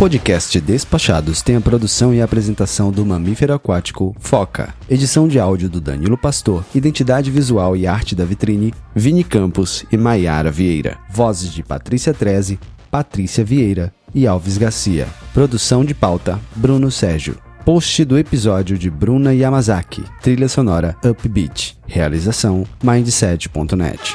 Podcast 0.05 0.61
Despachados 0.61 1.41
tem 1.41 1.57
a 1.57 1.61
produção 1.63 2.13
e 2.13 2.21
a 2.21 2.27
apresentação 2.27 2.93
do 2.93 3.07
mamífero 3.07 3.55
aquático 3.55 4.15
Foca. 4.21 4.75
Edição 4.87 5.27
de 5.27 5.41
áudio 5.41 5.67
do 5.67 5.81
Danilo 5.81 6.19
Pastor. 6.19 6.63
Identidade 6.75 7.31
visual 7.31 7.75
e 7.75 7.87
arte 7.87 8.15
da 8.15 8.23
vitrine 8.23 8.75
Vini 8.95 9.25
Campos 9.25 9.87
e 9.91 9.97
Maiara 9.97 10.51
Vieira. 10.51 10.99
Vozes 11.09 11.51
de 11.55 11.63
Patrícia 11.63 12.13
Treze, 12.13 12.61
Patrícia 12.91 13.43
Vieira 13.43 13.95
e 14.15 14.27
Alves 14.27 14.59
Garcia. 14.59 15.09
Produção 15.33 15.83
de 15.83 15.95
pauta 15.95 16.39
Bruno 16.55 16.91
Sérgio. 16.91 17.39
Post 17.65 18.05
do 18.05 18.19
episódio 18.19 18.77
de 18.77 18.91
Bruna 18.91 19.33
Yamazaki. 19.33 20.05
Trilha 20.21 20.51
sonora 20.51 20.95
Upbeat. 21.03 21.79
Realização 21.87 22.67
Mindset.net. 22.83 24.15